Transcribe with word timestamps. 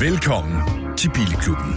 Velkommen 0.00 0.62
til 0.96 1.10
Bilklubben. 1.10 1.74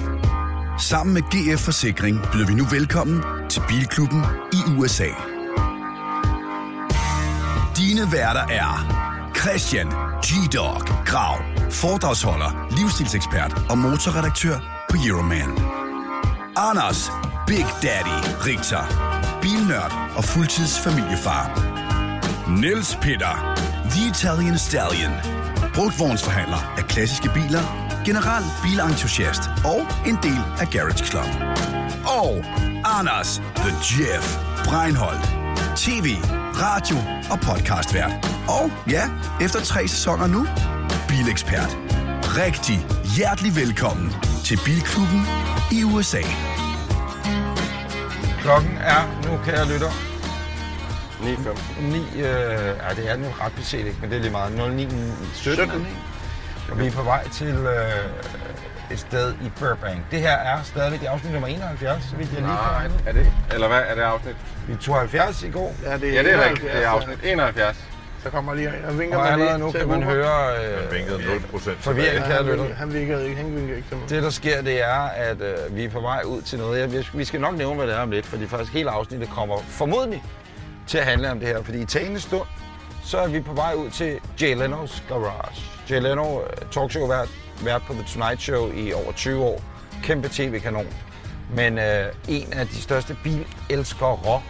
Sammen 0.80 1.14
med 1.14 1.22
GF 1.22 1.60
Forsikring 1.60 2.20
byder 2.34 2.48
vi 2.48 2.54
nu 2.54 2.64
velkommen 2.72 3.24
til 3.50 3.62
Bilklubben 3.68 4.22
i 4.54 4.78
USA. 4.78 5.08
Dine 7.78 8.12
værter 8.12 8.46
er 8.50 8.72
Christian 9.36 9.88
G-Dog 10.26 10.82
Grav, 11.06 11.38
foredragsholder, 11.72 12.68
livsstilsekspert 12.78 13.54
og 13.70 13.78
motorredaktør 13.78 14.86
på 14.90 14.96
Euroman. 15.08 15.52
Anders 16.58 17.12
Big 17.48 17.66
Daddy 17.84 18.18
Richter, 18.46 18.84
bilnørd 19.42 19.94
og 20.18 20.24
fuldtidsfamiliefar. 20.24 21.46
Niels 22.62 22.96
Peter, 23.02 23.34
The 23.92 24.10
Italian 24.10 24.58
Stallion, 24.58 25.14
brugtvognsforhandler 25.74 26.74
af 26.78 26.84
klassiske 26.84 27.30
biler, 27.34 27.89
general 28.06 28.44
bilentusiast 28.64 29.42
og 29.66 29.82
en 30.10 30.18
del 30.24 30.42
af 30.62 30.68
Garage 30.74 31.06
Club. 31.06 31.30
Og 32.22 32.32
Anders 33.00 33.42
The 33.56 33.72
Jeff 33.90 34.26
Breinholt, 34.66 35.26
tv, 35.76 36.08
radio 36.66 36.98
og 37.32 37.40
podcastvært. 37.40 38.12
Og 38.48 38.72
ja, 38.90 39.04
efter 39.42 39.60
tre 39.60 39.88
sæsoner 39.88 40.28
nu, 40.28 40.48
bilekspert. 41.08 41.78
Rigtig 42.44 42.78
hjertelig 43.16 43.56
velkommen 43.56 44.10
til 44.46 44.60
Bilklubben 44.66 45.22
i 45.72 45.84
USA. 45.84 46.22
Klokken 48.42 48.78
er 48.78 49.02
nu, 49.26 49.38
kære 49.46 49.68
lytter, 49.74 49.92
9.15. 51.20 51.82
9, 51.82 51.98
øh, 51.98 52.22
ja, 52.22 52.90
det 52.96 53.12
er 53.12 53.18
nu 53.18 53.28
ret 53.42 53.54
beset 53.56 53.86
ikke, 53.86 53.98
men 54.02 54.10
det 54.10 54.18
er 54.18 54.22
lige 54.22 54.32
meget, 54.32 54.52
09, 54.76 54.88
17, 55.34 55.70
17. 55.70 55.88
Og 56.72 56.80
vi 56.80 56.88
er 56.88 56.92
på 56.92 57.04
vej 57.04 57.28
til 57.30 57.48
øh, 57.56 58.92
et 58.92 59.00
sted 59.00 59.34
i 59.34 59.52
Burbank. 59.60 60.00
Det 60.12 60.20
her 60.20 60.32
er 60.38 60.64
stadigvæk 60.64 61.04
afsnit 61.04 61.32
nummer 61.34 61.48
71, 61.48 62.04
så 62.10 62.16
vidt 62.16 62.30
jeg 62.34 62.42
lige 62.42 62.48
Nej, 62.54 62.82
kan 62.88 62.92
er 63.08 63.12
det? 63.12 63.32
Eller 63.54 63.68
hvad 63.68 63.82
er 63.88 63.96
det 63.96 64.02
afsnit? 64.02 64.36
Vi 64.68 64.76
tog 64.76 64.96
70 65.00 65.44
i 65.44 65.50
går, 65.50 65.74
Ja, 65.84 65.98
det 65.98 66.10
er, 66.10 66.14
Ja, 66.14 66.24
det 66.24 66.32
er 66.34 66.36
71, 66.36 66.50
rigtigt. 66.50 66.74
Det 66.74 66.84
er 66.86 66.90
afsnit 66.90 67.20
71. 67.24 67.78
Så 68.24 68.30
kommer 68.30 68.54
lige 68.54 68.72
og 68.88 69.00
vinker 69.00 69.18
og 69.18 69.32
allerede 69.32 69.58
lige 69.58 69.66
nu 69.66 69.72
kan 69.72 69.88
man 69.88 70.04
høre 70.04 70.56
Han 70.56 70.86
øh, 70.86 70.92
vinkede 70.94 71.18
0% 71.18 71.72
forvirring, 71.80 72.14
Ja, 72.14 72.20
kære 72.28 72.36
han, 72.38 72.46
lytter. 72.46 72.76
han 72.76 72.94
vinkede 72.94 73.24
ikke, 73.24 73.36
han 73.38 73.56
vinkede 73.56 73.78
ikke 73.78 73.88
til 73.90 73.98
mig. 73.98 74.10
Det, 74.10 74.24
der 74.24 74.30
sker, 74.30 74.62
det 74.62 74.84
er, 74.84 75.00
at 75.16 75.42
øh, 75.42 75.76
vi 75.76 75.86
er 75.86 75.90
på 75.90 76.00
vej 76.00 76.22
ud 76.26 76.42
til 76.42 76.60
noget. 76.60 76.94
Jeg, 76.96 77.04
vi 77.14 77.26
skal 77.26 77.42
nok 77.42 77.58
nævne, 77.58 77.76
hvad 77.76 77.88
det 77.88 77.96
er 77.96 78.00
om 78.00 78.12
lidt, 78.12 78.26
fordi 78.26 78.48
faktisk 78.48 78.74
hele 78.74 78.90
afsnittet 78.90 79.30
kommer 79.30 79.56
formodentlig 79.68 80.24
til 80.88 80.98
at 80.98 81.06
handle 81.06 81.32
om 81.32 81.40
det 81.40 81.48
her. 81.48 81.64
Fordi 81.64 81.82
i 81.82 81.86
talende 81.86 82.20
stund, 82.20 82.48
så 83.06 83.18
er 83.18 83.28
vi 83.28 83.40
på 83.40 83.54
vej 83.54 83.74
ud 83.74 83.90
til 83.90 84.20
Jay 84.42 84.56
Leno's 84.56 85.02
Garage. 85.10 85.62
Jay 85.90 86.02
Leno, 86.02 86.42
øh, 86.42 86.48
talkshow-vært, 86.72 87.30
vært 87.64 87.82
på 87.88 87.94
The 87.94 88.04
Tonight 88.04 88.42
Show 88.42 88.72
i 88.74 88.94
over 88.94 89.12
20 89.12 89.44
år. 89.44 89.62
Kæmpe 90.04 90.30
tv-kanon. 90.32 90.88
Men 91.56 91.78
øh, 91.78 92.06
en 92.28 92.54
af 92.54 92.68
de 92.68 92.82
største 92.82 93.18
bilelskere 93.24 94.42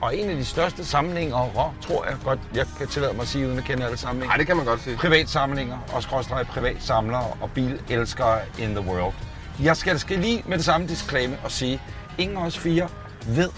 og 0.00 0.16
en 0.16 0.30
af 0.30 0.36
de 0.36 0.44
største 0.44 0.84
sammenhængere, 0.84 1.72
tror 1.80 2.04
jeg 2.04 2.16
godt, 2.24 2.38
jeg 2.54 2.66
kan 2.78 2.88
tillade 2.88 3.12
mig 3.12 3.22
at 3.22 3.28
sige, 3.28 3.46
uden 3.46 3.58
at 3.58 3.64
kende 3.64 3.84
alle 3.84 3.96
sammenhænge 3.96 4.28
Nej, 4.28 4.36
det 4.36 4.46
kan 4.46 4.56
man 4.56 4.66
godt 4.66 4.80
sige. 4.80 4.96
privatsamlinger 4.96 5.78
og 5.92 6.02
skråstrej 6.02 6.44
privatsamlere 6.44 7.26
og 7.40 7.50
bilelskere 7.50 8.38
in 8.58 8.74
the 8.74 8.80
world. 8.80 9.14
Jeg 9.62 9.76
skal, 9.76 9.98
skal 9.98 10.18
lige 10.18 10.42
med 10.46 10.56
det 10.56 10.64
samme 10.64 10.86
disclaimer 10.86 11.36
og 11.44 11.50
sige, 11.50 11.82
ingen 12.18 12.36
af 12.36 12.46
os 12.46 12.58
fire 12.58 12.88
ved, 13.26 13.48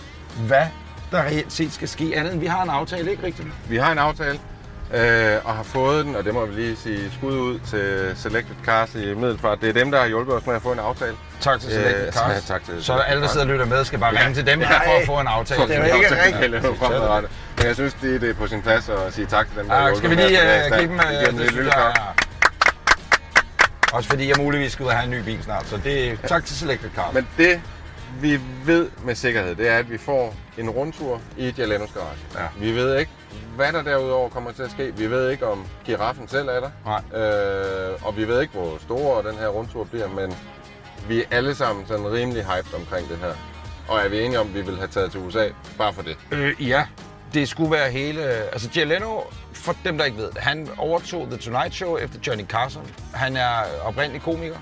hvad 0.47 0.67
der 1.11 1.23
reelt 1.23 1.53
set 1.53 1.73
skal 1.73 1.89
ske, 1.89 2.13
andet 2.17 2.33
end 2.33 2.41
vi 2.41 2.47
har 2.47 2.63
en 2.63 2.71
aftale, 2.71 3.11
ikke 3.11 3.23
rigtigt? 3.23 3.49
Vi 3.69 3.77
har 3.77 3.93
en 3.93 3.99
aftale, 3.99 4.41
øh, 4.95 5.37
og 5.45 5.55
har 5.55 5.63
fået 5.63 6.05
den, 6.05 6.17
og 6.17 6.25
det 6.25 6.35
må 6.35 6.47
vi 6.47 6.61
lige 6.61 6.77
sige 6.77 7.13
skud 7.19 7.33
ud 7.33 7.59
til 7.71 8.13
Selected 8.17 8.55
Cars 8.65 8.95
i 8.95 9.15
Middelfart. 9.15 9.61
Det 9.61 9.69
er 9.69 9.73
dem, 9.73 9.91
der 9.91 10.01
har 10.01 10.07
hjulpet 10.07 10.35
os 10.35 10.47
med 10.47 10.55
at 10.55 10.63
få 10.63 10.73
en 10.73 10.79
aftale. 10.79 11.13
Tak 11.41 11.61
til 11.61 11.71
Selected 11.73 12.07
Øh, 12.07 12.13
Cars. 12.13 12.45
tak 12.45 12.65
til 12.65 12.85
Så 12.85 12.93
er 12.93 12.97
der 12.97 13.05
alle, 13.05 13.23
der 13.23 13.29
sidder 13.29 13.47
og 13.47 13.53
lytter 13.53 13.67
med, 13.67 13.85
skal 13.85 13.99
bare 13.99 14.21
ringe 14.21 14.35
til 14.35 14.47
dem 14.47 14.61
her 14.61 14.81
for 14.85 14.91
at 15.01 15.07
få 15.07 15.21
en 15.21 15.27
aftale. 15.27 15.63
Det 15.69 15.77
er 15.77 15.85
ikke 15.95 16.25
rigtigt. 16.27 16.63
Men 17.57 17.67
jeg 17.67 17.75
synes, 17.75 17.95
det, 17.95 18.21
det 18.21 18.31
er 18.31 18.35
på 18.35 18.47
sin 18.47 18.63
plads 18.63 18.89
at 18.89 19.15
sige 19.15 19.27
tak 19.27 19.49
til 19.49 19.59
dem, 19.59 19.67
der 19.69 19.75
har 19.75 19.81
Ja, 19.83 19.87
hjulpet 19.89 19.99
skal 19.99 20.11
vi 20.11 20.15
lige 20.35 20.39
uh, 20.39 20.73
af 20.73 20.79
give 20.81 20.89
dem, 20.89 21.35
uh, 21.35 21.41
det 21.41 21.51
synes 21.51 21.75
jeg. 21.75 21.95
Også 23.93 24.09
fordi 24.09 24.29
jeg 24.29 24.37
muligvis 24.39 24.73
skal 24.73 24.83
ud 24.85 24.89
og 24.89 24.95
have 24.97 25.05
en 25.05 25.11
ny 25.11 25.25
bil 25.25 25.43
snart, 25.45 25.67
så 25.67 25.77
det 25.85 26.09
er 26.11 26.17
tak 26.29 26.45
til 26.45 26.57
Selected 26.57 26.91
Cars. 26.97 27.15
Men 27.15 27.29
det, 27.39 27.61
vi 28.21 28.41
ved 28.65 28.91
med 29.05 29.15
sikkerhed, 29.15 29.55
det 29.55 29.69
er, 29.69 29.79
at 29.79 29.91
vi 29.91 29.99
får 29.99 30.35
en 30.59 30.71
rundtur 30.71 31.21
i 31.37 31.55
Jalenos 31.59 31.93
garage. 31.93 32.19
Ja. 32.35 32.47
Vi 32.59 32.73
ved 32.73 32.99
ikke, 32.99 33.11
hvad 33.57 33.73
der 33.73 33.83
derudover 33.83 34.29
kommer 34.29 34.53
til 34.53 34.63
at 34.63 34.71
ske. 34.71 34.93
Vi 34.97 35.11
ved 35.11 35.31
ikke, 35.31 35.47
om 35.47 35.67
giraffen 35.85 36.29
selv 36.29 36.49
er 36.49 36.61
der. 36.61 36.71
Nej. 36.85 37.23
Øh, 37.23 38.07
og 38.07 38.17
vi 38.17 38.29
ved 38.29 38.41
ikke, 38.41 38.53
hvor 38.53 38.79
stor 38.81 39.23
den 39.23 39.35
her 39.39 39.49
rundtur 39.49 39.85
bliver, 39.85 40.09
men 40.09 40.37
vi 41.09 41.21
er 41.21 41.25
alle 41.31 41.55
sammen 41.55 41.87
sådan 41.87 42.13
rimelig 42.13 42.45
hyped 42.45 42.75
omkring 42.75 43.09
det 43.09 43.19
her. 43.19 43.35
Og 43.89 43.99
er 43.99 44.09
vi 44.09 44.21
enige 44.21 44.41
om, 44.41 44.47
at 44.47 44.55
vi 44.55 44.61
vil 44.61 44.77
have 44.77 44.89
taget 44.89 45.11
til 45.11 45.21
USA 45.21 45.49
bare 45.79 45.93
for 45.93 46.03
det? 46.03 46.17
Øh, 46.31 46.69
ja, 46.69 46.87
det 47.35 47.49
skulle 47.49 47.71
være 47.71 47.91
hele... 47.91 48.23
Altså, 48.23 48.69
Jay 48.77 48.87
Leno, 48.87 49.21
for 49.53 49.77
dem, 49.85 49.99
der 49.99 50.05
ikke 50.05 50.19
ved 50.19 50.31
han 50.37 50.69
overtog 50.79 51.27
The 51.31 51.37
Tonight 51.37 51.75
Show 51.75 51.97
efter 51.97 52.19
Johnny 52.27 52.45
Carson. 52.45 52.91
Han 53.15 53.37
er 53.37 53.55
oprindelig 53.85 54.23
komiker, 54.23 54.57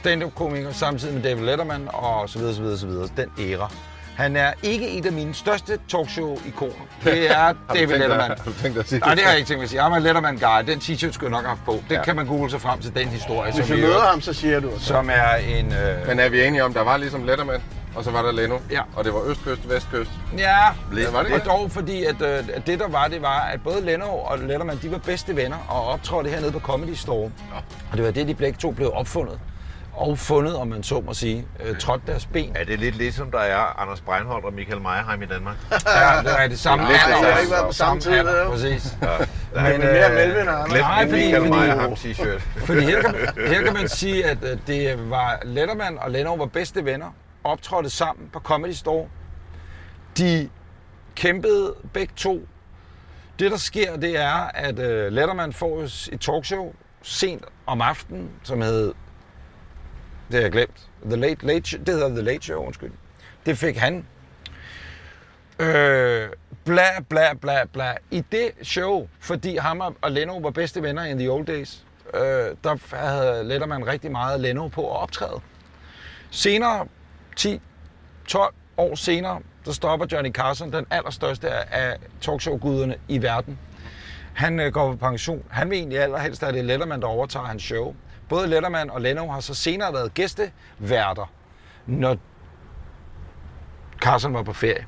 stand-up-komiker, 0.00 0.72
samtidig 0.72 1.14
med 1.14 1.22
David 1.22 1.42
Letterman 1.44 1.88
og 1.92 2.28
så 2.28 2.38
videre, 2.38 2.54
så 2.54 2.60
videre, 2.62 2.78
så 2.78 2.86
videre. 2.86 3.08
Den 3.16 3.30
æra. 3.52 3.70
Han 4.16 4.36
er 4.36 4.52
ikke 4.62 4.90
et 4.98 5.06
af 5.06 5.12
mine 5.12 5.34
største 5.34 5.78
talkshow-ikoner. 5.88 6.72
Det 7.04 7.30
er 7.30 7.52
du 7.52 7.58
David 7.74 7.86
Letterman. 7.98 8.20
Har 8.30 8.34
du 8.34 8.52
tænkt 8.62 8.74
dig 8.74 8.78
at 8.80 8.88
sige 8.88 8.98
Nej, 9.00 9.14
det 9.14 9.22
har 9.24 9.30
jeg 9.30 9.38
ikke 9.38 9.48
tænkt 9.48 9.58
mig 9.58 9.64
at 9.64 9.70
sige. 9.70 9.80
I'm 9.86 9.94
a 9.94 9.98
Letterman-guy. 9.98 10.66
Den 10.72 10.78
t-shirt 10.78 11.12
skulle 11.12 11.36
jeg 11.36 11.42
nok 11.42 11.44
have 11.44 11.48
haft 11.56 11.64
på. 11.64 11.72
Det 11.88 11.94
Ja. 11.96 12.02
kan 12.04 12.16
man 12.16 12.26
google 12.26 12.50
sig 12.50 12.60
frem 12.60 12.80
til 12.80 12.94
den 12.94 13.08
historie, 13.08 13.52
Hvis 13.52 13.68
i 13.70 13.72
møder 13.72 14.00
ham, 14.00 14.20
så 14.20 14.32
siger 14.32 14.60
du. 14.60 14.70
Så. 14.78 14.84
som 14.84 15.10
er 15.12 15.34
en... 15.34 15.72
Øh, 15.72 16.06
Men 16.06 16.18
er 16.20 16.28
vi 16.28 16.44
enige 16.46 16.64
om, 16.64 16.74
der 16.74 16.82
var 16.82 16.96
ligesom 16.96 17.24
Letterman, 17.24 17.62
og 17.94 18.04
så 18.04 18.10
var 18.10 18.22
der 18.22 18.32
Leno, 18.32 18.58
Ja. 18.70 18.80
og 18.96 19.04
det 19.04 19.14
var 19.14 19.20
østkyst, 19.30 19.68
vestkyst. 19.70 20.10
Ja, 20.38 20.56
Lidt. 20.92 21.12
Var 21.12 21.22
det 21.22 21.32
og 21.32 21.44
dog 21.44 21.70
fordi, 21.70 22.04
at, 22.04 22.22
øh, 22.22 22.28
at 22.54 22.66
det 22.66 22.78
der 22.78 22.88
var, 22.88 23.08
det 23.08 23.22
var, 23.22 23.40
at 23.40 23.62
både 23.64 23.84
Leno 23.84 24.06
og 24.06 24.38
Letterman, 24.38 24.78
de 24.82 24.90
var 24.90 24.98
bedste 24.98 25.36
venner 25.36 25.56
og 25.68 25.86
optrådte 25.86 26.30
hernede 26.30 26.52
på 26.52 26.60
Comedy 26.60 26.94
Store. 26.94 27.30
Og 27.90 27.96
det 27.96 28.04
var 28.04 28.10
det, 28.10 28.28
de 28.28 28.34
begge 28.34 28.58
to 28.58 28.70
blev 28.70 28.90
opfundet. 28.94 29.38
Og 30.00 30.18
fundet, 30.18 30.56
om 30.56 30.68
man 30.68 30.82
så 30.82 31.00
må 31.00 31.14
sige, 31.14 31.46
øh, 31.64 31.78
trådte 31.78 32.06
deres 32.06 32.26
ben. 32.26 32.52
Er 32.56 32.64
det 32.64 32.78
lidt 32.78 32.96
ligesom 32.96 33.30
der 33.30 33.38
er 33.38 33.80
Anders 33.80 34.00
Breinholt 34.00 34.44
og 34.44 34.52
Michael 34.54 34.80
Meierheim 34.80 35.22
i 35.22 35.26
Danmark? 35.26 35.56
Ja, 35.70 35.76
det 36.22 36.42
er 36.42 36.48
det 36.48 36.58
samme 36.58 36.86
Lidt 36.86 36.98
alder. 37.06 37.16
det 37.16 37.24
samme. 37.24 37.32
har 37.32 37.38
ikke 37.40 37.52
været 37.52 37.66
på 37.66 37.72
samme 37.72 38.00
tid, 38.00 38.10
det 38.12 38.40
er. 38.42 38.48
Præcis. 38.50 38.96
Men, 39.54 39.62
men 39.62 39.80
mere 39.80 40.08
øh, 40.10 40.14
Melvin 40.14 40.48
og 40.48 40.66
Glem 40.68 40.80
Nej, 40.82 41.08
fordi- 41.08 41.22
Michael 41.22 41.36
fordi- 41.46 41.50
Meierheim 41.50 41.92
t-shirt. 41.92 42.40
Fordi 42.66 42.80
her 42.80 43.02
kan, 43.02 43.12
man, 43.12 43.46
her 43.48 43.62
kan 43.62 43.72
man 43.72 43.88
sige, 43.88 44.24
at 44.24 44.38
øh, 44.42 44.58
det 44.66 45.10
var 45.10 45.40
Letterman 45.44 45.98
og 45.98 46.10
Leno 46.10 46.34
var 46.34 46.46
bedste 46.46 46.84
venner, 46.84 47.14
optrådte 47.44 47.90
sammen 47.90 48.28
på 48.32 48.38
Comedy 48.40 48.72
Store. 48.72 49.06
De 50.18 50.48
kæmpede 51.16 51.74
begge 51.92 52.12
to. 52.16 52.46
Det, 53.38 53.50
der 53.50 53.56
sker, 53.56 53.96
det 53.96 54.18
er, 54.20 54.50
at 54.54 54.78
øh, 54.78 55.12
Letterman 55.12 55.52
får 55.52 55.80
et 56.12 56.20
talkshow 56.20 56.72
sent 57.02 57.44
om 57.66 57.80
aftenen, 57.80 58.30
som 58.42 58.60
hed, 58.62 58.92
det 60.30 60.34
har 60.34 60.42
jeg 60.42 60.52
glemt, 60.52 60.88
The 61.04 61.16
Late, 61.16 61.46
Late 61.46 61.68
Show, 61.70 61.80
det 61.84 61.94
hedder 61.94 62.08
The 62.08 62.22
Late 62.22 62.42
Show, 62.44 62.64
undskyld. 62.66 62.92
Det 63.46 63.58
fik 63.58 63.76
han. 63.76 64.06
Øh, 65.58 66.28
bla, 66.64 67.00
bla, 67.08 67.34
bla, 67.34 67.64
bla. 67.72 67.94
I 68.10 68.24
det 68.32 68.50
show, 68.62 69.08
fordi 69.20 69.56
ham 69.56 69.80
og- 69.80 70.10
Leno 70.10 70.36
var 70.38 70.50
bedste 70.50 70.82
venner 70.82 71.04
in 71.04 71.18
the 71.18 71.30
old 71.30 71.46
days, 71.46 71.84
øh, 72.14 72.20
der 72.64 72.96
havde 72.96 73.44
Letterman 73.44 73.86
rigtig 73.86 74.10
meget 74.12 74.40
Leno 74.40 74.68
på 74.68 74.90
at 74.90 75.02
optræde. 75.02 75.40
Senere, 76.30 76.86
10-12 77.36 78.54
år 78.76 78.94
senere, 78.94 79.40
der 79.64 79.72
stopper 79.72 80.06
Johnny 80.12 80.32
Carson, 80.32 80.72
den 80.72 80.86
allerstørste 80.90 81.50
af 81.50 81.90
af 81.90 81.96
talkshow-guderne 82.20 82.96
i 83.08 83.22
verden. 83.22 83.58
Han 84.34 84.60
øh, 84.60 84.72
går 84.72 84.90
på 84.90 84.96
pension. 84.96 85.44
Han 85.50 85.70
vil 85.70 85.78
egentlig 85.78 85.98
allerhelst, 85.98 86.42
at 86.42 86.54
det 86.54 86.60
er 86.60 86.64
Letterman, 86.64 87.00
der 87.00 87.06
overtager 87.06 87.46
hans 87.46 87.62
show. 87.62 87.94
Både 88.30 88.46
Letterman 88.46 88.90
og 88.90 89.00
Leno 89.00 89.30
har 89.30 89.40
så 89.40 89.54
senere 89.54 89.92
været 89.92 90.14
gæsteværter, 90.14 91.32
når 91.86 92.16
Carson 94.00 94.34
var 94.34 94.42
på 94.42 94.52
ferie. 94.52 94.86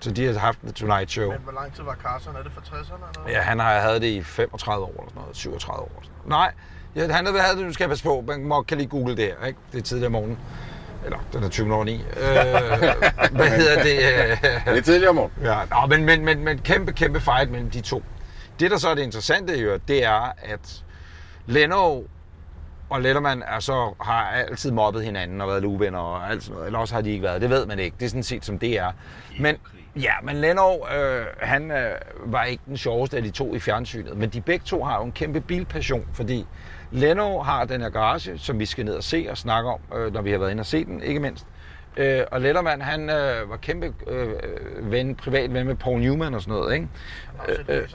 Så 0.00 0.10
de 0.10 0.26
har 0.26 0.38
haft 0.38 0.58
The 0.62 0.72
Tonight 0.72 1.10
Show. 1.10 1.30
Men 1.30 1.40
hvor 1.42 1.52
lang 1.52 1.74
tid 1.74 1.82
var 1.82 1.94
Carson? 2.02 2.36
Er 2.36 2.42
det 2.42 2.52
fra 2.52 2.60
60'erne? 2.60 3.24
Eller? 3.24 3.38
Ja, 3.38 3.42
han 3.42 3.58
har 3.58 3.80
havde 3.80 4.00
det 4.00 4.06
i 4.06 4.22
35 4.22 4.84
år 4.84 4.88
eller 4.88 5.08
sådan 5.08 5.20
noget, 5.20 5.36
37 5.36 5.82
år. 5.82 5.86
Eller 5.88 6.02
sådan 6.02 6.28
noget. 6.28 6.54
Nej, 6.94 7.06
ja, 7.06 7.12
han 7.12 7.26
har 7.26 7.38
havde 7.38 7.56
det, 7.56 7.66
nu 7.66 7.72
skal 7.72 7.84
jeg 7.84 7.88
passe 7.88 8.04
på, 8.04 8.24
man 8.26 8.44
må, 8.44 8.62
kan 8.62 8.78
lige 8.78 8.88
google 8.88 9.16
det 9.16 9.24
her, 9.24 9.46
ikke? 9.46 9.58
Det 9.72 9.78
er 9.78 9.82
tidligere 9.82 10.06
om 10.06 10.12
morgenen. 10.12 10.38
Eller, 11.04 11.18
den 11.32 11.44
er 11.44 11.48
20 11.48 11.74
over 11.74 11.84
9. 11.84 11.94
Øh, 11.94 12.02
hvad 13.32 13.48
hedder 13.50 13.82
det? 13.82 13.98
Det 14.74 14.78
er 14.78 14.82
tidligere 14.82 15.08
om 15.08 15.14
morgenen. 15.14 15.46
Ja, 15.46 15.58
nå, 15.70 15.86
men, 15.86 16.04
men, 16.04 16.24
men, 16.24 16.44
men 16.44 16.58
kæmpe, 16.58 16.92
kæmpe 16.92 17.20
fight 17.20 17.50
mellem 17.50 17.70
de 17.70 17.80
to. 17.80 18.02
Det, 18.60 18.70
der 18.70 18.78
så 18.78 18.88
er 18.88 18.94
det 18.94 19.02
interessante, 19.02 19.58
jo, 19.58 19.78
det 19.88 20.04
er, 20.04 20.32
at 20.42 20.84
Leno 21.46 22.02
og 22.90 23.00
Letterman 23.00 23.42
er 23.42 23.60
så, 23.60 23.94
har 24.00 24.22
altid 24.30 24.70
mobbet 24.70 25.04
hinanden 25.04 25.40
og 25.40 25.48
været 25.48 25.62
luvenner 25.62 25.98
og 25.98 26.30
alt 26.30 26.42
sådan 26.42 26.54
noget. 26.54 26.66
Eller 26.66 26.78
også 26.78 26.94
har 26.94 27.02
de 27.02 27.10
ikke 27.10 27.22
været. 27.22 27.40
Det 27.42 27.50
ved 27.50 27.66
man 27.66 27.78
ikke. 27.78 27.96
Det 28.00 28.04
er 28.04 28.08
sådan 28.08 28.22
set, 28.22 28.44
som 28.44 28.58
det 28.58 28.78
er. 28.78 28.92
Men 29.40 29.56
Ja, 30.00 30.12
men 30.22 30.36
Leno, 30.36 30.72
øh, 30.96 31.26
han 31.40 31.70
øh, 31.70 31.90
var 32.24 32.44
ikke 32.44 32.62
den 32.66 32.76
sjoveste 32.76 33.16
af 33.16 33.22
de 33.22 33.30
to 33.30 33.54
i 33.54 33.58
fjernsynet, 33.58 34.16
men 34.16 34.28
de 34.30 34.40
begge 34.40 34.64
to 34.64 34.84
har 34.84 34.98
jo 34.98 35.04
en 35.04 35.12
kæmpe 35.12 35.40
bilpassion, 35.40 36.06
fordi 36.12 36.46
Leno 36.90 37.42
har 37.42 37.64
den 37.64 37.80
her 37.80 37.88
garage, 37.88 38.38
som 38.38 38.58
vi 38.58 38.66
skal 38.66 38.84
ned 38.84 38.94
og 38.94 39.02
se 39.04 39.26
og 39.30 39.38
snakke 39.38 39.70
om, 39.70 39.80
øh, 39.96 40.12
når 40.12 40.22
vi 40.22 40.30
har 40.30 40.38
været 40.38 40.50
inde 40.50 40.60
og 40.60 40.66
se 40.66 40.84
den, 40.84 41.02
ikke 41.02 41.20
mindst. 41.20 41.46
Øh, 41.96 42.22
og 42.30 42.40
Letterman, 42.40 42.80
han 42.82 43.10
øh, 43.10 43.50
var 43.50 43.56
kæmpe 43.56 43.92
øh, 44.06 44.32
ven, 44.92 45.14
privat 45.14 45.54
ven 45.54 45.66
med 45.66 45.74
Paul 45.74 46.00
Newman 46.00 46.34
og 46.34 46.40
sådan 46.42 46.54
noget, 46.54 46.74
ikke? 46.74 46.88
Også 47.38 47.52
et 47.52 47.58
Øh, 47.68 47.76
øh, 47.76 47.82
dag. 47.82 47.88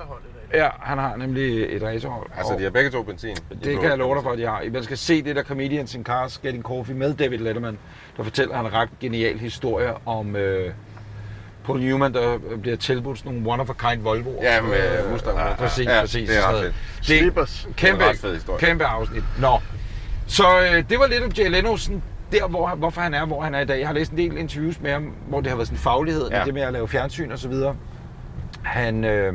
Ja, 0.53 0.68
han 0.80 0.98
har 0.98 1.15
nemlig 1.15 1.75
et 1.75 1.83
racerhold. 1.83 2.27
Altså, 2.38 2.56
de 2.57 2.63
har 2.63 2.69
begge 2.69 2.89
to 2.89 3.03
benzin. 3.03 3.36
De 3.36 3.56
det 3.63 3.80
kan 3.80 3.89
jeg 3.89 3.98
love 3.98 4.15
dig 4.15 4.24
for, 4.24 4.31
at 4.31 4.38
de 4.38 4.45
har. 4.45 4.63
Man 4.74 4.83
skal 4.83 4.98
se 4.98 5.21
det 5.24 5.36
der 5.36 5.44
Comedians 5.44 5.95
in 5.95 6.03
Cars 6.03 6.38
Getting 6.38 6.63
Coffee 6.63 6.95
med 6.95 7.13
David 7.13 7.38
Letterman, 7.38 7.77
der 8.18 8.24
fortæller 8.24 8.56
han 8.56 8.65
en 8.65 8.74
ret 8.74 8.89
genial 9.00 9.39
historie 9.39 9.94
om 10.06 10.36
øh, 10.36 10.74
Paul 11.65 11.80
Newman, 11.80 12.13
der 12.13 12.38
bliver 12.62 12.77
tilbudt 12.77 13.18
sådan 13.18 13.31
nogle 13.31 13.50
one-of-a-kind 13.51 14.01
Volvo. 14.01 14.31
Ja, 14.42 14.62
med 14.62 15.12
Mustang. 15.12 15.38
Ja, 15.38 15.53
præcis, 15.56 15.86
Ja, 15.88 16.00
præcis. 16.01 16.30
det 16.30 16.38
er 16.38 16.50
ret 16.50 16.62
fedt. 16.63 16.74
Det 16.98 17.06
Slippers. 17.06 17.68
kæmpe, 17.77 18.03
Det 18.03 18.44
er 18.50 18.57
kæmpe 18.57 18.86
afsnit. 18.86 19.24
Nå. 19.39 19.59
Så 20.27 20.44
øh, 20.74 20.83
det 20.89 21.00
var 21.00 21.07
lidt 21.07 21.24
om 21.24 21.31
Jay 21.38 21.50
Leno, 21.50 21.77
sådan 21.77 22.01
der, 22.31 22.48
hvor, 22.48 22.69
hvorfor 22.69 23.01
han 23.01 23.13
er, 23.13 23.25
hvor 23.25 23.42
han 23.42 23.56
er 23.56 23.59
i 23.59 23.65
dag. 23.65 23.80
Jeg 23.80 23.88
har 23.88 23.94
læst 23.94 24.12
en 24.12 24.18
del 24.18 24.38
interviews 24.38 24.80
med 24.81 24.92
ham, 24.92 25.13
hvor 25.27 25.42
det 25.42 25.50
har 25.50 25.56
været 25.56 25.68
sådan 25.68 25.77
faglighed, 25.80 26.30
ja. 26.30 26.39
Ja. 26.39 26.45
det 26.45 26.53
med 26.53 26.62
at 26.62 26.74
lave 26.74 26.88
fjernsyn 26.88 27.31
og 27.31 27.39
så 27.39 27.48
videre. 27.48 27.75
Han, 28.63 29.03
øh, 29.06 29.33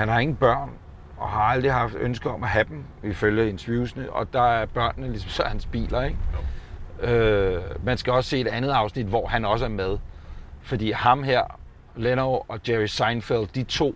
han 0.00 0.08
har 0.08 0.18
ingen 0.18 0.36
børn, 0.36 0.70
og 1.16 1.28
har 1.28 1.40
aldrig 1.40 1.72
haft 1.72 1.94
ønske 1.94 2.30
om 2.30 2.42
at 2.42 2.48
have 2.48 2.64
dem, 2.68 2.84
ifølge 3.02 3.48
interviewsene. 3.48 4.12
Og 4.12 4.32
der 4.32 4.42
er 4.42 4.66
børnene 4.66 5.08
ligesom 5.08 5.30
så 5.30 5.42
hans 5.42 5.66
biler, 5.66 6.02
ikke? 6.02 6.18
Øh, 7.00 7.62
man 7.84 7.98
skal 7.98 8.12
også 8.12 8.30
se 8.30 8.40
et 8.40 8.46
andet 8.46 8.70
afsnit, 8.70 9.06
hvor 9.06 9.26
han 9.26 9.44
også 9.44 9.64
er 9.64 9.68
med. 9.68 9.98
Fordi 10.62 10.90
ham 10.90 11.22
her, 11.22 11.42
Leno 11.96 12.38
og 12.48 12.60
Jerry 12.68 12.86
Seinfeld, 12.86 13.46
de 13.54 13.62
to, 13.62 13.94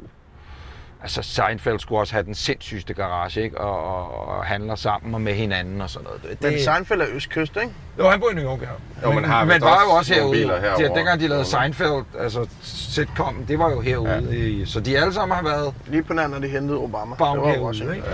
altså 1.04 1.22
Seinfeld 1.22 1.78
skulle 1.78 2.00
også 2.00 2.12
have 2.14 2.24
den 2.24 2.34
sindssygste 2.34 2.94
garage, 2.94 3.40
ikke? 3.42 3.60
Og, 3.60 3.84
og, 3.96 4.28
og 4.38 4.44
handler 4.44 4.74
sammen 4.74 5.14
og 5.14 5.20
med 5.20 5.34
hinanden 5.34 5.80
og 5.80 5.90
sådan 5.90 6.04
noget. 6.04 6.22
Det, 6.42 6.50
Men 6.50 6.60
Seinfeld 6.60 7.00
er 7.00 7.06
østkyst, 7.12 7.56
ikke? 7.56 7.72
jo, 7.98 8.08
han 8.10 8.20
bor 8.20 8.30
i 8.30 8.34
New 8.34 8.44
York, 8.44 8.62
ja. 8.62 8.66
Jo, 9.08 9.12
men 9.12 9.24
har 9.24 9.44
men 9.44 9.60
var 9.60 9.68
også 9.68 9.84
jo 9.84 9.90
også 9.90 10.14
herude. 10.14 10.38
herovre. 10.38 10.88
De, 10.88 10.94
dengang 10.94 11.20
de 11.20 11.28
lavede 11.28 11.44
Seinfeld, 11.44 12.04
altså 12.18 12.46
sitcom, 12.62 13.44
det 13.48 13.58
var 13.58 13.70
jo 13.70 13.80
herude. 13.80 14.26
Ja. 14.30 14.36
I, 14.36 14.64
så 14.66 14.80
de 14.80 14.98
alle 14.98 15.14
sammen 15.14 15.36
har 15.36 15.44
været 15.44 15.74
Lige 15.86 16.02
på 16.02 16.12
nær, 16.12 16.26
når 16.26 16.38
de 16.38 16.48
hentede 16.48 16.78
Obama. 16.78 17.14
bag 17.14 17.32
Det 17.34 17.40
var 17.40 17.48
herude, 17.48 17.68
også, 17.68 17.90
ikke? 17.90 18.04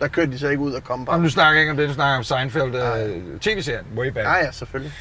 Der 0.00 0.08
kørte 0.08 0.32
de 0.32 0.38
så 0.38 0.48
ikke 0.48 0.62
ud 0.62 0.72
og 0.72 0.84
kom 0.84 1.00
Og 1.00 1.06
bare. 1.06 1.20
nu 1.20 1.28
snakker 1.28 1.52
jeg 1.52 1.60
ikke 1.60 1.70
om 1.70 1.76
det, 1.76 1.88
nu 1.88 1.94
snakker 1.94 2.16
om 2.16 2.24
Seinfeld, 2.24 2.74
uh, 2.74 3.40
tv-serien, 3.40 3.86
way 3.96 4.08
back. 4.08 4.26
Ja, 4.26 4.34
ja, 4.34 4.50
selvfølgelig. 4.52 4.92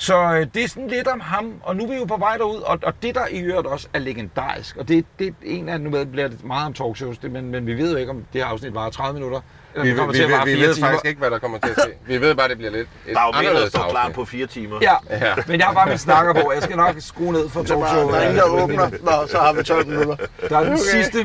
Så 0.00 0.16
øh, 0.34 0.46
det 0.54 0.64
er 0.64 0.68
sådan 0.68 0.88
lidt 0.88 1.08
om 1.08 1.20
ham, 1.20 1.52
og 1.62 1.76
nu 1.76 1.84
er 1.84 1.88
vi 1.88 1.94
jo 1.96 2.04
på 2.04 2.16
vej 2.16 2.36
derud, 2.36 2.60
og, 2.60 2.78
og 2.82 3.02
det 3.02 3.14
der 3.14 3.26
i 3.30 3.38
øvrigt 3.40 3.66
også 3.66 3.88
er 3.94 3.98
legendarisk, 3.98 4.76
og 4.76 4.88
det, 4.88 5.04
det 5.18 5.26
er 5.26 5.32
en 5.44 5.68
af, 5.68 5.80
nu 5.80 5.90
ved 5.90 6.06
bliver 6.06 6.28
det 6.28 6.44
meget 6.44 6.66
om 6.66 6.72
talkshows, 6.72 7.18
det, 7.18 7.30
men, 7.30 7.50
men 7.50 7.66
vi 7.66 7.74
ved 7.74 7.90
jo 7.92 7.96
ikke, 7.96 8.10
om 8.10 8.24
det 8.32 8.40
her 8.40 8.48
afsnit 8.48 8.74
varer 8.74 8.90
30 8.90 9.14
minutter, 9.14 9.40
eller 9.74 9.84
Vi, 9.84 9.90
vi, 9.90 9.96
kommer 9.96 10.12
vi, 10.12 10.16
til 10.18 10.22
at 10.22 10.28
vi, 10.28 10.32
vare 10.34 10.44
vi 10.46 10.54
4 10.54 10.66
ved 10.66 10.74
timer. 10.74 10.86
faktisk 10.88 11.04
ikke, 11.06 11.18
hvad 11.18 11.30
der 11.30 11.38
kommer 11.38 11.58
til 11.58 11.68
at 11.70 11.76
ske. 11.82 11.92
Vi 12.06 12.20
ved 12.20 12.34
bare, 12.34 12.44
at 12.44 12.50
det 12.50 12.58
bliver 12.58 12.70
lidt 12.72 12.88
et 13.06 13.14
Der 13.14 13.20
er 13.20 13.26
jo 13.36 13.42
mere, 13.52 13.62
der 13.62 13.68
står 13.68 13.90
klar 13.90 14.08
på 14.10 14.24
fire 14.24 14.46
timer. 14.46 14.78
Ja, 14.82 14.94
Ja. 15.10 15.34
men 15.46 15.58
jeg 15.60 15.66
har 15.66 15.74
bare 15.74 15.88
mit 15.90 16.00
snakker 16.00 16.32
på, 16.34 16.52
jeg 16.54 16.62
skal 16.62 16.76
nok 16.76 16.94
skrue 16.98 17.32
ned 17.32 17.48
for 17.48 17.64
Så 17.64 17.74
bare, 17.78 17.88
talkshow. 17.88 18.10
der 18.10 18.16
er 18.16 18.22
ingen, 18.22 18.36
der 18.36 18.44
åbner. 18.62 18.90
Nå, 19.02 19.26
så 19.28 19.38
har 19.38 19.52
vi 19.52 19.62
12 19.62 19.86
minutter. 19.86 20.16
Der 20.48 20.58
er 20.58 20.62
den 20.64 20.72
Okay. 20.72 20.82
sidste 20.82 21.18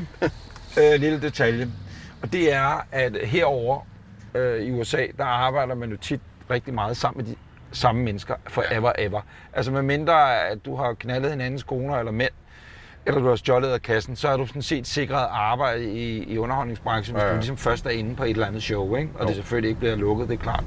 øh, 0.80 1.00
lille 1.00 1.22
detalje, 1.22 1.68
og 2.22 2.32
det 2.34 2.54
er, 2.54 2.86
at 2.92 3.18
herover 3.24 3.80
øh, 4.36 4.62
i 4.62 4.72
USA, 4.72 5.06
der 5.18 5.26
arbejder 5.26 5.76
man 5.76 5.90
jo 5.92 5.98
tit 5.98 6.22
rigtig 6.52 6.74
meget 6.74 6.98
sammen 6.98 7.26
med 7.26 7.34
de 7.34 7.40
samme 7.74 8.04
mennesker 8.04 8.36
forever 8.48 8.92
ever. 8.98 9.22
Altså 9.54 9.72
med 9.72 9.82
mindre, 9.82 10.40
at 10.48 10.66
du 10.66 10.76
har 10.76 10.94
knaldet 10.94 11.32
hinandens 11.32 11.64
koner 11.64 11.96
eller 11.96 12.12
mænd, 12.12 12.32
eller 13.06 13.22
du 13.22 13.28
har 13.30 13.36
stjålet 13.36 13.68
af 13.70 13.82
kassen, 13.82 14.16
så 14.16 14.28
er 14.28 14.38
du 14.38 14.46
sådan 14.48 14.62
set 14.62 14.88
sikret 14.88 15.28
arbejde 15.32 15.84
i, 15.94 16.24
i 16.24 16.38
underholdningsbranchen, 16.38 17.16
hvis 17.16 17.22
Ja, 17.22 17.28
ja, 17.28 17.34
du 17.34 17.38
ligesom 17.38 17.58
først 17.58 17.86
er 17.86 17.90
inde 17.90 18.16
på 18.16 18.24
et 18.24 18.30
eller 18.30 18.48
andet 18.48 18.64
show, 18.64 18.96
ikke? 18.96 19.10
og 19.16 19.22
Jo. 19.22 19.28
det 19.28 19.36
selvfølgelig 19.36 19.70
ikke 19.70 19.80
bliver 19.80 19.96
lukket, 19.96 20.28
det 20.30 20.34
er 20.34 20.44
klart. 20.44 20.64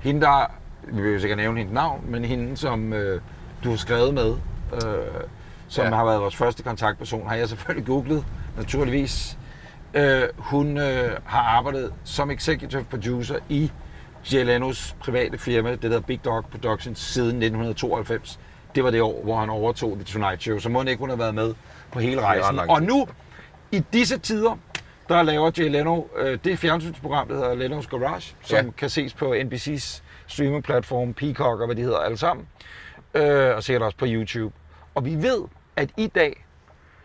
Hende 0.00 0.20
der, 0.20 0.50
vi 0.82 1.02
vil 1.02 1.12
jo 1.12 1.20
sikkert 1.20 1.36
nævne 1.38 1.58
hendes 1.58 1.74
navn, 1.74 2.04
men 2.08 2.24
hende, 2.24 2.56
som 2.56 2.92
øh, 2.92 3.20
du 3.64 3.70
har 3.70 3.76
skrevet 3.76 4.14
med, 4.14 4.34
øh, 4.72 4.80
som 5.68 5.84
ja. 5.84 5.94
har 5.94 6.04
været 6.04 6.20
vores 6.20 6.36
første 6.36 6.62
kontaktperson, 6.62 7.26
har 7.28 7.34
jeg 7.34 7.48
selvfølgelig 7.48 7.86
googlet, 7.86 8.24
naturligvis. 8.56 9.38
Øh, 9.94 10.22
hun 10.36 10.78
øh, 10.78 11.10
har 11.24 11.42
arbejdet 11.42 11.92
som 12.04 12.30
executive 12.30 12.84
producer 12.84 13.36
i 13.48 13.72
Jay 14.32 14.44
Lenos 14.44 14.96
private 15.00 15.38
firma, 15.38 15.70
det 15.70 15.90
der 15.90 16.00
Big 16.00 16.24
Dog 16.24 16.44
Productions, 16.50 16.98
siden 16.98 17.28
1992. 17.42 18.40
Det 18.74 18.84
var 18.84 18.90
det 18.90 19.02
år, 19.02 19.22
hvor 19.22 19.36
han 19.40 19.50
overtog 19.50 19.94
The 19.94 20.04
Tonight 20.04 20.42
Show, 20.42 20.58
så 20.58 20.68
må 20.68 20.78
hun 20.78 20.88
ikke 20.88 21.00
hun 21.00 21.08
have 21.08 21.18
været 21.18 21.34
med 21.34 21.54
på 21.92 21.98
hele 21.98 22.20
rejsen. 22.20 22.58
Og 22.58 22.82
nu, 22.82 23.06
i 23.72 23.82
disse 23.92 24.18
tider, 24.18 24.56
der 25.08 25.22
laver 25.22 25.50
Jay 25.58 25.70
Leno 25.70 26.02
øh, 26.16 26.38
det 26.44 26.58
fjernsynsprogram, 26.58 27.28
der 27.28 27.34
hedder 27.34 27.54
Lenos 27.54 27.86
Garage, 27.86 28.36
som 28.42 28.56
Ja. 28.66 28.70
kan 28.76 28.90
ses 28.90 29.14
på 29.14 29.34
NBC's 29.34 30.02
streamingplatform, 30.26 31.14
Peacock 31.14 31.60
og 31.60 31.66
hvad 31.66 31.76
de 31.76 31.82
hedder 31.82 31.98
alle 31.98 32.16
sammen, 32.16 32.46
øh, 33.14 33.56
og 33.56 33.62
sikkert 33.62 33.82
også 33.82 33.96
på 33.98 34.04
YouTube. 34.08 34.54
Og 34.94 35.04
vi 35.04 35.14
ved, 35.22 35.42
at 35.76 35.90
i 35.96 36.06
dag, 36.06 36.46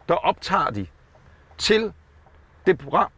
der 0.09 0.13
optager 0.15 0.69
de 0.69 0.87
til 1.57 1.93
det 2.65 2.77
program, 2.77 3.09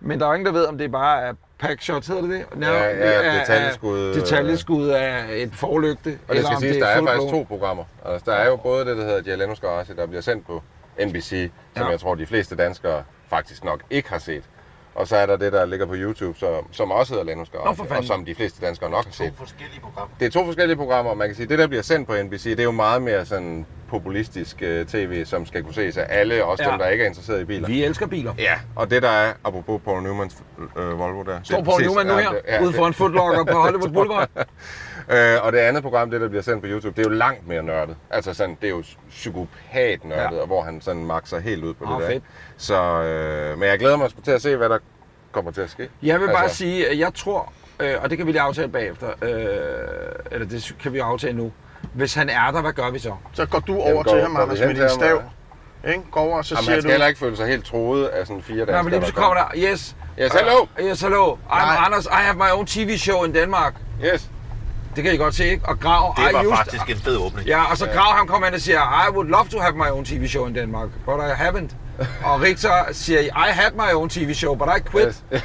men 0.00 0.20
der 0.20 0.26
er 0.26 0.34
ingen, 0.34 0.46
der 0.46 0.52
ved, 0.52 0.64
om 0.66 0.78
det 0.78 0.92
bare 0.92 1.20
er 1.22 1.32
packshots, 1.58 2.06
hedder 2.08 2.22
det 2.22 2.30
det? 2.30 2.44
Nå, 2.58 2.66
Ja, 2.66 2.82
ja, 2.84 3.32
det 3.32 3.40
detaljeskud, 3.40 3.98
øh, 4.00 4.14
Detaljeskud 4.14 4.88
af 4.88 5.24
et 5.30 5.54
forlygte. 5.54 6.18
Og 6.28 6.34
det 6.36 6.44
skal 6.44 6.58
siges, 6.60 6.76
er 6.76 6.80
der 6.80 6.86
er 6.86 7.06
faktisk 7.06 7.30
to 7.32 7.44
programmer. 7.48 7.84
Altså, 8.04 8.30
der 8.30 8.36
er 8.36 8.46
jo 8.46 8.56
både 8.56 8.84
det, 8.84 8.96
der 8.96 9.04
hedder 9.04 9.22
Jalenos 9.26 9.60
Garage, 9.60 9.94
der 9.96 10.06
bliver 10.06 10.20
sendt 10.22 10.46
på 10.46 10.62
NBC, 11.06 11.50
som 11.76 11.84
Ja. 11.86 11.90
jeg 11.90 12.00
tror, 12.00 12.14
de 12.14 12.26
fleste 12.26 12.56
danskere 12.56 13.04
faktisk 13.30 13.64
nok 13.64 13.80
ikke 13.90 14.08
har 14.08 14.18
set. 14.18 14.42
Og 14.96 15.08
så 15.08 15.16
er 15.16 15.26
der 15.26 15.36
det, 15.36 15.52
der 15.52 15.64
ligger 15.66 15.86
på 15.86 15.94
YouTube, 15.96 16.38
som, 16.38 16.48
som 16.72 16.90
også 16.90 17.14
hedder 17.14 17.34
Nå, 17.36 17.44
Garage, 17.52 17.96
og 17.98 18.04
som 18.04 18.24
de 18.24 18.34
fleste 18.34 18.66
danskere 18.66 18.90
nok 18.90 19.04
har 19.04 19.12
set. 19.12 19.26
To 19.28 19.36
forskellige 19.38 19.80
programmer. 19.80 20.14
Det 20.20 20.26
er 20.26 20.30
to 20.30 20.44
forskellige 20.44 20.76
programmer, 20.76 21.10
og 21.10 21.16
man 21.18 21.28
kan 21.28 21.36
sige, 21.36 21.46
det 21.48 21.58
der 21.58 21.66
bliver 21.66 21.82
sendt 21.82 22.08
på 22.08 22.14
NBC, 22.24 22.42
det 22.44 22.60
er 22.60 22.64
jo 22.64 22.70
meget 22.70 23.02
mere 23.02 23.26
sådan 23.26 23.66
populistisk 23.88 24.56
uh, 24.62 24.86
tv, 24.86 25.24
som 25.24 25.46
skal 25.46 25.62
kunne 25.62 25.74
ses 25.74 25.96
af 25.96 26.06
alle, 26.08 26.44
også 26.44 26.64
Ja. 26.64 26.70
dem, 26.70 26.78
der 26.78 26.86
ikke 26.88 27.04
er 27.04 27.08
interesseret 27.08 27.40
i 27.40 27.44
biler. 27.44 27.68
Vi 27.68 27.84
elsker 27.84 28.06
biler. 28.06 28.34
Ja, 28.38 28.54
og 28.76 28.90
det 28.90 29.02
der 29.02 29.08
er, 29.08 29.32
apropos 29.44 29.80
Paul 29.84 30.02
Newmans 30.02 30.36
øh, 30.78 30.98
Volvo 30.98 31.22
der. 31.22 31.38
Står 31.42 31.56
det 31.56 31.66
er 31.66 31.70
Paul 31.70 31.82
Newman 31.82 32.06
nu 32.06 32.14
her, 32.14 32.30
det- 32.30 32.40
ja, 32.48 32.62
ude 32.62 32.72
for 32.72 32.86
en 32.86 32.94
footlocker 32.94 33.44
på 33.44 33.58
Hollywood 33.58 33.90
Boulevard. 33.92 34.28
Øh, 35.10 35.36
og 35.42 35.52
det 35.52 35.58
andet 35.58 35.82
program, 35.82 36.10
det 36.10 36.20
der 36.20 36.28
bliver 36.28 36.42
sendt 36.42 36.60
på 36.62 36.66
YouTube, 36.68 36.96
det 36.96 37.06
er 37.06 37.10
jo 37.10 37.16
langt 37.16 37.48
mere 37.48 37.62
nørdet. 37.62 37.96
Altså 38.10 38.34
sådan, 38.34 38.56
det 38.60 38.66
er 38.66 38.70
jo 38.70 38.82
psykopat 39.10 40.04
nørdet, 40.04 40.36
Ja. 40.36 40.40
og 40.40 40.46
hvor 40.46 40.62
han 40.62 40.80
sådan 40.80 41.04
makser 41.04 41.38
helt 41.40 41.64
ud 41.64 41.74
på 41.74 41.84
Åh, 41.84 41.90
det 41.92 42.00
der. 42.00 42.08
fedt. 42.14 42.24
Så, 42.56 42.82
øh, 43.02 43.58
men 43.58 43.68
jeg 43.68 43.78
glæder 43.78 43.96
mig 43.96 44.10
sgu 44.10 44.20
til 44.20 44.30
at 44.30 44.42
se, 44.42 44.56
hvad 44.56 44.68
der 44.68 44.78
kommer 45.32 45.50
til 45.50 45.60
at 45.60 45.70
ske. 45.70 45.88
Jeg 46.02 46.20
vil 46.20 46.26
bare 46.26 46.42
Altså- 46.42 46.56
sige, 46.56 46.88
at 46.90 46.98
jeg 46.98 47.14
tror, 47.14 47.52
øh, 47.80 47.94
og 48.02 48.10
det 48.10 48.18
kan 48.18 48.26
vi 48.26 48.32
lige 48.32 48.42
aftale 48.42 48.68
bagefter, 48.68 49.08
øh, 49.22 49.38
eller 50.30 50.46
det 50.46 50.76
kan 50.82 50.92
vi 50.92 50.98
aftale 50.98 51.36
nu. 51.36 51.52
Hvis 51.94 52.14
han 52.14 52.28
er 52.28 52.50
der, 52.50 52.60
hvad 52.60 52.72
gør 52.72 52.90
vi 52.90 52.98
så? 52.98 53.12
Så 53.32 53.46
går 53.46 53.58
du 53.58 53.72
Jamen, 53.72 53.92
over 53.92 54.02
går- 54.02 54.12
til 54.12 54.22
ham, 54.22 54.36
Anders, 54.36 54.60
med 54.60 54.74
din 54.74 54.88
stav. 54.88 55.16
og- 55.16 55.90
Ikke? 55.90 56.02
Går 56.10 56.20
over, 56.20 56.36
og 56.38 56.44
så 56.44 56.54
Jamen, 56.54 56.64
siger 56.64 56.74
han 56.74 56.82
skal 56.82 56.88
du... 56.88 56.92
heller 56.92 57.06
ikke 57.06 57.18
føle 57.20 57.36
sig 57.36 57.46
helt 57.46 57.64
troet 57.64 58.06
af 58.06 58.26
sådan 58.26 58.42
fire 58.42 58.58
danskere. 58.58 58.82
men 58.82 58.92
lige 58.92 59.06
så 59.06 59.14
kommer 59.14 59.34
der, 59.34 59.44
yes. 59.56 59.96
Yes, 60.20 60.32
hello! 60.32 60.66
Uh, 60.80 60.84
yes, 60.86 61.00
hello. 61.00 61.34
I'm 61.34 61.38
Nej. 61.48 61.76
Anders. 61.86 62.04
I 62.06 62.08
have 62.12 62.36
my 62.36 62.50
own 62.52 62.66
TV 62.66 62.96
show 62.98 63.24
in 63.24 63.34
Denmark. 63.34 63.74
Yes. 64.04 64.30
Det 64.96 65.04
kan 65.04 65.14
I 65.14 65.16
godt 65.16 65.34
se, 65.34 65.46
ikke? 65.46 65.68
Og 65.68 65.80
Grav, 65.80 66.14
Det 66.16 66.30
I 66.30 66.34
var 66.34 66.42
used- 66.42 66.56
faktisk 66.56 66.90
en 66.90 66.96
fed 66.96 67.16
åbning. 67.16 67.46
Ja, 67.48 67.70
og 67.70 67.76
så 67.76 67.86
Grav 67.86 68.16
han 68.18 68.26
kommer 68.26 68.46
ind 68.46 68.54
og 68.54 68.60
siger, 68.60 69.06
I 69.08 69.12
would 69.12 69.28
love 69.28 69.44
to 69.48 69.60
have 69.60 69.76
my 69.76 69.90
own 69.90 70.04
TV 70.04 70.26
show 70.28 70.46
in 70.46 70.54
Denmark, 70.54 70.88
but 71.04 71.14
I 71.14 71.42
haven't. 71.42 71.74
og 72.28 72.40
Richter 72.42 72.72
siger, 72.92 73.20
I 73.20 73.50
had 73.52 73.70
my 73.74 73.94
own 73.94 74.08
TV 74.08 74.34
show, 74.34 74.54
but 74.54 74.68
I 74.78 74.90
quit. 74.90 75.04
yes. 75.06 75.22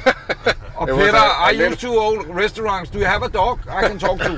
Og 0.76 0.88
Peter, 0.88 1.48
I 1.50 1.66
used 1.68 1.76
to 1.78 1.98
own 2.06 2.38
restaurants. 2.44 2.90
Do 2.90 2.98
you 2.98 3.04
have 3.06 3.24
a 3.24 3.28
dog 3.28 3.58
I 3.66 3.86
can 3.88 3.98
talk 3.98 4.20
to? 4.20 4.32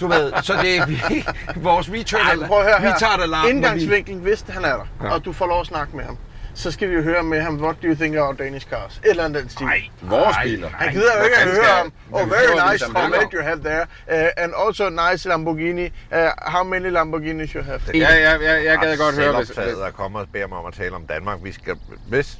Du 0.00 0.08
ved, 0.08 0.32
så 0.42 0.52
det 0.62 0.76
er 0.76 0.86
vi, 0.86 1.24
vores 1.68 1.90
retard, 1.92 2.20
Ej, 2.40 2.46
prøv 2.46 2.58
at 2.58 2.64
høre 2.64 2.80
her. 2.80 2.94
retard 2.94 3.20
alarm. 3.20 3.40
når 3.42 3.46
vi- 3.46 3.50
Indgangsvinklen, 3.56 4.18
hvis 4.18 4.44
han 4.48 4.64
er 4.64 4.68
der, 4.76 4.86
Ja. 5.04 5.12
og 5.14 5.24
du 5.24 5.32
får 5.32 5.46
lov 5.46 5.60
at 5.60 5.66
snakke 5.66 5.96
med 5.96 6.04
ham, 6.04 6.16
så 6.60 6.70
skal 6.70 6.88
vi 6.90 6.94
jo 6.94 7.02
høre 7.02 7.22
med 7.22 7.40
ham, 7.40 7.60
what 7.62 7.76
do 7.82 7.86
you 7.88 7.94
think 7.94 8.16
about 8.16 8.38
Danish 8.38 8.66
cars? 8.68 8.98
Et 9.04 9.10
eller 9.10 9.24
andet 9.24 9.42
den 9.42 9.50
stil. 9.50 9.66
Ej, 9.66 9.82
Vores 10.02 10.36
biler. 10.44 10.68
Han 10.68 10.92
gider 10.92 11.18
jo 11.18 11.24
ikke 11.24 11.36
at 11.36 11.48
høre 11.48 11.64
ham. 11.64 11.92
Oh, 12.12 12.30
very 12.30 12.72
nice 12.72 12.84
Corvette 12.84 13.36
you 13.36 13.42
have 13.42 13.60
there. 13.60 13.82
Uh, 14.08 14.28
and 14.44 14.52
also 14.66 14.88
nice 14.88 15.28
Lamborghini. 15.28 15.84
Uh, 16.12 16.18
how 16.38 16.64
many 16.64 16.90
Lamborghinis 16.90 17.50
you 17.50 17.62
have? 17.62 17.80
Ja, 17.94 17.98
ja, 18.14 18.36
ja, 18.36 18.52
jeg 18.70 18.78
gad 18.78 18.96
godt 18.98 19.14
høre, 19.14 19.36
hvis... 19.36 19.48
Selvoptaget 19.48 19.82
og 19.82 19.94
kommer 19.94 20.20
og 20.20 20.26
beder 20.32 20.46
mig 20.46 20.58
om 20.58 20.66
at 20.66 20.74
tale 20.74 20.94
om 20.94 21.06
Danmark. 21.06 21.38
Vi 21.42 21.52
skal, 21.52 21.76
hvis 22.08 22.38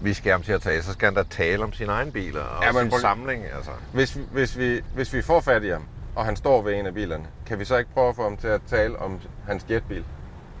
vi 0.00 0.14
skal 0.14 0.32
ham 0.32 0.42
til 0.42 0.52
at 0.52 0.62
tale, 0.62 0.82
så 0.82 0.92
skal 0.92 1.06
han 1.06 1.14
da 1.14 1.22
tale 1.30 1.64
om 1.64 1.72
sine 1.72 1.92
egne 1.92 2.12
biler 2.12 2.40
og 2.42 2.64
Ja, 2.64 2.72
sin 2.80 2.90
prøv- 2.90 3.00
samling. 3.00 3.44
Altså. 3.56 3.70
Hvis, 3.92 4.16
hvis, 4.32 4.58
vi, 4.58 4.80
hvis 4.94 5.12
vi 5.12 5.22
får 5.22 5.40
fat 5.40 5.64
i 5.64 5.68
ham, 5.68 5.82
og 6.16 6.24
han 6.24 6.36
står 6.36 6.62
ved 6.62 6.74
en 6.74 6.86
af 6.86 6.94
bilerne, 6.94 7.24
kan 7.46 7.58
vi 7.58 7.64
så 7.64 7.76
ikke 7.76 7.90
prøve 7.94 8.08
at 8.08 8.16
få 8.16 8.22
ham 8.22 8.36
til 8.36 8.48
at 8.48 8.60
tale 8.70 8.98
om 8.98 9.20
hans 9.48 9.64
jetbil? 9.70 10.04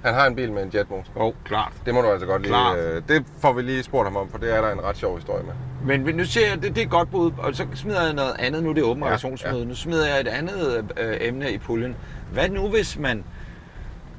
Han 0.04 0.14
har 0.14 0.26
en 0.26 0.34
bil 0.34 0.52
med 0.52 0.62
en 0.62 0.70
jetmotor. 0.74 1.10
Åh, 1.16 1.26
oh, 1.26 1.32
klart. 1.44 1.72
Det 1.86 1.94
må 1.94 2.00
du 2.02 2.08
altså 2.10 2.26
godt 2.26 2.42
lige... 2.42 2.50
Klart. 2.50 2.78
Øh, 2.78 3.02
det 3.08 3.24
får 3.40 3.52
vi 3.52 3.62
lige 3.62 3.82
spurgt 3.82 4.06
ham 4.06 4.16
om, 4.16 4.30
for 4.30 4.38
det 4.38 4.54
er 4.56 4.60
der 4.60 4.72
en 4.72 4.84
ret 4.84 4.96
sjov 4.96 5.16
historie 5.16 5.42
med. 5.44 5.52
Men 5.84 6.04
men 6.04 6.14
nu 6.14 6.24
siger 6.24 6.48
jeg, 6.48 6.62
det, 6.62 6.74
det 6.74 6.82
er 6.82 6.86
godt 6.86 7.10
bud, 7.10 7.32
og 7.38 7.54
så 7.54 7.66
smider 7.74 8.02
jeg 8.04 8.12
noget 8.12 8.36
andet. 8.38 8.62
Nu 8.62 8.70
er 8.70 8.74
det 8.74 8.82
åben 8.82 9.02
Ja, 9.02 9.06
redaktionsmøde. 9.08 9.66
Nu 9.66 9.74
smider 9.74 10.06
jeg 10.08 10.20
et 10.20 10.28
andet 10.28 10.84
øh, 11.00 11.16
emne 11.20 11.52
i 11.52 11.58
puljen. 11.58 11.96
Hvad 12.32 12.48
nu, 12.48 12.68
hvis 12.68 12.98
man 12.98 13.24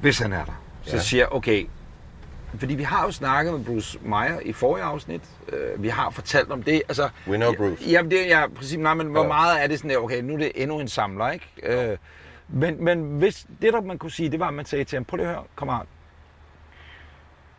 hvis 0.00 0.18
han 0.18 0.32
er 0.32 0.44
der, 0.44 0.62
så 0.82 0.96
Ja. 0.96 1.02
siger 1.02 1.26
okay, 1.26 1.66
fordi 2.58 2.74
vi 2.74 2.82
har 2.82 3.04
jo 3.04 3.10
snakket 3.12 3.54
med 3.54 3.64
Bruce 3.64 3.98
Meyer 4.02 4.40
i 4.42 4.52
forrige 4.52 4.84
afsnit. 4.84 5.22
Øh, 5.48 5.82
vi 5.82 5.88
har 5.88 6.10
fortalt 6.10 6.50
om 6.50 6.62
det. 6.62 6.82
Altså, 6.88 7.08
We 7.28 7.36
know 7.36 7.52
Bruce. 7.54 7.84
Jamen, 7.90 8.10
det 8.10 8.32
er 8.32 8.40
ja, 8.40 8.46
præcis. 8.56 8.78
Nej, 8.78 8.94
men 8.94 9.06
hvor 9.06 9.22
Ja. 9.22 9.28
meget 9.28 9.62
er 9.62 9.66
det 9.66 9.78
sådan 9.78 9.90
der, 9.90 9.96
okay, 9.98 10.20
nu 10.22 10.34
er 10.34 10.38
det 10.38 10.52
endnu 10.54 10.80
en 10.80 10.88
samler, 10.88 11.30
ikke? 11.30 11.46
Øh, 11.62 11.96
men, 12.52 12.84
men 12.84 13.18
hvis 13.18 13.46
det, 13.62 13.72
der 13.72 13.80
man 13.80 13.98
kunne 13.98 14.10
sige, 14.10 14.28
det 14.28 14.40
var, 14.40 14.48
at 14.48 14.54
man 14.54 14.64
sagde 14.64 14.84
til 14.84 14.96
ham, 14.96 15.04
prøv 15.04 15.16
lige 15.16 15.28
at 15.28 15.34
høre, 15.34 15.44
kammerat. 15.58 15.86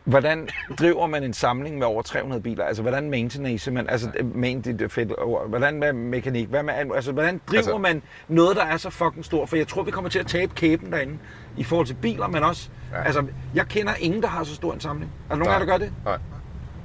Hvordan 0.03 0.49
driver 0.79 1.07
man 1.07 1.23
en 1.23 1.33
samling 1.33 1.77
med 1.77 1.87
over 1.87 2.01
300 2.01 2.41
biler? 2.41 2.65
Altså, 2.65 2.81
hvordan 2.81 3.09
maintenance 3.09 3.71
man? 3.71 3.89
Altså, 3.89 4.11
main, 4.35 4.61
det 4.61 4.81
er 4.81 4.87
fedt 4.87 5.13
ord. 5.17 5.49
Hvordan 5.49 5.79
med 5.79 5.93
mekanik? 5.93 6.47
Hvad 6.47 6.63
med, 6.63 6.73
altså, 6.73 7.11
hvordan 7.11 7.41
driver 7.47 7.57
altså, 7.57 7.77
man 7.77 8.01
noget, 8.27 8.55
der 8.55 8.63
er 8.63 8.77
så 8.77 8.89
fucking 8.89 9.25
stort? 9.25 9.49
For 9.49 9.55
jeg 9.55 9.67
tror, 9.67 9.83
vi 9.83 9.91
kommer 9.91 10.09
til 10.09 10.19
at 10.19 10.27
tabe 10.27 10.55
kæben 10.55 10.91
derinde 10.91 11.17
i 11.57 11.63
forhold 11.63 11.87
til 11.87 11.93
biler, 11.93 12.27
men 12.27 12.43
også... 12.43 12.69
Ja. 12.91 13.03
Altså, 13.03 13.25
jeg 13.53 13.67
kender 13.67 13.93
ingen, 13.99 14.21
der 14.21 14.27
har 14.27 14.43
så 14.43 14.55
stor 14.55 14.73
en 14.73 14.79
samling. 14.79 15.11
Er 15.29 15.33
der 15.33 15.39
nogen 15.39 15.53
af 15.53 15.59
jer, 15.59 15.65
der 15.65 15.71
gør 15.71 15.77
det? 15.77 15.93
Nej. 16.05 16.17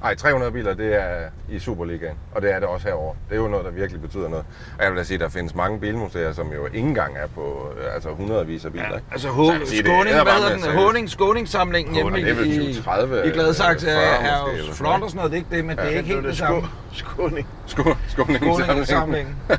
Ej, 0.06 0.14
300 0.14 0.52
biler, 0.52 0.74
det 0.74 0.94
er 1.02 1.08
i 1.48 1.58
Superligaen, 1.58 2.14
og 2.34 2.42
det 2.42 2.52
er 2.54 2.58
det 2.58 2.68
også 2.68 2.88
herover. 2.88 3.14
Det 3.28 3.34
er 3.36 3.40
jo 3.40 3.48
noget, 3.48 3.64
der 3.64 3.70
virkelig 3.70 4.02
betyder 4.02 4.28
noget. 4.28 4.44
Og 4.78 4.84
jeg 4.84 4.90
vil 4.92 4.98
da 4.98 5.04
sige, 5.04 5.18
der 5.18 5.28
findes 5.28 5.54
mange 5.54 5.80
bilmuseer, 5.80 6.32
som 6.32 6.52
jo 6.52 6.66
ikke 6.66 6.78
engang 6.78 7.16
er 7.16 7.26
på 7.34 7.68
øh, 7.80 7.94
altså 7.94 8.08
hundredvis 8.10 8.64
af 8.64 8.72
biler. 8.72 8.84
ikke? 8.84 9.02
Altså, 9.12 9.28
Så 9.28 9.34
H- 9.34 9.66
sige, 9.68 9.82
det 9.82 9.86
Skåning, 9.90 10.16
er 10.16 10.22
hvad 10.22 10.32
hedder 10.32 10.56
med 10.56 10.62
den? 10.68 10.78
Håning, 10.78 11.10
Skåningssamlingen 11.10 11.94
hjemme 11.94 12.20
er 12.20 12.42
i, 12.44 12.72
20-30, 12.72 13.14
i 13.26 13.30
Gladsaxe 13.30 13.90
er, 13.90 14.20
40 14.20 14.54
er 14.54 14.58
jo 14.68 14.72
flot 14.72 15.02
og 15.02 15.10
sådan 15.10 15.16
noget, 15.16 15.30
det 15.32 15.36
er 15.38 15.40
ikke 15.40 15.56
det, 15.56 15.64
men 15.64 15.76
det 15.76 15.84
er 15.84 15.88
ikke 15.88 16.02
helt 16.14 16.24
det 16.24 16.36
samme. 16.36 16.62
Skåning. 16.92 17.48
Skå, 17.66 17.82
skåningssamlingen. 18.08 18.64
Skåningssamlingen. 18.64 19.36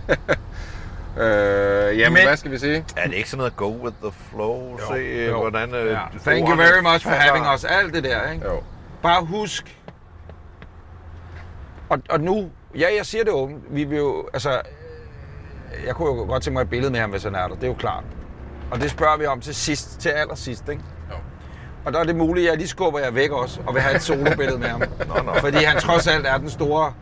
Øh, 1.20 2.00
jamen, 2.00 2.14
Men- 2.14 2.28
hvad 2.28 2.38
skal 2.38 2.52
vi 2.52 2.58
sige? 2.58 2.86
Er 2.98 3.08
det 3.08 3.14
ikke 3.14 3.30
sådan 3.30 3.38
noget 3.38 3.56
go 3.56 3.84
with 3.84 3.96
the 4.04 4.12
flow? 4.32 4.80
Se, 4.92 5.26
jo. 5.30 5.40
hvordan... 5.40 5.76
øh, 5.76 5.88
Ja. 5.92 6.00
Thank 6.26 6.50
you 6.50 6.56
very 6.56 6.82
much 6.94 7.04
for 7.04 7.10
having 7.14 7.46
us. 7.56 7.64
Alt 7.64 7.94
det 7.94 8.04
der, 8.04 8.32
ikke? 8.32 8.46
Jo. 8.46 8.60
Bare 9.04 9.26
husk. 9.26 9.78
Og, 11.90 12.00
og 12.10 12.22
nu, 12.22 12.50
ja, 12.76 12.88
jeg 12.98 13.06
siger 13.06 13.24
det 13.24 13.34
åbent. 13.34 13.64
Vi 13.70 13.84
vil 13.84 13.98
jo, 13.98 14.28
altså, 14.34 14.62
jeg 15.86 15.96
kunne 15.96 16.08
jo 16.08 16.26
godt 16.26 16.44
tænke 16.44 16.54
mig 16.54 16.62
et 16.62 16.70
billede 16.70 16.92
med 16.92 17.00
ham, 17.00 17.10
hvis 17.10 17.24
han 17.24 17.36
er 17.36 17.48
der. 17.48 17.56
Det 17.56 17.64
er 17.64 17.68
jo 17.68 17.74
klart. 17.74 18.04
Og 18.72 18.82
det 18.82 18.92
spørger 18.92 19.18
vi 19.18 19.26
om 19.26 19.42
til 19.42 19.56
sidst, 19.56 20.00
til 20.00 20.10
allersidst, 20.10 20.70
ikke? 20.70 20.84
Jo. 21.12 21.16
Og 21.86 21.94
der 21.94 22.00
er 22.00 22.04
det 22.04 22.16
muligt, 22.16 22.46
at 22.46 22.50
jeg 22.50 22.58
lige 22.58 22.68
skubber 22.68 23.00
jer 23.00 23.12
væk 23.12 23.32
også, 23.32 23.62
og 23.68 23.74
vil 23.74 23.82
have 23.82 23.96
et 23.96 24.02
solobillede 24.02 24.60
med 24.60 24.68
ham. 24.68 24.80
Nå, 25.16 25.24
nå. 25.24 25.34
Fordi 25.40 25.58
han 25.58 25.82
trods 25.82 26.08
alt 26.08 26.28
er 26.28 26.38
den 26.38 26.50
store... 26.50 26.94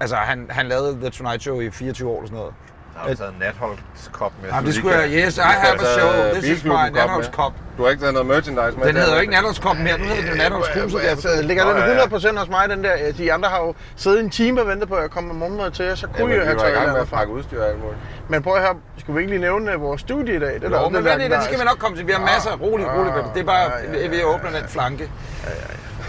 Altså, 0.00 0.16
han, 0.16 0.46
han 0.50 0.66
lavede 0.66 1.00
The 1.00 1.10
Tonight 1.10 1.42
Show 1.42 1.60
i 1.60 1.70
24 1.70 2.08
år 2.08 2.16
eller 2.16 2.26
sådan 2.26 2.38
noget. 2.38 2.54
Har 2.98 3.08
du 3.08 3.16
taget 3.16 3.32
en 3.32 3.38
natholdskop 3.38 4.32
med? 4.42 4.50
Jamen, 4.50 4.66
det 4.66 4.74
skulle 4.74 4.98
jeg... 4.98 5.10
Yes, 5.10 5.36
I 5.36 5.40
have 5.40 5.74
a 5.74 5.84
show. 5.98 6.40
This 6.40 6.44
is 6.58 6.64
my. 6.64 6.70
Natholds 6.70 7.26
Cup. 7.26 7.52
Du 7.76 7.82
har 7.82 7.90
ikke 7.90 8.02
taget 8.02 8.14
noget 8.14 8.26
merchandise 8.28 8.78
med? 8.78 8.86
Den 8.86 8.96
hedder 8.96 9.14
jo 9.14 9.20
ikke 9.20 9.32
Natholds 9.32 9.56
Cup 9.56 9.76
mere, 9.76 9.98
nu 9.98 10.04
hedder 10.04 10.28
den 10.28 10.36
Natholds. 10.38 10.94
Altså, 11.04 11.28
ligger 11.42 11.64
den 11.68 11.76
ja, 11.76 11.92
ja. 11.92 12.04
100% 12.04 12.38
hos 12.38 12.48
mig, 12.48 12.68
den 12.68 12.84
der. 12.84 13.12
De 13.18 13.32
andre 13.32 13.48
har 13.48 13.58
jo 13.58 13.74
siddet 13.96 14.20
en 14.20 14.30
time 14.30 14.60
og 14.60 14.66
ventet 14.66 14.88
på, 14.88 14.94
at 14.94 15.02
jeg 15.02 15.10
kommer 15.10 15.32
med 15.32 15.40
morgenmad 15.40 15.70
til 15.70 15.84
jer, 15.84 15.94
så 15.94 16.06
kunne 16.18 16.34
jeg 16.34 16.44
have 16.44 16.58
taget 16.58 16.74
gang 16.74 16.86
med 16.86 16.94
det 16.94 17.00
at 17.00 17.08
pakke 17.08 17.32
udstyr 17.32 17.62
og 17.62 17.68
alt 17.68 17.78
muligt. 17.80 17.98
Men 18.28 18.42
prøv 18.42 18.54
at 18.54 18.60
høre, 18.62 18.74
skulle 18.98 19.16
vi 19.16 19.20
ikke 19.22 19.32
lige 19.32 19.40
nævne 19.40 19.72
øh, 19.72 19.80
vores 19.80 20.00
studie 20.00 20.36
i 20.36 20.38
dag? 20.38 20.54
Det 20.54 20.64
er 20.64 20.82
Jo, 20.82 20.88
men 20.88 21.04
den 21.04 21.42
skal 21.42 21.58
vi 21.58 21.64
nok 21.64 21.78
komme 21.78 21.96
til. 21.96 22.06
Vi 22.06 22.12
har 22.12 22.20
masser 22.20 22.50
roligt. 22.56 22.88
Peter. 22.88 23.32
Det 23.34 23.40
er 23.40 23.44
bare, 23.44 23.58
Ja, 23.62 23.92
ja, 23.92 24.00
ja, 24.00 24.08
vi 24.08 24.22
åbner 24.24 24.50
den 24.50 24.68
flanke. 24.68 25.10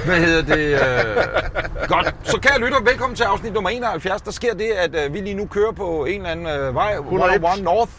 Hvad 0.06 0.20
hedder 0.20 0.56
det? 0.56 0.74
Øh... 0.74 1.88
Godt. 1.88 2.16
Så 2.24 2.40
kære 2.42 2.60
lytter, 2.60 2.80
velkommen 2.82 3.16
til 3.16 3.24
afsnit 3.24 3.54
nummer 3.54 3.70
71. 3.70 4.22
Der 4.22 4.32
sker 4.32 4.54
det, 4.54 4.72
at 4.72 5.06
øh, 5.06 5.14
vi 5.14 5.20
lige 5.20 5.34
nu 5.36 5.46
kører 5.46 5.72
på 5.72 6.06
en 6.06 6.16
eller 6.16 6.30
anden 6.30 6.48
øh, 6.48 6.76
vej, 6.76 6.94
101 6.94 7.64
North, 7.64 7.92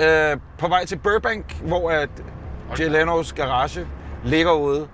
øh, 0.00 0.36
på 0.58 0.68
vej 0.68 0.86
til 0.86 0.96
Burbank, 0.96 1.56
hvor 1.62 1.90
at 1.90 2.08
Jay 2.78 2.88
Lenos 2.88 3.32
garage 3.32 3.86
ligger 4.24 4.52
ude. 4.52 4.88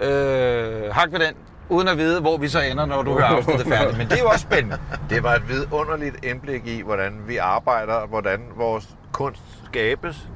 Øh, 0.00 0.92
hak 0.92 1.12
ved 1.12 1.20
den, 1.20 1.34
uden 1.68 1.88
at 1.88 1.98
vide, 1.98 2.20
hvor 2.20 2.36
vi 2.36 2.48
så 2.48 2.60
ender, 2.60 2.86
når 2.86 3.02
du 3.02 3.12
hører 3.12 3.26
afsnittet 3.26 3.66
færdigt. 3.76 3.98
Men 3.98 4.06
det 4.06 4.18
er 4.18 4.22
jo 4.22 4.28
også 4.28 4.40
spændende. 4.50 4.78
Det 5.10 5.22
var 5.22 5.34
et 5.34 5.48
vidunderligt 5.48 6.24
indblik 6.24 6.66
i, 6.66 6.82
hvordan 6.82 7.12
vi 7.26 7.36
arbejder, 7.36 8.06
hvordan 8.06 8.40
vores 8.56 8.88
kunst 9.12 9.42
skabes. 9.64 10.28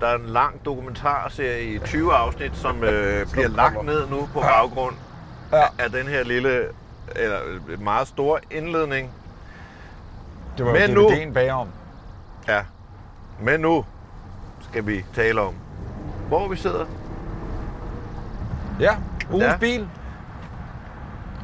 Der 0.00 0.06
er 0.06 0.14
en 0.16 0.26
lang 0.26 0.64
dokumentarserie 0.64 1.62
i 1.74 1.78
20 1.78 2.12
afsnit, 2.14 2.52
som 2.56 2.84
øh, 2.84 3.26
bliver 3.32 3.48
lagt 3.48 3.84
ned 3.84 4.08
nu 4.08 4.28
på 4.32 4.40
baggrund 4.40 4.94
Ja. 5.52 5.62
af 5.78 5.90
den 5.90 6.06
her 6.08 6.24
lille, 6.24 6.64
eller 7.16 7.38
øh, 7.68 7.80
meget 7.82 8.08
store 8.08 8.40
indledning. 8.50 9.10
Det 10.58 10.66
var 10.66 10.72
Men 10.72 10.90
jo 10.90 10.94
nu- 10.94 11.08
DVD'en 11.08 11.32
bagom. 11.32 11.68
Ja. 12.48 12.60
Men 13.40 13.60
nu 13.60 13.84
skal 14.70 14.86
vi 14.86 15.04
tale 15.14 15.40
om, 15.40 15.54
hvor 16.28 16.48
vi 16.48 16.56
sidder. 16.56 16.86
Ja, 18.80 18.96
ugens 19.30 19.44
Ja. 19.44 19.56
bil 19.56 19.88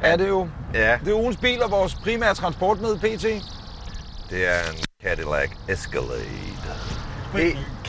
er 0.03 0.15
det 0.15 0.27
jo. 0.27 0.47
Ja, 0.73 0.97
Det 1.05 1.07
er 1.13 1.15
ugens 1.17 1.37
bil 1.37 1.63
og 1.63 1.71
vores 1.71 1.95
primære 1.95 2.33
transportmiddel 2.33 2.99
PT. 2.99 3.23
det 4.29 4.47
er 4.47 4.59
en 4.71 4.77
Cadillac 5.03 5.51
Escalade. 5.69 6.19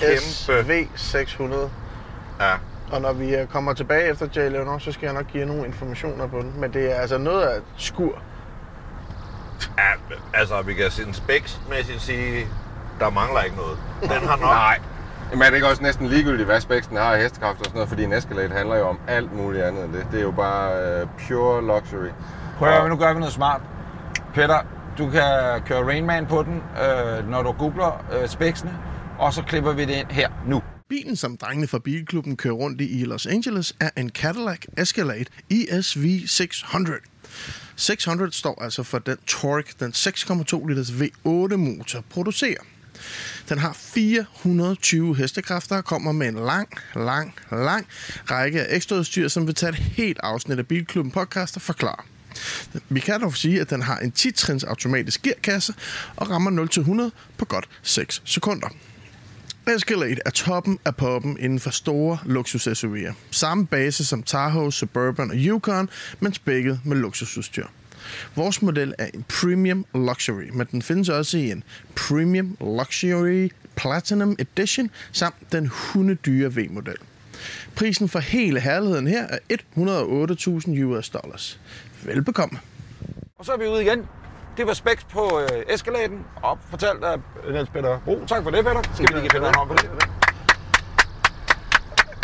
ESV 0.02 0.88
600. 0.96 1.70
Ja, 2.40 2.52
Og 2.92 3.00
når 3.00 3.12
vi 3.12 3.34
øh, 3.34 3.46
kommer 3.46 3.72
tilbage 3.72 4.10
efter 4.10 4.26
Jay 4.36 4.50
Leonor, 4.50 4.78
så 4.78 4.92
skal 4.92 5.06
jeg 5.06 5.14
nok 5.14 5.26
give 5.26 5.40
jer 5.40 5.46
nogle 5.46 5.66
informationer 5.66 6.26
på 6.26 6.38
den. 6.38 6.52
Men 6.60 6.72
det 6.72 6.92
er 6.92 7.00
altså 7.00 7.18
noget 7.18 7.42
af 7.42 7.56
et 7.56 7.62
skur. 7.76 8.18
ja 9.78 10.14
altså 10.34 10.62
vi 10.62 10.74
kan 10.74 10.90
sådan 10.90 11.14
specsmæssigt 11.14 12.00
sige, 12.02 12.46
der 13.00 13.10
mangler 13.10 13.40
ikke 13.40 13.56
noget. 13.56 13.78
Den 14.02 14.28
har 14.28 14.36
nok... 14.36 14.40
Nej. 14.40 14.78
Men 15.32 15.42
er 15.42 15.46
det 15.46 15.54
ikke 15.54 15.68
også 15.68 15.82
næsten 15.82 16.06
ligegyldigt, 16.06 16.46
hvad 16.46 16.60
speksen 16.60 16.96
har 16.96 17.12
af 17.14 17.20
hestekraft 17.20 17.58
og 17.58 17.64
sådan 17.64 17.74
noget, 17.74 17.88
fordi 17.88 18.04
en 18.04 18.12
Escalade 18.12 18.48
handler 18.52 18.76
jo 18.76 18.88
om 18.88 18.98
alt 19.08 19.32
muligt 19.32 19.64
andet 19.64 19.84
end 19.84 19.92
det. 19.92 20.06
Det 20.12 20.18
er 20.18 20.22
jo 20.22 20.30
bare 20.30 21.02
uh, 21.02 21.08
pure 21.28 21.62
luxury. 21.66 22.08
Prøv 22.58 22.68
at 22.68 22.74
høre, 22.80 22.88
nu 22.88 22.96
gør 22.96 23.12
vi 23.12 23.18
noget 23.18 23.34
smart. 23.34 23.60
Peter, 24.34 24.58
du 24.98 25.10
kan 25.10 25.22
køre 25.66 25.84
Rainman 25.84 26.26
på 26.26 26.42
den, 26.42 26.62
øh, 26.82 27.30
når 27.30 27.42
du 27.42 27.52
googler 27.52 28.04
øh, 28.12 28.28
spæksene, 28.28 28.78
og 29.18 29.35
så 29.35 29.42
klipper 29.42 29.73
vi 29.73 29.85
det 29.85 29.94
ind 29.94 30.11
her 30.11 30.30
nu. 30.49 30.62
Bilen, 30.88 31.16
som 31.16 31.37
drengene 31.37 31.66
fra 31.66 31.78
Bilklubben 31.78 32.37
kører 32.37 32.54
rundt 32.54 32.80
i 32.80 33.00
i 33.00 33.04
Los 33.04 33.26
Angeles, 33.26 33.75
er 33.80 33.90
en 33.97 34.11
Cadillac 34.11 34.59
Escalade 34.78 35.25
ESV 35.50 36.26
600. 36.26 36.99
600 37.76 38.33
står 38.33 38.62
altså 38.62 38.83
for 38.83 38.99
den 38.99 39.16
torque, 39.26 39.75
den 39.80 39.92
6,2 39.92 40.68
liters 40.68 40.90
V8 40.90 41.56
motor 41.56 42.04
producerer. 42.11 42.62
Den 43.49 43.59
har 43.59 43.73
420 43.73 45.16
hestekræfter 45.16 45.76
og 45.76 45.85
kommer 45.85 46.12
med 46.12 46.28
en 46.28 46.35
lang, 46.35 46.68
lang, 46.94 47.35
lang 47.52 47.87
række 48.30 48.62
af 48.62 48.76
ekstraudstyr, 48.76 49.28
som 49.28 49.47
vil 49.47 49.54
tage 49.54 49.71
et 49.71 49.76
helt 49.76 50.18
afsnit 50.23 50.59
af 50.59 50.66
Bilklubben 50.66 51.12
podcast 51.12 51.56
og 51.56 51.62
forklare. 51.62 52.04
Vi 52.88 53.00
kan 53.00 53.21
dog 53.21 53.37
sige, 53.37 53.61
at 53.61 53.71
den 53.71 53.83
har 53.83 53.99
en 53.99 54.12
10-trins 54.18 54.64
automatisk 54.64 55.23
gearkasse 55.23 55.75
og 56.16 56.30
rammer 56.30 57.11
0-100 57.11 57.35
på 57.38 57.44
godt 57.44 57.68
6 57.83 58.23
sekunder. 58.25 58.68
Escalade 59.66 60.16
er 60.25 60.30
toppen 60.30 60.78
af 60.85 60.97
poppen 60.97 61.37
inden 61.40 61.61
for 61.61 61.71
store 61.71 62.18
luksus 62.25 62.68
SUV'er. 62.68 63.12
Samme 63.30 63.66
base 63.66 64.04
som 64.04 64.23
Tahoe, 64.23 64.73
Suburban 64.73 65.30
og 65.30 65.37
Yukon, 65.37 65.90
men 66.21 66.35
spækket 66.35 66.80
med 66.85 66.97
luksusudstyr. 66.97 67.66
Vores 68.35 68.62
model 68.62 68.94
er 68.99 69.06
en 69.14 69.25
Premium 69.28 69.87
Luxury, 69.94 70.49
men 70.52 70.66
den 70.73 70.83
findes 70.83 71.09
også 71.09 71.38
i 71.38 71.50
en 71.50 71.64
Premium 71.97 72.56
Luxury 72.61 73.50
Platinum 73.76 74.37
Edition 74.38 74.90
samt 75.12 75.52
den 75.52 75.66
hundedyre 75.66 76.54
V-model. 76.54 76.97
Prisen 77.76 78.09
for 78.09 78.18
hele 78.18 78.61
herligheden 78.61 79.06
her 79.06 79.26
er 79.26 79.56
108.000 80.76 80.83
US 80.83 81.09
dollars. 81.11 81.61
Velbekomme. 82.02 82.59
Og 83.38 83.44
så 83.44 83.52
er 83.52 83.56
vi 83.56 83.66
ude 83.66 83.83
igen. 83.83 84.02
Det 84.56 84.66
var 84.66 84.73
specs 84.73 85.04
på 85.04 85.40
øh, 85.40 85.75
Escaladen, 85.75 86.25
og 86.42 86.58
fortalt 86.70 87.04
af 87.04 87.16
Niels 87.50 87.68
Peter 87.70 87.99
Bro. 88.04 88.25
Tak 88.26 88.42
for 88.42 88.50
det, 88.50 88.64
Peter. 88.64 88.82
Skal 88.94 89.08
vi 89.08 89.12
lige 89.12 89.20
give 89.20 89.30
Peter 89.30 89.49
en 89.49 89.54
hånd 89.54 89.68
for 89.68 89.76
det? 89.76 89.90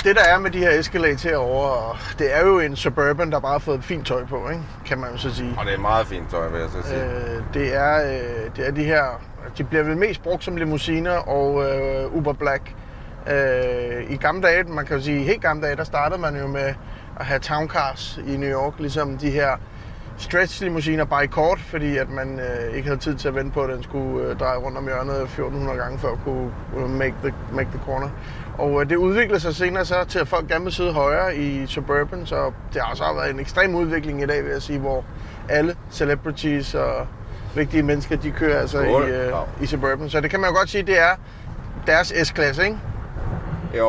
Det 0.04 0.16
der 0.16 0.22
er 0.22 0.38
med 0.38 0.50
de 0.50 0.58
her 0.58 0.70
Escalades 0.70 1.22
herovre, 1.22 1.96
det 2.18 2.36
er 2.36 2.46
jo 2.46 2.60
en 2.60 2.76
Suburban, 2.76 3.32
der 3.32 3.40
bare 3.40 3.52
har 3.52 3.58
fået 3.58 3.84
fint 3.84 4.06
tøj 4.06 4.24
på, 4.24 4.48
ikke? 4.48 4.62
kan 4.86 4.98
man 4.98 5.10
jo 5.10 5.16
så 5.16 5.34
sige. 5.34 5.54
Og 5.58 5.66
det 5.66 5.74
er 5.74 5.78
meget 5.78 6.06
fint 6.06 6.30
tøj, 6.30 6.48
vil 6.48 6.60
jeg 6.60 6.70
så 6.70 6.88
sige. 6.88 7.04
Øh, 7.04 7.42
det, 7.54 7.74
er, 7.74 8.12
øh, 8.12 8.56
det 8.56 8.66
er 8.66 8.70
de 8.70 8.84
her, 8.84 9.04
de 9.58 9.64
bliver 9.64 9.84
vel 9.84 9.96
mest 9.96 10.22
brugt 10.22 10.44
som 10.44 10.56
limousiner 10.56 11.12
og 11.12 11.64
øh, 11.64 12.16
Uber 12.16 12.32
Black. 12.32 12.74
Øh, 13.30 14.10
I 14.10 14.16
gamle 14.16 14.42
dage, 14.42 14.64
man 14.64 14.86
kan 14.86 14.96
jo 14.96 15.02
sige, 15.02 15.22
helt 15.22 15.42
gamle 15.42 15.66
dage, 15.66 15.76
der 15.76 15.84
startede 15.84 16.20
man 16.20 16.36
jo 16.36 16.46
med 16.46 16.74
at 17.20 17.26
have 17.26 17.40
town 17.40 17.68
cars 17.68 18.20
i 18.26 18.36
New 18.36 18.50
York, 18.50 18.74
ligesom 18.78 19.18
de 19.18 19.30
her 19.30 19.56
stretch 20.20 20.62
limousiner 20.62 21.04
bare 21.04 21.24
i 21.24 21.26
kort, 21.26 21.58
fordi 21.60 21.96
at 21.96 22.10
man 22.10 22.40
øh, 22.40 22.76
ikke 22.76 22.88
havde 22.88 23.00
tid 23.00 23.14
til 23.14 23.28
at 23.28 23.34
vente 23.34 23.50
på, 23.52 23.60
at 23.62 23.74
den 23.74 23.82
skulle 23.82 24.26
øh, 24.26 24.38
dreje 24.38 24.58
rundt 24.58 24.78
om 24.78 24.84
hjørnet 24.84 25.22
1400 25.22 25.78
gange 25.78 25.98
for 25.98 26.08
at 26.08 26.18
kunne 26.24 26.50
øh, 26.76 26.90
make, 26.90 27.14
the, 27.22 27.34
make 27.52 27.70
the 27.70 27.80
corner. 27.84 28.08
Og 28.58 28.80
øh, 28.80 28.90
det 28.90 28.96
udviklede 28.96 29.40
sig 29.40 29.54
senere 29.54 29.84
så 29.84 30.04
til, 30.08 30.18
at 30.18 30.28
folk 30.28 30.48
gerne 30.48 30.64
vil 30.64 30.72
sidde 30.72 30.92
højere 30.92 31.36
i 31.36 31.66
Suburban, 31.66 32.26
så 32.26 32.52
det 32.74 32.82
har 32.82 32.94
så 32.94 33.04
været 33.14 33.30
en 33.30 33.40
ekstrem 33.40 33.74
udvikling 33.74 34.22
i 34.22 34.26
dag, 34.26 34.44
vil 34.44 34.52
jeg 34.52 34.62
sige, 34.62 34.78
hvor 34.78 35.04
alle 35.48 35.76
celebrities 35.90 36.74
og 36.74 37.06
vigtige 37.54 37.82
mennesker, 37.82 38.16
de 38.16 38.30
kører 38.30 38.60
altså 38.60 38.82
Skål. 38.82 39.08
i, 39.08 39.12
øh, 39.12 39.32
i 39.60 39.66
Suburban. 39.66 40.10
Så 40.10 40.20
det 40.20 40.30
kan 40.30 40.40
man 40.40 40.50
jo 40.50 40.56
godt 40.56 40.68
sige, 40.68 40.82
det 40.82 40.98
er 41.00 41.14
deres 41.86 42.12
S-klasse, 42.22 42.64
ikke? 42.64 42.78
Jo, 43.78 43.88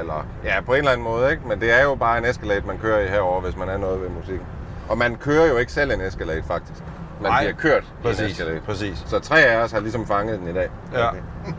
eller 0.00 0.26
ja, 0.44 0.60
på 0.66 0.72
en 0.72 0.78
eller 0.78 0.90
anden 0.90 1.04
måde, 1.04 1.30
ikke? 1.30 1.48
Men 1.48 1.60
det 1.60 1.72
er 1.80 1.82
jo 1.82 1.94
bare 1.94 2.18
en 2.18 2.24
Escalade, 2.24 2.66
man 2.66 2.78
kører 2.78 3.00
i 3.00 3.08
herover, 3.08 3.40
hvis 3.40 3.56
man 3.56 3.68
er 3.68 3.76
noget 3.76 4.00
ved 4.00 4.08
musikken. 4.08 4.46
Og 4.88 4.98
man 4.98 5.16
kører 5.16 5.46
jo 5.46 5.56
ikke 5.56 5.72
selv 5.72 5.90
en 5.92 6.00
Escalade, 6.00 6.42
faktisk. 6.48 6.80
Man 7.22 7.30
Nej, 7.30 7.40
bliver 7.42 7.56
kørt 7.56 7.82
i 7.82 7.86
en 7.86 8.02
præcis, 8.02 8.32
Escalade. 8.32 8.60
præcis. 8.66 9.02
Så 9.06 9.18
tre 9.18 9.40
af 9.40 9.64
os 9.64 9.72
har 9.72 9.80
ligesom 9.80 10.06
fanget 10.06 10.38
den 10.40 10.48
i 10.48 10.52
dag. 10.52 10.68
Ja, 10.92 11.08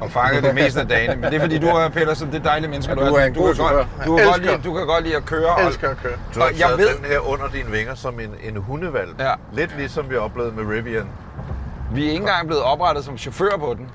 og 0.02 0.12
fanget 0.12 0.44
det 0.44 0.56
meste 0.56 0.80
af 0.80 0.88
dagene. 0.88 1.16
Men 1.16 1.24
det 1.24 1.34
er 1.34 1.40
fordi, 1.40 1.60
du 1.60 1.68
er, 1.68 1.90
Peter, 1.90 2.14
som 2.14 2.28
det 2.32 2.44
dejlige 2.44 2.70
menneske, 2.70 2.94
Ja, 3.00 3.10
du 3.10 3.14
er 3.16 3.24
en 3.26 3.34
du, 3.34 3.42
god 3.42 3.56
kan 3.56 3.64
godt, 3.66 3.88
du, 4.06 4.16
kan 4.18 4.26
godt 4.26 4.42
lide, 4.42 4.58
du 4.64 4.74
kan 4.74 4.86
godt 4.88 5.04
lide 5.04 5.16
at 5.16 5.26
køre. 5.26 5.46
og- 5.56 5.64
elsker 5.68 5.90
at 5.90 5.98
køre. 5.98 6.14
Du 6.36 6.40
har 6.40 6.48
Og 6.48 6.60
jeg 6.60 6.70
ved- 6.78 6.96
den 6.96 7.06
her 7.06 7.20
under 7.30 7.48
dine 7.48 7.72
vinger 7.72 7.96
som 7.96 8.20
en, 8.20 8.30
en 8.44 8.58
hundevalg. 8.58 9.10
Ja. 9.20 9.32
Lidt 9.54 9.78
ligesom 9.78 10.10
vi 10.10 10.16
oplevede 10.16 10.54
med 10.56 10.76
Rivian. 10.76 11.08
Vi 11.94 12.02
er 12.06 12.12
ikke 12.12 12.22
engang 12.22 12.48
blevet 12.48 12.64
oprettet 12.64 13.06
som 13.06 13.18
chauffør 13.18 13.58
på 13.60 13.76
den. 13.78 13.90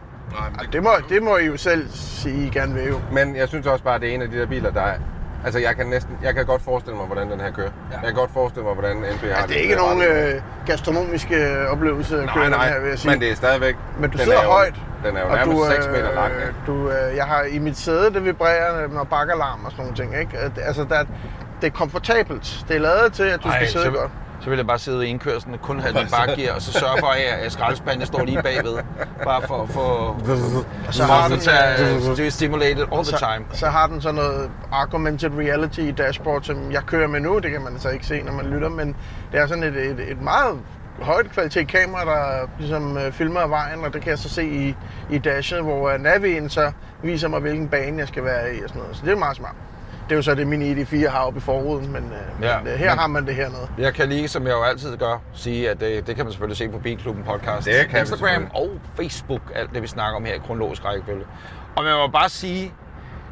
Det 0.73 0.83
må, 0.83 0.91
det 1.09 1.23
må 1.23 1.37
I 1.37 1.47
jo 1.47 1.57
selv 1.57 1.89
sige, 1.93 2.47
I 2.47 2.51
gerne 2.51 2.75
vil 2.75 2.89
jo. 2.89 3.01
Men 3.13 3.37
jeg 3.37 3.49
synes 3.49 3.67
også 3.67 3.85
bare, 3.85 3.95
at 3.95 4.01
det 4.01 4.11
er 4.11 4.15
en 4.15 4.23
af 4.23 4.31
de 4.31 4.39
der 4.39 4.47
biler, 4.47 4.71
der 4.71 4.81
er... 4.83 4.95
Altså, 5.45 5.59
jeg 5.59 5.77
kan 5.77 5.87
næsten... 5.87 6.19
Jeg 6.23 6.35
kan 6.35 6.47
godt 6.47 6.63
forestille 6.63 6.97
mig, 6.97 7.07
hvordan 7.07 7.31
den 7.31 7.41
her 7.41 7.51
kører. 7.51 7.71
Ja. 7.91 7.97
Jeg 7.97 8.05
kan 8.05 8.15
godt 8.15 8.31
forestille 8.33 8.65
mig, 8.65 8.75
hvordan 8.75 8.97
NP 8.97 9.23
har 9.23 9.29
Altså, 9.29 9.47
det 9.47 9.57
er 9.57 9.61
ikke 9.61 9.77
nogen 9.77 10.03
øh, 10.03 10.41
gastronomiske 10.67 11.69
oplevelse 11.69 12.23
at 12.23 12.29
køre 12.29 12.51
Nej, 12.51 12.59
nej, 12.59 12.65
den 12.65 12.75
her, 12.75 12.81
vil 12.81 12.89
jeg 12.89 12.99
sige. 12.99 13.11
men 13.11 13.21
det 13.21 13.31
er 13.31 13.35
stadigvæk... 13.37 13.77
Men 13.99 14.11
du 14.11 14.17
den 14.17 14.25
sidder 14.25 14.39
er 14.39 14.45
jo, 14.45 14.51
højt. 14.51 14.75
Den 15.07 15.17
er 15.17 15.21
jo 15.21 15.29
nærmest 15.35 15.61
du, 15.61 15.67
6 15.71 15.87
meter 15.87 16.11
øh, 16.11 16.15
lang. 16.15 16.33
ikke? 16.33 16.55
Du, 16.67 16.91
øh, 16.91 17.17
jeg 17.17 17.25
har 17.25 17.43
i 17.43 17.59
mit 17.59 17.79
sæde, 17.79 18.15
det 18.15 18.25
vibrerer 18.25 18.89
med 18.89 19.05
bakkelarm 19.11 19.65
og 19.65 19.71
sådan 19.71 19.85
nogle 19.85 19.97
ting. 19.97 20.21
Ikke? 20.21 20.39
Altså, 20.63 20.85
der, 20.85 21.05
det 21.61 21.67
er 21.67 21.71
komfortabelt. 21.71 22.65
Det 22.69 22.77
er 22.77 22.81
lavet 22.81 23.13
til, 23.13 23.23
at 23.23 23.45
du 23.45 23.51
skal 23.51 23.69
sidde 23.69 23.85
så, 23.85 23.91
godt. 23.91 24.11
Så 24.41 24.51
vil 24.51 24.57
jeg 24.57 24.67
bare 24.67 24.79
sidde 24.79 25.07
i 25.07 25.11
indkørslen, 25.11 25.59
kun 25.59 25.81
have 25.81 25.99
den 25.99 26.09
bakgear, 26.11 26.55
og 26.55 26.63
så 26.63 26.73
sørge 26.73 26.99
for, 27.01 27.07
at 27.45 27.53
skraldespanden 27.53 28.07
står 28.07 28.25
lige 28.25 28.43
bagved. 28.43 28.79
Bare 29.25 29.43
for 29.43 29.67
få... 29.67 29.81
Og 29.81 30.95
så 30.95 31.05
har 31.05 31.29
den, 31.29 31.39
den... 32.17 32.31
stimulated 32.31 32.87
all 32.93 33.05
the 33.05 33.05
Så, 33.05 33.19
time. 33.35 33.45
så 33.53 33.67
har 33.67 33.87
den 33.87 34.01
sådan 34.01 34.15
noget 34.15 34.51
augmented 34.73 35.31
reality 35.39 35.91
dashboard, 35.99 36.43
som 36.43 36.73
jeg 36.73 36.83
kører 36.87 37.09
med 37.09 37.21
nu. 37.21 37.39
Det 37.39 37.51
kan 37.51 37.61
man 37.63 37.79
så 37.79 37.89
ikke 37.89 38.07
se, 38.07 38.23
når 38.23 38.33
man 38.33 38.47
lytter, 38.47 38.69
men 38.69 38.97
det 39.33 39.41
er 39.41 39.47
sådan 39.47 39.63
et, 39.65 39.77
et, 39.77 40.11
et 40.11 40.23
meget 40.23 40.59
højt 41.03 41.31
kvalitet 41.31 41.69
kamera, 41.69 42.05
der 42.05 42.47
ligesom 42.59 42.99
øh, 42.99 43.13
filmer 43.13 43.47
vejen, 43.47 43.85
og 43.85 43.93
det 43.95 44.03
kan 44.03 44.11
jeg 44.11 44.19
så 44.19 44.29
se 44.29 44.45
i, 44.45 44.77
i 45.11 45.19
dashet, 45.19 45.63
hvor 45.63 45.91
øh, 45.91 46.01
navien 46.01 46.49
så 46.49 46.73
viser 47.03 47.29
mig, 47.29 47.41
hvilken 47.41 47.69
bane 47.69 47.99
jeg 47.99 48.09
skal 48.09 48.25
være 48.25 48.55
i 48.55 48.63
og 48.63 48.69
sådan 48.69 48.83
noget. 48.83 48.97
Så 48.97 49.03
det 49.05 49.13
er 49.13 49.17
meget 49.17 49.37
smart. 49.37 49.55
Det 50.05 50.13
er 50.13 50.17
jo 50.17 50.23
så 50.23 50.35
det 50.35 50.47
min 50.47 50.63
ID4 50.79 51.09
har 51.09 51.19
oppe 51.19 51.39
i 51.39 51.41
forruden, 51.41 51.93
men, 51.93 52.05
øh, 52.05 52.45
Ja, 52.45 52.59
men 52.59 52.69
øh, 52.73 52.79
her 52.79 52.91
men- 52.91 52.99
har 52.99 53.07
man 53.07 53.27
det 53.27 53.35
hernede. 53.35 53.69
Jeg 53.79 53.95
kan 53.95 54.09
lige, 54.09 54.29
som 54.29 54.47
jeg 54.47 54.53
jo 54.53 54.63
altid 54.63 54.97
gør, 54.97 55.23
sige, 55.35 55.71
at 55.71 55.81
det, 55.81 56.07
det 56.07 56.17
kan 56.17 56.25
man 56.25 56.33
selvfølgelig 56.33 56.57
se 56.57 56.69
på 56.69 56.79
Bilklubben 56.79 57.25
podcast. 57.25 57.67
Det 57.67 57.89
kan 57.91 58.01
Instagram 58.01 58.47
og 58.55 58.71
Facebook, 58.97 59.41
alt 59.55 59.75
det 59.75 59.83
vi 59.83 59.87
snakker 59.87 60.17
om 60.17 60.25
her 60.25 60.35
i 60.35 60.39
kronologisk 60.39 60.85
rækkefølge. 60.85 61.25
Og 61.77 61.85
man 61.85 61.95
må 61.97 62.07
bare 62.07 62.29
sige, 62.29 62.73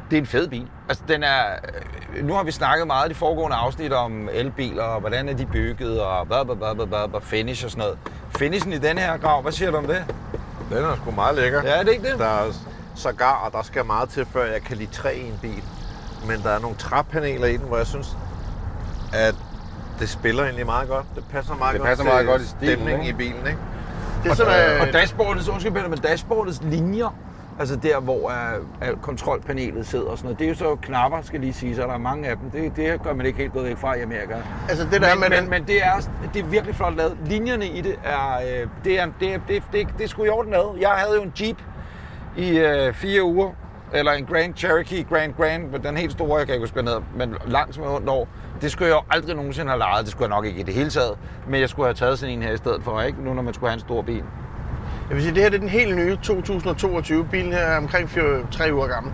det 0.09 0.17
er 0.17 0.21
en 0.21 0.27
fed 0.27 0.47
bil. 0.47 0.67
Altså, 0.89 1.03
den 1.07 1.23
er, 1.23 1.43
øh, 2.15 2.25
nu 2.25 2.33
har 2.33 2.43
vi 2.43 2.51
snakket 2.51 2.87
meget 2.87 3.05
i 3.05 3.09
de 3.09 3.15
foregående 3.15 3.57
afsnit 3.57 3.93
om 3.93 4.29
elbiler, 4.33 4.83
og 4.83 4.99
hvordan 4.99 5.29
er 5.29 5.33
de 5.33 5.45
bygget, 5.45 6.01
og 6.01 6.25
hvad, 6.25 6.45
hvad, 6.45 6.55
hvad, 6.55 6.75
hvad, 6.75 6.85
hvad, 6.85 7.07
hvad, 7.09 7.21
finish 7.21 7.65
og 7.65 7.71
sådan 7.71 7.81
noget. 7.83 7.97
Finishen 8.37 8.73
i 8.73 8.77
den 8.77 8.97
her 8.97 9.17
grav, 9.17 9.41
hvad 9.41 9.51
siger 9.51 9.71
du 9.71 9.77
om 9.77 9.87
det? 9.87 10.03
Den 10.69 10.77
er 10.77 10.95
sgu 10.95 11.11
meget 11.11 11.35
lækker. 11.35 11.61
Ja, 11.63 11.69
er 11.79 11.83
det 11.83 11.91
ikke 11.91 12.11
det? 12.11 12.19
Der 12.19 12.25
er 12.25 12.51
sågar, 12.95 13.33
og 13.45 13.51
der 13.51 13.61
skal 13.61 13.85
meget 13.85 14.09
til, 14.09 14.25
før 14.25 14.45
jeg 14.51 14.61
kan 14.61 14.77
lide 14.77 14.91
træ 14.91 15.13
i 15.15 15.27
en 15.27 15.39
bil. 15.41 15.63
Men 16.27 16.39
der 16.43 16.49
er 16.49 16.59
nogle 16.59 16.75
træpaneler 16.77 17.47
i 17.47 17.57
den, 17.57 17.67
hvor 17.67 17.77
jeg 17.77 17.87
synes, 17.87 18.17
at 19.13 19.35
det 19.99 20.09
spiller 20.09 20.43
egentlig 20.43 20.65
meget 20.65 20.89
godt. 20.89 21.05
Det 21.15 21.23
passer 21.31 21.55
meget 21.55 21.73
Det 21.73 21.79
godt 21.81 21.87
passer 21.89 22.05
meget 22.05 22.27
godt 22.27 22.41
i 22.41 22.45
stilen, 22.45 22.73
stemningen 22.75 23.05
ikke? 23.07 23.23
i 23.25 23.27
bilen, 23.29 23.47
ikke? 23.47 23.59
Det 24.23 24.31
er 24.31 24.35
sådan, 24.35 24.79
Og 24.81 24.87
øh, 24.87 24.93
dashboardets, 24.93 25.49
undskyld 25.49 25.73
Peter, 25.73 25.87
men 25.89 25.97
dashboardets 25.97 26.61
linjer, 26.63 27.15
altså 27.59 27.75
der, 27.75 27.99
hvor 27.99 28.29
er, 28.29 28.53
er 28.81 28.95
kontrolpanelet 29.01 29.87
sidder 29.87 30.05
og 30.05 30.17
sådan 30.17 30.25
noget, 30.25 30.39
det 30.39 30.45
er 30.45 30.49
jo 30.49 30.55
så 30.55 30.75
knapper, 30.81 31.21
skal 31.21 31.39
lige 31.39 31.53
sige, 31.53 31.75
så 31.75 31.81
der 31.81 31.93
er 31.93 31.97
mange 31.97 32.27
af 32.29 32.37
dem. 32.37 32.49
Det, 32.51 32.75
det 32.75 33.03
gør 33.03 33.13
man 33.13 33.25
ikke 33.25 33.37
helt 33.39 33.53
gået 33.53 33.65
væk 33.65 33.77
fra 33.77 33.93
i 33.95 34.01
Amerika. 34.01 34.35
altså 34.69 34.87
det 34.91 35.01
der 35.01 35.07
er 35.07 35.15
men, 35.15 35.19
med 35.19 35.29
men, 35.29 35.39
den, 35.39 35.49
men 35.49 35.63
det, 35.67 35.83
er, 35.85 35.93
det 36.33 36.39
er 36.41 36.45
virkelig 36.45 36.75
flot 36.75 36.95
lavet. 36.97 37.17
Linjerne 37.25 37.67
i 37.67 37.81
det 37.81 37.95
er, 38.03 38.35
øh, 38.37 38.67
det 38.83 38.99
er, 38.99 39.07
det 39.19 39.33
er, 39.33 39.39
det, 39.47 39.63
det, 39.71 39.81
er- 39.81 39.85
det 39.97 40.03
er 40.03 40.07
sgu 40.07 40.23
i 40.23 40.29
orden 40.29 40.51
lavet. 40.51 40.81
Jeg 40.81 40.89
havde 40.89 41.15
jo 41.15 41.21
en 41.21 41.33
Jeep 41.41 41.57
i 42.37 42.57
øh, 42.57 42.93
fire 42.93 43.23
uger, 43.23 43.49
eller 43.93 44.11
en 44.11 44.25
Grand 44.25 44.53
Cherokee 44.55 45.03
Grand 45.03 45.33
Grand, 45.33 45.63
men 45.63 45.83
den 45.83 45.97
helt 45.97 46.11
store, 46.11 46.37
jeg 46.37 46.45
kan 46.45 46.55
ikke 46.55 46.63
huske, 46.63 46.81
hedder, 46.81 47.01
men 47.15 47.35
langt 47.45 47.75
som 47.75 47.83
ondt 47.83 48.09
over. 48.09 48.25
Det 48.61 48.71
skulle 48.71 48.89
jeg 48.89 48.95
jo 48.95 49.01
aldrig 49.09 49.35
nogensinde 49.35 49.69
have 49.69 49.79
lejet, 49.79 50.03
det 50.03 50.11
skulle 50.11 50.29
jeg 50.29 50.35
nok 50.35 50.45
ikke 50.45 50.59
i 50.59 50.63
det 50.63 50.73
hele 50.73 50.89
taget, 50.89 51.17
men 51.47 51.61
jeg 51.61 51.69
skulle 51.69 51.85
have 51.87 51.93
taget 51.93 52.19
sådan 52.19 52.35
en 52.35 52.43
her 52.43 52.51
i 52.51 52.57
stedet 52.57 52.83
for, 52.83 53.01
ikke? 53.01 53.23
Nu 53.23 53.33
når 53.33 53.41
man 53.41 53.53
skulle 53.53 53.69
have 53.69 53.73
en 53.73 53.79
stor 53.79 54.01
bil. 54.01 54.23
Jeg 55.09 55.15
vil 55.15 55.23
sige, 55.23 55.35
det 55.35 55.43
her 55.43 55.49
det 55.49 55.55
er 55.55 55.59
den 55.59 55.69
helt 55.69 55.95
nye 55.95 56.15
2022. 56.15 57.25
Bilen 57.31 57.53
her 57.53 57.59
er 57.59 57.77
omkring 57.77 58.09
4-3 58.09 58.71
uger 58.71 58.87
gammel. 58.87 59.13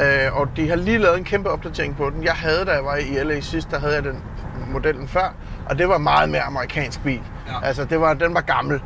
Øh, 0.00 0.40
og 0.40 0.48
de 0.56 0.68
har 0.68 0.76
lige 0.76 0.98
lavet 0.98 1.18
en 1.18 1.24
kæmpe 1.24 1.50
opdatering 1.50 1.96
på 1.96 2.10
den. 2.10 2.24
Jeg 2.24 2.32
havde, 2.32 2.64
da 2.64 2.70
jeg 2.72 2.84
var 2.84 2.96
i 2.96 3.24
LA 3.24 3.40
sidst, 3.40 3.70
der 3.70 3.78
havde 3.78 3.94
jeg 3.94 4.04
den 4.04 4.22
modellen 4.72 5.08
før, 5.08 5.34
og 5.70 5.78
det 5.78 5.88
var 5.88 5.98
meget 5.98 6.30
mere 6.30 6.42
amerikansk 6.42 7.02
bil. 7.02 7.20
Ja. 7.48 7.66
Altså, 7.66 7.84
det 7.84 8.00
var, 8.00 8.14
den 8.14 8.34
var 8.34 8.40
gammel. 8.40 8.80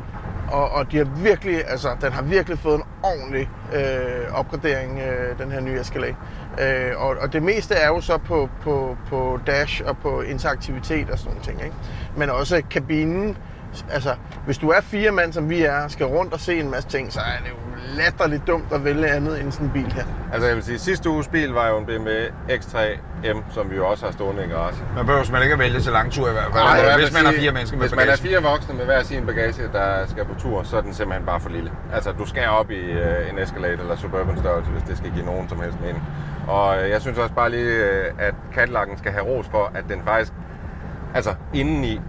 Og, 0.51 0.69
og 0.71 0.91
de 0.91 0.97
har 0.97 1.05
virkelig, 1.05 1.63
altså, 1.67 1.95
den 2.01 2.11
har 2.11 2.21
virkelig 2.21 2.59
fået 2.59 2.75
en 2.75 2.83
ordentlig 3.03 3.49
øh, 3.75 4.33
opgradering, 4.33 4.99
øh, 4.99 5.39
den 5.39 5.51
her 5.51 5.61
nye 5.61 5.79
Escalade. 5.79 6.15
Øh, 6.61 6.91
og, 6.97 7.15
og 7.21 7.33
det 7.33 7.43
meste 7.43 7.75
er 7.75 7.87
jo 7.87 8.01
så 8.01 8.17
på, 8.17 8.49
på, 8.61 8.97
på 9.09 9.39
dash 9.47 9.81
og 9.85 9.97
på 9.97 10.21
interaktivitet 10.21 11.09
og 11.09 11.19
sådan 11.19 11.31
nogle 11.31 11.45
ting. 11.45 11.63
Ikke? 11.63 11.75
Men 12.17 12.29
også 12.29 12.61
kabinen. 12.71 13.37
Altså, 13.91 14.15
hvis 14.45 14.57
du 14.57 14.69
er 14.69 14.81
fire 14.81 15.11
mand, 15.11 15.33
som 15.33 15.49
vi 15.49 15.61
er, 15.63 15.87
skal 15.87 16.05
rundt 16.05 16.33
og 16.33 16.39
se 16.39 16.59
en 16.59 16.71
masse 16.71 16.89
ting, 16.89 17.13
så 17.13 17.19
er 17.19 17.43
det 17.43 17.49
jo 17.49 17.55
latterligt 17.97 18.47
dumt 18.47 18.65
at 18.71 18.83
vælge 18.85 19.07
andet 19.07 19.41
end 19.41 19.51
sådan 19.51 19.67
en 19.67 19.73
bil 19.73 19.91
her. 19.93 20.03
Altså, 20.33 20.47
jeg 20.47 20.55
vil 20.55 20.63
sige, 20.63 20.79
sidste 20.79 21.09
uges 21.09 21.27
bil 21.27 21.49
var 21.49 21.69
jo 21.69 21.77
en 21.77 21.85
BMW 21.85 22.09
X3 22.49 22.77
M, 23.33 23.37
som 23.51 23.71
vi 23.71 23.75
jo 23.75 23.87
også 23.87 24.05
har 24.05 24.11
stående 24.11 24.45
i 24.45 24.47
garagen. 24.47 24.77
Man 24.95 25.05
behøver 25.05 25.31
man 25.31 25.41
ikke 25.41 25.53
at 25.53 25.59
vælge 25.59 25.81
så 25.81 25.91
lang 25.91 26.11
tur 26.11 26.29
i 26.29 26.31
hvert 26.31 26.43
fald, 26.43 26.63
Nej, 26.63 26.73
jeg 26.73 26.97
hvis 26.97 27.13
man 27.13 27.25
har 27.25 27.33
fire 27.33 27.51
mennesker 27.51 27.77
med 27.77 27.87
Hvis 27.87 27.95
man 27.95 27.99
er 28.07 28.11
bagage. 28.11 28.27
fire 28.27 28.41
voksne 28.43 28.73
med 28.75 28.85
hver 28.85 29.03
sin 29.03 29.25
bagage, 29.25 29.63
der 29.73 30.07
skal 30.07 30.25
på 30.25 30.35
tur, 30.39 30.63
så 30.63 30.77
er 30.77 30.81
den 30.81 30.93
simpelthen 30.93 31.25
bare 31.25 31.39
for 31.39 31.49
lille. 31.49 31.71
Altså, 31.93 32.11
du 32.11 32.25
skal 32.25 32.47
op 32.47 32.71
i 32.71 32.75
øh, 32.91 33.29
en 33.29 33.39
Escalade 33.39 33.73
eller 33.73 33.95
Suburban 33.95 34.37
størrelse, 34.37 34.71
hvis 34.71 34.83
det 34.83 34.97
skal 34.97 35.11
give 35.11 35.25
nogen 35.25 35.49
som 35.49 35.61
helst 35.61 35.77
mening. 35.81 36.03
Og 36.47 36.83
øh, 36.83 36.89
jeg 36.89 37.01
synes 37.01 37.17
også 37.17 37.33
bare 37.33 37.49
lige, 37.49 37.71
øh, 37.75 38.05
at 38.19 38.33
Cadillac'en 38.55 38.97
skal 38.97 39.11
have 39.11 39.23
ros 39.25 39.45
for, 39.51 39.71
at 39.75 39.83
den 39.89 40.01
faktisk, 40.05 40.31
altså 41.15 41.35
indeni, 41.53 42.01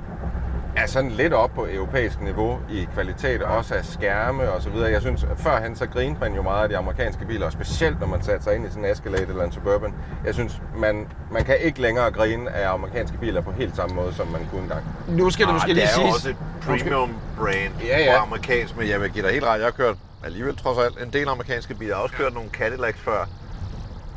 er 0.76 0.86
sådan 0.86 1.10
lidt 1.10 1.32
op 1.32 1.50
på 1.54 1.66
europæisk 1.70 2.20
niveau 2.20 2.58
i 2.70 2.88
kvalitet, 2.94 3.42
også 3.42 3.74
af 3.74 3.84
skærme 3.84 4.50
og 4.50 4.62
så 4.62 4.70
videre. 4.70 4.90
Jeg 4.90 5.00
synes, 5.00 5.26
førhen 5.36 5.76
så 5.76 5.86
grinede 5.86 6.20
man 6.20 6.34
jo 6.34 6.42
meget 6.42 6.62
af 6.62 6.68
de 6.68 6.76
amerikanske 6.76 7.24
biler, 7.24 7.46
og 7.46 7.52
specielt 7.52 8.00
når 8.00 8.06
man 8.06 8.22
satte 8.22 8.44
sig 8.44 8.54
ind 8.56 8.66
i 8.66 8.68
sådan 8.68 8.84
en 8.84 8.90
Escalade 8.90 9.22
eller 9.28 9.44
en 9.44 9.52
Suburban. 9.52 9.94
Jeg 10.24 10.34
synes, 10.34 10.60
man, 10.76 11.06
man 11.30 11.44
kan 11.44 11.56
ikke 11.60 11.80
længere 11.80 12.10
grine 12.10 12.50
af 12.50 12.72
amerikanske 12.72 13.18
biler 13.18 13.40
på 13.40 13.50
helt 13.52 13.76
samme 13.76 13.94
måde, 13.96 14.14
som 14.14 14.26
man 14.26 14.40
kunne 14.50 14.62
engang. 14.62 14.84
Nu 15.08 15.30
skal 15.30 15.46
det 15.46 15.54
måske 15.54 15.70
Ah, 15.70 15.74
lige 15.76 15.86
det 15.86 15.92
er 15.96 16.02
jo 16.02 16.12
siges. 16.12 16.14
også 16.14 16.28
et 16.30 16.36
premium 16.62 17.16
brand 17.38 17.72
Ja, 17.86 17.98
ja. 18.04 18.18
på 18.18 18.22
amerikansk, 18.26 18.76
men 18.76 18.88
jeg 18.88 19.00
vil 19.00 19.10
give 19.10 19.24
dig 19.24 19.32
helt 19.32 19.44
ret. 19.44 19.56
Jeg 19.58 19.66
har 19.66 19.70
kørt 19.72 19.96
alligevel 20.24 20.56
trods 20.56 20.78
alt 20.78 21.06
en 21.06 21.12
del 21.12 21.28
amerikanske 21.28 21.74
biler. 21.74 21.90
Jeg 21.90 21.96
har 21.96 22.02
også 22.02 22.14
kørt 22.14 22.34
nogle 22.34 22.48
Cadillacs 22.50 22.98
før. 23.00 23.28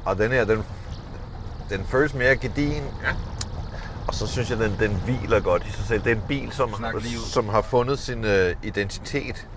Og 0.06 0.18
den 0.18 0.32
her, 0.32 0.46
den, 0.46 0.64
den 1.70 1.86
føles 1.86 2.14
mere 2.14 2.36
gedin. 2.36 2.84
Ja. 3.04 3.10
Og 4.08 4.14
så 4.16 4.28
synes 4.28 4.50
jeg, 4.50 4.58
den, 4.60 4.76
den 4.80 5.02
hviler 5.06 5.40
godt 5.40 5.64
i 5.66 5.72
sig 5.72 5.86
selv. 5.88 6.02
Det 6.04 6.12
er 6.12 6.16
en 6.16 6.22
bil, 6.28 6.50
som, 6.52 6.76
lige 7.02 7.18
som 7.20 7.50
har 7.50 7.62
fundet 7.62 8.00
sin 8.00 8.24
uh, 8.26 8.32
identitet. 8.64 9.48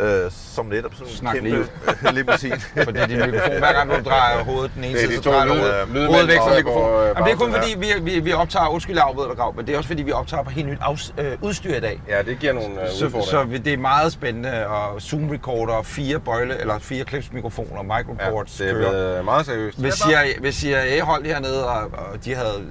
Uh, 0.00 0.06
som 0.30 0.66
netop 0.66 0.94
sådan 0.94 1.12
Snak 1.12 1.34
lige 1.42 1.54
kæmpe 1.54 2.12
limousin. 2.18 2.52
Fordi 2.84 2.98
din 3.08 3.16
mikrofon, 3.20 3.58
hver 3.58 3.72
gang 3.72 3.90
du 3.90 4.10
drejer 4.10 4.44
hovedet 4.44 4.70
den 4.74 4.84
ene 4.84 4.94
Det 4.94 5.02
er 5.04 5.06
side, 5.08 5.18
de 5.18 5.22
så 5.22 5.30
drejer 5.30 5.46
du 5.46 5.54
hovedet- 5.54 5.88
lydmænd, 5.88 6.06
hovedet 6.06 6.28
væk 6.28 6.36
fra 6.38 6.54
mikrofonen. 6.56 7.00
øh, 7.00 7.06
Jamen, 7.08 7.24
det 7.24 7.32
er 7.32 7.36
kun 7.36 7.52
fordi, 7.52 7.74
vi, 7.78 7.86
vi, 8.12 8.20
vi 8.20 8.32
optager, 8.32 8.68
undskyld, 8.68 8.96
jeg 8.96 9.04
afbryder 9.04 9.28
dig, 9.28 9.36
Grav, 9.36 9.56
men 9.56 9.66
det 9.66 9.72
er 9.74 9.76
også 9.78 9.88
fordi, 9.88 10.02
vi 10.02 10.12
optager 10.12 10.42
på 10.42 10.50
helt 10.50 10.68
nyt 10.68 10.78
afs, 10.80 11.14
øh, 11.18 11.32
udstyr 11.42 11.74
i 11.74 11.80
dag. 11.80 12.00
Ja, 12.08 12.22
det 12.22 12.38
giver 12.38 12.52
nogle 12.52 12.82
øh, 12.82 12.88
Så, 12.90 13.04
udfordringer. 13.06 13.30
så 13.30 13.44
vi- 13.44 13.58
det 13.58 13.72
er 13.72 13.76
meget 13.78 14.12
spændende, 14.12 14.66
og 14.66 15.02
Zoom 15.02 15.28
recorder, 15.30 15.82
fire 15.82 16.20
bøjle, 16.20 16.60
eller 16.60 16.78
fire 16.78 17.04
klipsmikrofoner, 17.04 17.76
ja, 17.94 17.98
microports 17.98 18.56
det 18.56 18.70
er 18.70 18.74
blevet 18.74 19.24
meget 19.24 19.46
seriøst. 19.46 19.78
Hvis 19.80 19.94
CIA, 19.94 20.38
hvis 20.40 20.54
CIA 20.54 21.02
holdt 21.04 21.26
hernede, 21.26 21.66
og, 21.68 21.80
og 21.92 22.24
de 22.24 22.34
havde 22.34 22.62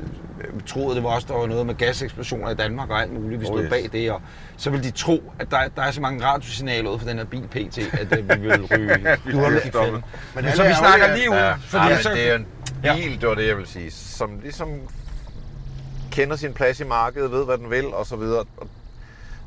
øh, 0.44 0.62
troet, 0.66 0.96
det 0.96 1.04
var 1.04 1.10
også, 1.10 1.28
der 1.28 1.34
var 1.38 1.48
noget 1.48 1.66
med 1.66 1.76
gaseksplosioner 1.76 2.50
i 2.50 2.56
Danmark 2.56 2.90
og 2.90 3.02
alt 3.02 3.14
muligt, 3.14 3.42
vi 3.42 3.46
stod 3.46 3.58
Oh, 3.58 3.64
yes. 3.64 3.70
bag 3.70 3.90
det, 3.92 4.12
og 4.12 4.22
så 4.58 4.70
ville 4.70 4.84
de 4.86 4.92
tro, 4.92 5.34
at 5.40 5.52
der, 5.52 5.68
der 5.76 5.82
er 5.82 5.92
så 5.92 6.02
mange 6.02 6.26
radiosignaler 6.26 6.90
ud 6.90 7.00
for 7.00 7.08
den 7.08 7.18
her 7.18 7.26
bil 7.26 7.48
PT, 7.48 7.78
at 7.94 8.20
øh, 8.20 8.30
vi 8.30 8.36
ville 8.48 8.68
ryge. 8.78 9.18
du 9.32 9.40
har 9.40 9.56
ikke 9.56 9.68
stoppet. 9.68 10.04
Men 10.36 10.44
Men 10.46 10.54
så 10.54 10.62
det 10.64 10.68
vi 10.70 10.74
er 10.74 10.78
snakker 10.78 11.16
lige 11.16 11.30
ud, 11.30 11.36
Ja, 11.36 11.54
fordi 11.54 11.88
ja, 11.88 12.02
så... 12.02 12.10
det 12.10 12.32
er 12.32 12.36
en 12.36 12.48
Ja. 12.84 12.96
bil, 12.96 13.22
det 13.22 13.30
var 13.30 13.36
det, 13.36 13.48
jeg 13.48 13.58
vil 13.58 13.68
sige, 13.68 13.92
som 13.92 14.40
ligesom 14.42 14.70
kender 16.12 16.36
sin 16.36 16.54
plads 16.54 16.80
i 16.80 16.84
markedet, 16.84 17.32
ved, 17.32 17.46
hvad 17.46 17.58
den 17.58 17.70
vil, 17.70 17.86
og 17.86 18.06
så 18.06 18.16
videre. 18.16 18.44
Og 18.58 18.68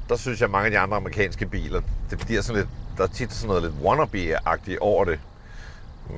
der 0.09 0.17
synes 0.17 0.41
jeg, 0.41 0.47
at 0.47 0.51
mange 0.51 0.65
af 0.67 0.71
de 0.71 0.79
andre 0.79 0.97
amerikanske 0.97 1.47
biler, 1.47 1.81
det 2.11 2.19
bliver 2.27 2.43
sådan 2.43 2.57
lidt, 2.57 2.69
der 2.97 3.03
er 3.03 3.09
tit 3.09 3.33
sådan 3.33 3.49
noget 3.49 3.63
lidt 3.63 3.75
wannabe-agtigt 3.83 4.79
over 4.81 5.05
det. 5.05 5.19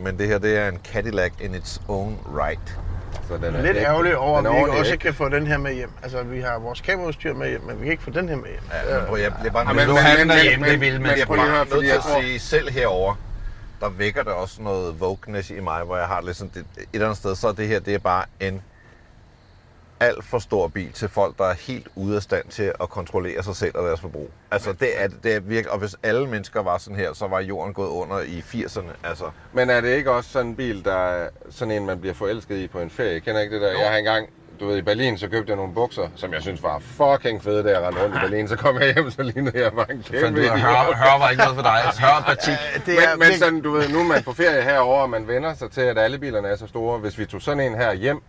Men 0.05 0.19
det 0.19 0.27
her, 0.29 0.39
det 0.39 0.57
er 0.59 0.69
en 0.69 0.79
Cadillac 0.93 1.33
in 1.41 1.55
its 1.55 1.81
own 1.89 2.19
right. 2.35 2.79
Så 3.29 3.35
den 3.37 3.53
Lidt 3.53 3.67
ægte. 3.67 3.81
ærgerligt 3.81 4.15
over, 4.15 4.39
at 4.39 4.45
er 4.47 4.51
vi 4.53 4.59
ikke 4.59 4.71
også 4.73 4.97
kan 4.97 5.15
få 5.15 5.29
den 5.29 5.47
her 5.47 5.59
med 5.59 5.75
hjem. 5.75 5.91
Altså, 6.03 6.23
vi 6.23 6.41
har 6.41 6.59
vores 6.59 6.81
kameraudstyr 6.81 7.35
med 7.35 7.49
hjem, 7.49 7.63
men 7.63 7.77
vi 7.81 7.85
kan 7.85 7.93
ikke 7.93 8.03
få 8.03 8.11
den 8.11 8.29
her 8.29 8.37
med 8.37 8.49
hjem. 8.49 8.61
Ja, 8.91 8.99
men 8.99 9.07
prøv, 9.09 9.19
jeg 9.19 9.33
bliver 9.41 9.53
bare 9.53 9.67
Ja, 9.69 9.73
nødt 9.87 9.87
den 10.19 10.29
men- 10.29 10.37
derhjemme, 10.37 10.63
men- 10.67 10.71
det 10.73 10.81
vil 10.81 11.01
men 11.01 11.11
jeg 11.11 11.21
er 11.21 11.59
nødt 11.59 11.69
fordi 11.71 11.87
til 11.87 11.93
at 11.93 12.03
sige 12.23 12.39
selv 12.39 12.71
herover, 12.71 13.15
der 13.81 13.89
vækker 13.89 14.23
det 14.23 14.33
også 14.33 14.63
noget 14.63 14.95
wokeness 15.01 15.51
i 15.51 15.61
mig, 15.61 15.83
hvor 15.85 15.97
jeg 15.97 16.07
har 16.07 16.21
lidt 16.23 16.37
sådan, 16.37 16.51
det, 16.55 16.65
et 16.83 16.89
eller 16.93 17.07
andet 17.07 17.19
sted, 17.19 17.35
så 17.35 17.49
er 17.49 17.53
det 17.53 17.69
her, 17.69 17.81
det 17.81 17.95
er 17.95 17.99
bare 17.99 18.25
en 18.41 18.63
alt 20.01 20.25
for 20.25 20.39
stor 20.39 20.69
bil 20.69 20.93
til 20.93 21.09
folk, 21.09 21.39
der 21.39 21.45
er 21.45 21.55
helt 21.55 21.89
ude 21.95 22.17
af 22.17 22.23
stand 22.23 22.49
til 22.49 22.73
at 22.81 22.89
kontrollere 22.89 23.43
sig 23.43 23.57
selv 23.57 23.77
og 23.77 23.87
deres 23.87 24.01
forbrug. 24.01 24.31
Altså, 24.51 24.73
det 24.73 25.03
er, 25.03 25.09
det 25.23 25.35
er 25.35 25.41
virkelig, 25.41 25.73
og 25.73 25.79
hvis 25.79 25.97
alle 26.03 26.27
mennesker 26.27 26.63
var 26.63 26.79
sådan 26.79 26.97
her, 26.97 27.13
så 27.13 27.27
var 27.27 27.41
jorden 27.41 27.75
gået 27.75 27.89
under 27.89 28.21
i 28.21 28.45
80'erne. 28.53 29.09
Altså, 29.09 29.25
Men 29.53 29.71
er 29.71 29.81
det 29.81 29.97
ikke 29.97 30.11
også 30.11 30.31
sådan 30.31 30.47
en 30.47 30.57
bil, 30.57 30.85
der 30.85 30.95
er 30.95 31.29
sådan 31.51 31.75
en, 31.75 31.87
man 31.87 32.01
bliver 32.01 32.15
forelsket 32.15 32.57
i 32.57 32.69
på 32.69 32.81
en 32.81 32.91
ferie? 32.91 33.13
Jeg 33.13 33.23
kender 33.23 33.41
ikke 33.41 33.55
det 33.55 33.63
der? 33.63 33.81
Jeg 33.81 33.91
har 33.91 33.97
engang, 33.97 34.29
du 34.61 34.67
ved, 34.67 34.77
i 34.77 34.83
Berlin, 34.83 35.19
så 35.19 35.29
købte 35.29 35.51
jeg 35.51 35.57
nogle 35.57 35.75
bukser, 35.75 36.09
som 36.17 36.33
jeg 36.33 36.43
synes 36.43 36.63
var 36.63 36.79
fucking 36.79 37.43
fede, 37.43 37.65
da 37.65 37.71
jeg 37.71 37.83
rendte 37.83 38.03
rundt 38.05 38.17
i 38.17 38.19
Berlin. 38.19 38.49
Så 38.49 38.57
kom 38.57 38.81
jeg 38.81 38.95
hjem, 38.95 39.11
så 39.11 39.23
lignede 39.23 39.63
jeg 39.63 39.73
bare 39.73 39.93
en 39.93 40.03
kæmpe 40.03 40.41
idiot. 40.41 40.59
høre, 40.59 40.95
høre 40.95 41.21
var 41.21 41.31
ikke 41.31 41.43
noget 41.43 41.57
for 41.57 41.63
dig. 41.63 41.81
Høre 42.01 42.23
batik. 42.27 42.87
Det 42.87 42.95
er 42.95 43.17
Men, 43.17 43.29
men 43.29 43.39
sådan, 43.39 43.61
du 43.61 43.71
ved, 43.71 43.89
nu 43.89 44.01
er 44.01 44.05
man 44.05 44.23
på 44.23 44.33
ferie 44.33 44.63
herover, 44.63 45.03
og 45.03 45.11
man 45.11 45.29
vender 45.29 45.55
sig 45.55 45.71
til, 45.71 45.81
at 45.81 45.99
alle 45.99 46.19
bilerne 46.19 46.49
er 46.49 46.57
så 46.57 46.67
store. 46.67 46.99
Hvis 46.99 47.19
vi 47.19 47.27
tog 47.27 47.43
sådan 47.43 47.61
en 47.61 47.75
her 47.75 47.93
hjem, 47.93 48.23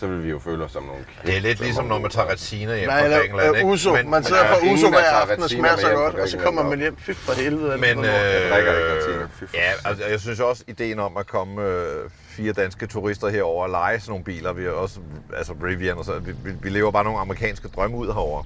så 0.00 0.06
ville 0.06 0.22
vi 0.22 0.30
jo 0.30 0.38
føle 0.38 0.64
os 0.64 0.72
som 0.72 0.82
nogle 0.82 1.04
det 1.26 1.36
er 1.36 1.40
lidt 1.40 1.60
ligesom, 1.60 1.84
når 1.84 1.98
man 1.98 2.10
tager 2.10 2.30
Retsina 2.30 2.76
hjem 2.76 2.88
Nej, 2.88 2.98
fra 2.98 3.04
eller 3.04 3.18
Grækenland, 3.18 3.50
øh, 3.50 3.56
ikke? 3.58 3.70
Uso. 3.70 3.92
Men, 3.92 4.10
Man 4.10 4.24
sidder 4.24 4.42
er 4.42 4.58
ingen, 4.58 4.74
Uso 4.74 4.88
hver 4.88 5.10
aften 5.10 5.42
og 5.42 5.50
smager 5.50 5.76
fra 5.76 5.88
godt, 5.88 6.14
og 6.14 6.28
så 6.28 6.38
kommer 6.38 6.62
man 6.62 6.78
hjem. 6.78 6.96
Fy 6.96 7.10
for 7.10 7.32
helvede. 7.32 7.78
Men, 7.78 7.98
øh, 7.98 8.04
for 8.04 9.46
ja, 9.54 9.72
altså, 9.84 10.04
jeg 10.06 10.20
synes 10.20 10.40
også, 10.40 10.64
ideen 10.68 10.98
om 10.98 11.16
at 11.16 11.26
komme 11.26 11.62
øh, 11.62 12.10
fire 12.28 12.52
danske 12.52 12.86
turister 12.86 13.28
herover 13.28 13.62
og 13.64 13.70
lege 13.70 14.00
sådan 14.00 14.10
nogle 14.10 14.24
biler, 14.24 14.52
vi 14.52 14.64
er 14.64 14.70
også, 14.70 15.00
altså 15.36 15.52
Rivian 15.64 15.98
og 15.98 16.04
så, 16.04 16.18
vi, 16.18 16.32
vi, 16.62 16.68
lever 16.68 16.90
bare 16.90 17.04
nogle 17.04 17.20
amerikanske 17.20 17.68
drømme 17.68 17.96
ud 17.96 18.06
herover. 18.06 18.42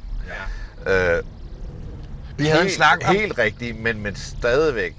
Ja. 0.86 1.16
Øh, 1.16 1.22
Vi 2.38 2.44
havde 2.44 2.60
en 2.60 2.62
helt, 2.62 2.76
snak 2.76 2.98
om... 3.08 3.16
Helt 3.16 3.38
rigtigt, 3.38 3.80
men, 3.80 4.02
men 4.02 4.16
stadigvæk, 4.16 4.94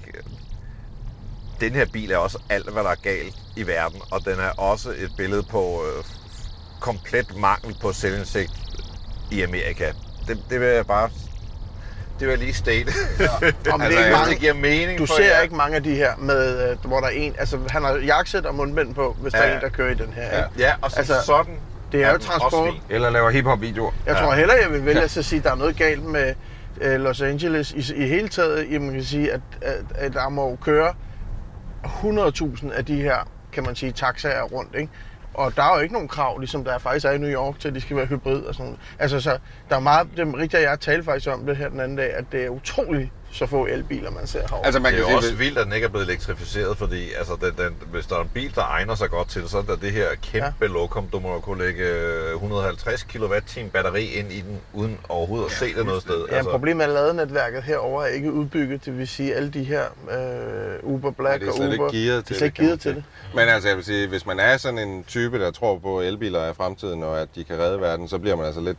den 1.60 1.72
her 1.72 1.86
bil 1.92 2.10
er 2.10 2.16
også 2.16 2.38
alt, 2.48 2.72
hvad 2.72 2.84
der 2.84 2.90
er 2.90 3.02
galt 3.02 3.34
i 3.56 3.66
verden, 3.66 4.00
og 4.10 4.24
den 4.24 4.40
er 4.40 4.60
også 4.60 4.90
et 4.90 5.10
billede 5.16 5.42
på 5.42 5.82
øh, 5.86 6.04
komplet 6.80 7.36
mangel 7.36 7.76
på 7.82 7.92
selvindsigt 7.92 8.52
i 9.30 9.42
Amerika. 9.42 9.86
Det, 10.28 10.38
det 10.50 10.60
vil 10.60 10.68
jeg 10.68 10.86
bare 10.86 11.08
det 12.18 12.26
vil 12.26 12.28
jeg 12.28 12.38
lige 12.38 12.54
state. 12.54 12.92
Ja. 13.20 13.26
Om 13.72 13.80
det 13.80 13.86
altså, 13.86 13.86
er 13.86 13.88
ikke 13.88 14.02
synes, 14.02 14.10
mange- 14.12 14.30
det 14.30 14.38
giver 14.40 14.54
mening 14.54 14.98
Du 14.98 15.06
for 15.06 15.14
ser 15.16 15.34
jer. 15.34 15.40
ikke 15.40 15.54
mange 15.54 15.76
af 15.76 15.82
de 15.82 15.94
her, 15.94 16.16
med, 16.18 16.70
øh, 16.70 16.76
hvor 16.84 17.00
der 17.00 17.06
er 17.06 17.10
en... 17.10 17.34
Altså, 17.38 17.58
han 17.70 17.84
har 17.84 17.94
jakkesæt 17.96 18.46
og 18.46 18.54
mundbind 18.54 18.94
på, 18.94 19.16
hvis 19.20 19.32
der 19.32 19.42
Ja. 19.42 19.50
er 19.50 19.54
en, 19.56 19.60
der 19.60 19.68
kører 19.68 19.90
i 19.90 19.94
den 19.94 20.12
her. 20.12 20.22
Ja, 20.22 20.36
Ikke? 20.36 20.48
ja 20.58 20.74
og 20.82 20.90
så 20.90 20.98
Altså, 20.98 21.14
sådan 21.26 21.54
det 21.92 22.02
er 22.04 22.12
jo 22.12 22.18
transport. 22.18 22.74
Eller 22.90 23.10
laver 23.10 23.30
hiphop-videoer. 23.30 23.92
Jeg 24.06 24.16
tror 24.16 24.34
hellere, 24.34 24.56
jeg 24.62 24.70
vil 24.72 24.84
vælge 24.84 25.02
at 25.02 25.10
sige, 25.10 25.38
at 25.38 25.44
der 25.44 25.50
er 25.50 25.54
noget 25.54 25.76
galt 25.76 26.04
med 26.04 26.34
øh, 26.80 27.00
Los 27.00 27.20
Angeles 27.22 27.72
i, 27.72 27.94
i 27.94 28.08
hele 28.08 28.28
taget. 28.28 28.66
Jamen, 28.70 28.86
man 28.86 28.94
kan 28.94 29.04
sige, 29.04 29.32
at, 29.32 29.40
at, 29.62 29.74
at 29.94 30.12
der 30.12 30.28
må 30.28 30.58
køre 30.62 30.94
100.000 31.84 32.72
af 32.72 32.84
de 32.84 32.94
her, 33.02 33.16
kan 33.52 33.62
man 33.64 33.76
sige, 33.76 33.92
taxaer 33.92 34.42
rundt, 34.42 34.74
ikke? 34.74 34.92
Og 35.36 35.56
der 35.56 35.62
er 35.62 35.74
jo 35.76 35.80
ikke 35.80 35.92
nogen 35.92 36.08
krav, 36.08 36.38
ligesom 36.38 36.64
der 36.64 36.78
faktisk 36.78 37.06
er 37.06 37.10
i 37.10 37.18
New 37.18 37.30
York, 37.30 37.60
til 37.60 37.68
at 37.68 37.74
de 37.74 37.80
skal 37.80 37.96
være 37.96 38.06
hybrid 38.06 38.42
og 38.42 38.54
sådan 38.54 38.66
noget. 38.66 38.80
Altså, 38.98 39.20
så 39.20 39.38
der 39.70 39.76
er 39.76 39.80
meget, 39.80 40.08
det 40.10 40.18
er 40.18 40.38
rigtigt, 40.38 40.62
jeg 40.62 40.80
talte 40.80 41.04
faktisk 41.04 41.28
om 41.28 41.46
det 41.46 41.56
her 41.56 41.68
den 41.68 41.80
anden 41.80 41.96
dag, 41.96 42.14
at 42.14 42.32
det 42.32 42.44
er 42.44 42.48
utroligt 42.48 43.10
så 43.36 43.46
få 43.46 43.66
elbiler, 43.66 44.10
man 44.10 44.26
ser 44.26 44.40
herovre. 44.40 44.66
Altså 44.66 44.80
man 44.80 44.92
Det 44.92 44.96
kan 44.96 45.02
er 45.04 45.06
sige, 45.06 45.12
jo 45.12 45.16
også 45.16 45.28
hvis- 45.30 45.38
vildt, 45.40 45.58
at 45.58 45.64
den 45.64 45.72
ikke 45.72 45.84
er 45.84 45.88
blevet 45.88 46.06
elektrificeret, 46.08 46.78
fordi 46.78 47.12
altså, 47.18 47.32
den, 47.40 47.64
den, 47.66 47.76
hvis 47.92 48.06
der 48.06 48.16
er 48.16 48.22
en 48.22 48.30
bil, 48.34 48.54
der 48.54 48.62
egner 48.62 48.94
sig 48.94 49.10
godt 49.10 49.28
til 49.28 49.42
det, 49.42 49.50
så 49.50 49.58
er 49.58 49.62
der 49.62 49.76
det 49.76 49.92
her 49.92 50.06
kæmpe 50.22 50.54
ja. 50.60 50.66
lokum. 50.66 51.06
Du 51.12 51.18
må 51.20 51.32
jo 51.32 51.40
kunne 51.40 51.64
lægge 51.64 51.82
øh, 51.84 52.32
150 52.34 53.02
kWh 53.02 53.70
batteri 53.72 54.04
ind 54.04 54.32
i 54.32 54.40
den, 54.40 54.60
uden 54.72 54.98
overhovedet 55.08 55.46
at 55.46 55.52
se 55.52 55.74
det 55.74 55.86
noget 55.86 56.02
sted. 56.02 56.24
Ja, 56.30 56.36
altså. 56.36 56.50
problemet 56.50 56.84
er, 56.84 56.88
at 56.88 56.94
ladenetværket 56.94 57.62
herover 57.62 58.02
er 58.02 58.06
ikke 58.06 58.32
udbygget. 58.32 58.84
Det 58.84 58.98
vil 58.98 59.08
sige, 59.08 59.34
alle 59.34 59.50
de 59.50 59.64
her 59.64 59.82
øh, 60.10 60.78
Uber 60.94 61.10
Black 61.10 61.40
det 61.40 61.48
er 61.48 61.52
og 61.52 61.58
Uber, 61.60 61.72
ikke 61.72 62.06
gearet 62.06 62.24
til 62.24 62.34
er 62.34 62.38
slet 62.38 62.46
ikke 62.46 62.54
kan 62.56 62.64
man 62.64 62.68
gearet 62.68 62.80
til 62.80 62.92
sige. 62.92 63.04
det. 63.30 63.34
Men 63.36 63.48
altså, 63.48 63.68
jeg 63.68 63.76
vil 63.76 63.84
sige, 63.84 64.08
hvis 64.08 64.26
man 64.26 64.40
er 64.40 64.56
sådan 64.56 64.78
en 64.78 65.04
type, 65.04 65.38
der 65.38 65.50
tror 65.50 65.78
på, 65.78 65.98
at 66.00 66.06
elbiler 66.06 66.40
er 66.40 66.52
fremtiden, 66.52 67.02
og 67.02 67.20
at 67.20 67.28
de 67.34 67.44
kan 67.44 67.58
redde 67.58 67.80
verden, 67.80 68.08
så 68.08 68.18
bliver 68.18 68.36
man 68.36 68.46
altså 68.46 68.60
lidt 68.60 68.78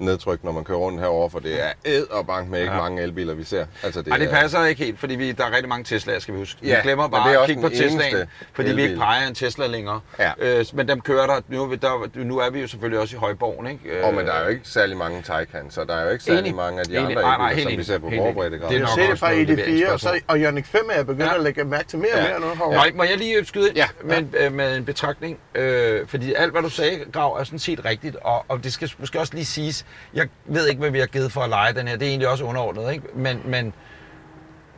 nedtrykt, 0.00 0.44
når 0.44 0.52
man 0.52 0.64
kører 0.64 0.78
rundt 0.78 1.00
herover, 1.00 1.28
for 1.28 1.38
det 1.38 1.64
er 1.64 1.68
æd 1.84 2.02
og 2.10 2.26
bank 2.26 2.48
med 2.50 2.60
ikke 2.60 2.72
Ja. 2.72 2.78
mange 2.78 3.02
elbiler, 3.02 3.34
vi 3.34 3.44
ser. 3.44 3.66
Altså, 3.82 4.00
det 4.00 4.08
Nej, 4.08 4.18
det 4.18 4.26
er- 4.28 4.30
passer 4.40 4.64
ikke 4.64 4.84
helt, 4.84 4.98
fordi 5.00 5.14
vi, 5.14 5.32
der 5.32 5.44
er 5.44 5.50
rigtig 5.52 5.68
mange 5.68 5.84
Teslaer, 5.84 6.18
skal 6.18 6.34
vi 6.34 6.38
huske. 6.38 6.60
Ja, 6.62 6.76
vi 6.76 6.82
glemmer 6.82 7.08
bare 7.08 7.28
det 7.30 7.36
er 7.36 7.40
at 7.40 7.46
kigge 7.46 7.62
på 7.62 7.68
Teslaen, 7.68 8.28
fordi 8.52 8.68
vi 8.68 8.82
ikke 8.82 8.84
elbil. 8.84 8.98
peger 8.98 9.28
en 9.28 9.34
Tesla 9.34 9.66
længere. 9.66 10.00
Ja. 10.18 10.32
Øh, 10.38 10.64
men 10.72 10.88
dem 10.88 11.00
kører 11.00 11.26
der 11.26 11.40
nu, 11.48 11.62
er 11.62 11.66
vi- 11.66 11.76
der, 11.76 12.08
nu 12.24 12.38
er 12.38 12.50
vi 12.50 12.60
jo 12.60 12.66
selvfølgelig 12.66 13.00
også 13.00 13.16
i 13.16 13.18
Højborgen, 13.18 13.66
ikke? 13.66 14.04
Og 14.04 14.14
men 14.14 14.26
der 14.26 14.32
er 14.32 14.42
jo 14.42 14.48
ikke 14.48 14.68
særlig 14.68 14.96
mange 14.96 15.22
Taycan, 15.22 15.70
så 15.70 15.84
der 15.84 15.94
er 15.96 16.04
jo 16.04 16.10
ikke 16.10 16.24
særlig 16.24 16.40
Enig. 16.40 16.54
mange 16.54 16.80
af 16.80 16.86
de 16.86 16.90
Enig. 16.96 17.06
andre 17.06 17.22
Nej, 17.22 17.36
nej, 17.36 17.48
elbiler, 17.50 17.68
helt 17.70 17.70
som 17.70 17.78
vi 17.78 17.84
ser 17.84 17.98
på 17.98 18.24
forberedte. 18.24 18.58
Det 18.68 18.76
er 18.76 18.80
nok 18.80 18.88
ser 18.88 19.06
det 19.10 19.18
fra 19.18 19.32
noget 19.34 19.48
ID4, 19.58 19.92
og, 19.92 20.00
så, 20.00 20.20
og 20.28 20.38
Ioniq 20.38 20.64
5 20.66 20.88
er 20.90 20.94
jeg 20.96 21.06
begyndt 21.06 21.24
Ja. 21.26 21.34
at 21.34 21.42
lægge 21.42 21.64
mærke 21.64 21.88
til 21.88 21.98
mere 21.98 22.12
og 22.14 22.22
mere 22.22 22.40
nu 22.40 22.46
herovre. 22.54 22.90
Må, 22.90 22.96
må 22.96 23.02
jeg 23.02 23.16
lige 23.18 23.44
skyde 23.44 23.68
ind 23.68 23.76
Ja. 23.76 23.86
med, 24.04 24.24
øh, 24.38 24.52
med 24.52 24.76
en 24.76 24.84
betragtning? 24.84 25.38
Øh, 25.54 26.06
fordi 26.06 26.34
alt, 26.34 26.52
hvad 26.52 26.62
du 26.62 26.68
sagde, 26.70 26.98
Grav, 27.12 27.32
er 27.40 27.44
sådan 27.44 27.58
set 27.58 27.84
rigtigt, 27.84 28.16
og, 28.16 28.44
og 28.48 28.64
det 28.64 28.72
skal 28.72 28.90
måske 28.98 29.20
også 29.20 29.34
lige 29.34 29.44
siges, 29.44 29.86
jeg 30.14 30.28
ved 30.46 30.68
ikke, 30.68 30.80
hvad 30.80 30.90
vi 30.90 30.98
har 30.98 31.06
givet 31.06 31.32
for 31.32 31.40
at 31.40 31.48
lege 31.48 31.72
den 31.72 31.88
her, 31.88 31.96
det 31.96 32.06
er 32.06 32.10
egentlig 32.10 32.28
også 32.28 32.44
underordnet, 32.44 32.92
ikke? 32.92 33.04
Men, 33.14 33.42
men 33.44 33.74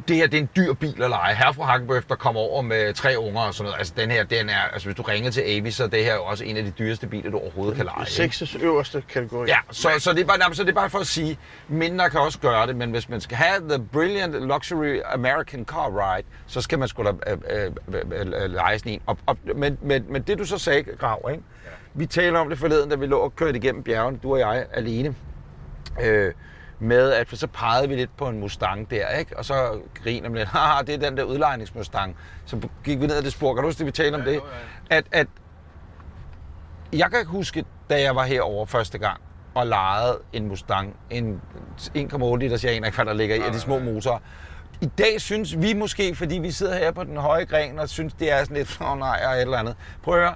det 0.08 0.16
her, 0.16 0.26
det 0.26 0.34
er 0.34 0.40
en 0.42 0.48
dyr 0.56 0.72
bil 0.72 1.02
at 1.02 1.10
lege. 1.10 1.34
Her 1.34 1.52
fra 1.52 1.64
Hakkebøf, 1.64 2.04
der 2.04 2.14
kommer 2.14 2.40
over 2.40 2.62
med 2.62 2.94
tre 2.94 3.18
unger 3.18 3.40
og 3.40 3.54
sådan 3.54 3.64
noget. 3.64 3.78
Altså, 3.78 3.92
den 3.96 4.10
her, 4.10 4.24
den 4.24 4.48
er, 4.48 4.58
altså, 4.72 4.88
hvis 4.88 4.96
du 4.96 5.02
ringer 5.02 5.30
til 5.30 5.40
Avis, 5.40 5.74
så 5.74 5.84
er 5.84 5.88
det 5.88 6.04
her 6.04 6.14
jo 6.14 6.24
også 6.24 6.44
en 6.44 6.56
af 6.56 6.64
de 6.64 6.70
dyreste 6.70 7.06
biler, 7.06 7.30
du 7.30 7.38
overhovedet 7.38 7.76
kan 7.76 7.84
lege. 7.84 8.06
Sexes 8.06 8.56
øverste 8.56 9.02
kategori. 9.08 9.48
Ja, 9.48 9.58
så, 9.70 9.88
så, 9.98 10.12
det 10.12 10.20
er 10.20 10.24
bare, 10.24 10.38
nej, 10.38 10.52
så 10.52 10.62
det 10.62 10.70
er 10.70 10.74
bare 10.74 10.90
for 10.90 10.98
at 10.98 11.06
sige, 11.06 11.38
mindre 11.68 12.10
kan 12.10 12.20
også 12.20 12.38
gøre 12.38 12.66
det, 12.66 12.76
men 12.76 12.90
hvis 12.90 13.08
man 13.08 13.20
skal 13.20 13.36
have 13.36 13.68
the 13.68 13.84
brilliant 13.92 14.34
luxury 14.34 15.00
American 15.04 15.64
car 15.64 16.14
ride, 16.14 16.26
så 16.46 16.60
skal 16.60 16.78
man 16.78 16.88
sgu 16.88 17.02
da 17.04 17.12
øh, 17.26 17.38
øh, 17.50 17.70
øh, 17.94 18.42
øh, 18.42 18.50
lege 18.50 18.78
sådan 18.78 18.92
en. 18.92 19.00
Og, 19.06 19.18
og, 19.26 19.36
men, 19.56 19.78
men, 19.82 20.04
men 20.08 20.22
det 20.22 20.38
du 20.38 20.44
så 20.44 20.58
sagde, 20.58 20.82
Grav, 20.82 21.28
ikke? 21.30 21.42
Ja. 21.64 21.70
Vi 21.94 22.06
taler 22.06 22.38
om 22.38 22.48
det 22.48 22.58
forleden, 22.58 22.90
da 22.90 22.96
vi 22.96 23.06
lå 23.06 23.18
og 23.18 23.36
kørte 23.36 23.58
igennem 23.58 23.82
bjergene, 23.82 24.18
du 24.22 24.32
og 24.32 24.38
jeg 24.38 24.66
alene, 24.72 25.14
øh, 26.02 26.32
med 26.78 27.12
at 27.12 27.28
så 27.32 27.46
pegede 27.46 27.88
vi 27.88 27.94
lidt 27.94 28.16
på 28.16 28.28
en 28.28 28.40
Mustang 28.40 28.90
der, 28.90 29.08
ikke? 29.08 29.38
og 29.38 29.44
så 29.44 29.80
griner 29.94 30.28
man 30.28 30.38
lidt, 30.38 30.48
haha, 30.58 30.82
det 30.82 30.94
er 30.94 30.98
den 30.98 31.16
der 31.16 31.22
udlejningsmustang. 31.22 32.16
Så 32.46 32.68
gik 32.84 33.00
vi 33.00 33.06
ned 33.06 33.16
ad 33.16 33.22
det 33.22 33.32
spor, 33.32 33.54
kan 33.54 33.62
du 33.62 33.68
huske, 33.68 33.78
det, 33.78 33.86
vi 33.86 33.92
talte 33.92 34.16
om 34.16 34.22
det? 34.22 34.40
At, 34.90 35.04
at 35.12 35.26
jeg 36.92 37.10
kan 37.10 37.26
huske, 37.26 37.64
da 37.90 38.00
jeg 38.02 38.16
var 38.16 38.24
herover 38.24 38.66
første 38.66 38.98
gang 38.98 39.20
og 39.54 39.66
lejede 39.66 40.18
en 40.32 40.48
Mustang, 40.48 40.96
en 41.10 41.40
1,8 41.96 42.36
liters, 42.36 42.64
jeg 42.64 42.72
aner 42.72 42.86
ikke, 42.86 42.96
hvad 42.96 43.06
der 43.06 43.12
ligger 43.12 43.36
i, 43.36 43.40
af 43.40 43.52
de 43.52 43.60
små 43.60 43.78
motorer. 43.78 44.18
I 44.80 44.86
dag 44.86 45.20
synes 45.20 45.60
vi 45.60 45.72
måske, 45.72 46.14
fordi 46.14 46.38
vi 46.38 46.50
sidder 46.50 46.78
her 46.78 46.92
på 46.92 47.04
den 47.04 47.16
høje 47.16 47.44
gren 47.44 47.78
og 47.78 47.88
synes, 47.88 48.12
det 48.12 48.32
er 48.32 48.44
sådan 48.44 48.56
lidt, 48.56 48.78
åh 48.80 48.92
oh, 48.92 48.98
nej, 48.98 49.22
og 49.26 49.32
et 49.32 49.40
eller 49.40 49.58
andet. 49.58 49.76
Prøv 50.02 50.14
at 50.14 50.20
høre, 50.20 50.34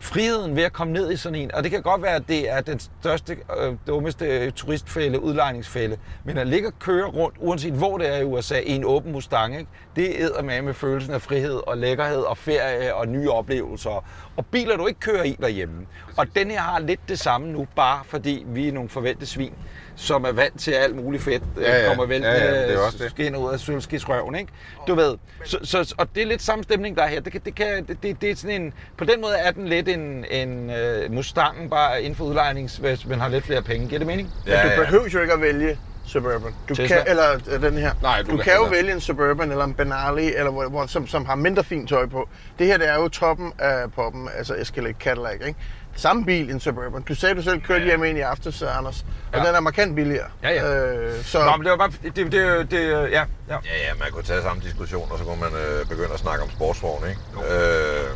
friheden 0.00 0.56
ved 0.56 0.62
at 0.62 0.72
komme 0.72 0.92
ned 0.92 1.12
i 1.12 1.16
sådan 1.16 1.38
en, 1.38 1.54
og 1.54 1.62
det 1.62 1.70
kan 1.70 1.82
godt 1.82 2.02
være, 2.02 2.14
at 2.14 2.28
det 2.28 2.50
er 2.50 2.60
den 2.60 2.80
største, 2.80 3.36
øh, 3.60 3.74
dummeste 3.86 4.50
turistfælde, 4.50 5.20
udlejningsfælde, 5.20 5.96
men 6.24 6.38
at 6.38 6.46
ligge 6.46 6.68
og 6.68 6.78
køre 6.78 7.06
rundt, 7.06 7.36
uanset 7.38 7.72
hvor 7.72 7.98
det 7.98 8.14
er 8.14 8.18
i 8.18 8.24
USA, 8.24 8.58
i 8.58 8.70
en 8.70 8.84
åben 8.84 9.12
Mustang, 9.12 9.58
ikke? 9.58 9.70
det 9.96 10.12
æder 10.18 10.42
med 10.42 10.62
med 10.62 10.74
følelsen 10.74 11.14
af 11.14 11.22
frihed 11.22 11.60
og 11.66 11.78
lækkerhed 11.78 12.20
og 12.20 12.38
ferie 12.38 12.94
og 12.94 13.08
nye 13.08 13.30
oplevelser. 13.30 14.04
Og 14.36 14.46
biler, 14.46 14.76
du 14.76 14.86
ikke 14.86 15.00
kører 15.00 15.22
i 15.22 15.36
derhjemme. 15.40 15.86
Og 16.16 16.26
den 16.34 16.50
her 16.50 16.60
har 16.60 16.78
lidt 16.78 17.00
det 17.08 17.18
samme 17.18 17.52
nu, 17.52 17.66
bare 17.76 18.00
fordi 18.04 18.44
vi 18.46 18.68
er 18.68 18.72
nogle 18.72 18.88
forventede 18.88 19.26
svin, 19.26 19.54
som 20.00 20.24
er 20.24 20.32
vant 20.32 20.60
til 20.60 20.70
alt 20.72 20.96
muligt 20.96 21.22
fedt, 21.22 21.42
øh, 21.56 21.62
Ja, 21.62 21.80
ja. 21.82 21.88
kommer 21.88 22.06
vel 22.06 22.22
Ja, 22.22 22.32
ja, 22.32 22.62
det 22.68 22.74
er 22.74 22.78
også 22.78 22.98
det. 22.98 23.10
skin 23.10 23.36
ud 23.36 23.52
af 23.52 23.60
sølvskisrøven, 23.60 24.34
ikke? 24.34 24.52
Du 24.86 24.94
ved, 24.94 25.16
så, 25.44 25.58
så, 25.64 25.94
og 25.98 26.08
det 26.14 26.22
er 26.22 26.26
lidt 26.26 26.42
samme 26.42 26.64
stemning, 26.64 26.96
der 26.96 27.02
er 27.02 27.08
her. 27.08 27.20
Det, 27.20 27.32
kan, 27.32 27.40
det, 27.44 27.54
kan, 27.54 27.84
det, 27.88 28.02
det, 28.02 28.20
det 28.20 28.30
er 28.30 28.36
sådan 28.36 28.62
en, 28.62 28.72
på 28.98 29.04
den 29.04 29.20
måde 29.20 29.34
er 29.34 29.50
den 29.50 29.68
lidt 29.68 29.88
en, 29.88 30.24
en 30.30 30.70
uh, 31.06 31.12
Mustang, 31.12 31.70
bare 31.70 32.02
inden 32.02 32.14
for 32.16 32.24
udlejnings, 32.24 32.76
hvis 32.76 33.06
man 33.06 33.20
har 33.20 33.28
lidt 33.28 33.44
flere 33.44 33.62
penge. 33.62 33.86
Giver 33.88 33.98
det 33.98 34.06
mening? 34.06 34.30
Men 34.46 34.54
du 34.54 34.82
behøver 34.84 35.08
jo 35.14 35.20
ikke 35.20 35.32
at 35.34 35.40
vælge 35.40 35.78
Suburban. 36.06 36.54
Du 36.68 36.74
Tesla? 36.74 36.96
kan, 36.96 37.04
eller 37.08 37.24
øh, 37.50 37.62
den 37.62 37.74
her. 37.74 37.90
Nej, 38.02 38.22
du, 38.22 38.26
du 38.26 38.30
du 38.32 38.36
kan- 38.36 38.44
kan 38.44 38.54
jo 38.54 38.64
altså- 38.64 38.74
vælge 38.76 38.92
en 38.92 39.00
Suburban 39.00 39.50
eller 39.50 39.64
en 39.64 39.74
Benali, 39.74 40.34
eller 40.34 40.50
hvor, 40.50 40.68
hvor, 40.68 40.86
som, 40.86 41.06
som 41.06 41.26
har 41.26 41.34
mindre 41.34 41.64
fint 41.64 41.88
tøj 41.88 42.06
på. 42.06 42.28
Det 42.58 42.66
her, 42.66 42.76
det 42.78 42.88
er 42.88 42.94
jo 42.94 43.08
toppen 43.08 43.52
af 43.58 43.92
poppen, 43.92 44.28
altså 44.38 44.54
Escalade 44.54 44.94
Cadillac, 45.00 45.34
ikke? 45.46 45.58
Samme 45.98 46.24
bil, 46.24 46.50
en 46.50 46.60
Suburban. 46.60 47.02
Du 47.02 47.14
sagde, 47.14 47.34
du 47.34 47.42
selv 47.42 47.60
kørte 47.60 47.84
hjem 47.84 48.04
ind 48.04 48.18
i 48.18 48.20
aftes, 48.20 48.62
Anders. 48.62 49.04
Og 49.32 49.38
Ja. 49.38 49.46
den 49.46 49.54
er 49.54 49.60
markant 49.60 49.94
billigere. 49.96 50.26
Ja, 50.42 50.50
ja. 50.50 50.86
Øh, 50.94 51.22
så, 51.24 51.44
Nå, 51.44 51.56
men 51.56 51.64
det 51.64 51.70
var 51.70 51.76
bare, 51.76 51.90
det, 52.02 52.16
det, 52.16 52.32
det, 52.32 52.70
det 52.70 52.88
ja, 52.90 53.02
ja. 53.10 53.24
Ja, 53.50 53.56
ja, 53.64 53.94
man 53.98 54.08
kunne 54.12 54.22
tage 54.22 54.42
samme 54.42 54.62
diskussion, 54.62 55.08
og 55.12 55.18
så 55.18 55.24
kunne 55.24 55.40
man 55.40 55.48
øh, 55.52 55.86
begynde 55.88 56.12
at 56.14 56.18
snakke 56.20 56.44
om 56.44 56.50
sportsvogn, 56.50 57.04
ikke? 57.08 57.20
Øh, 57.54 58.08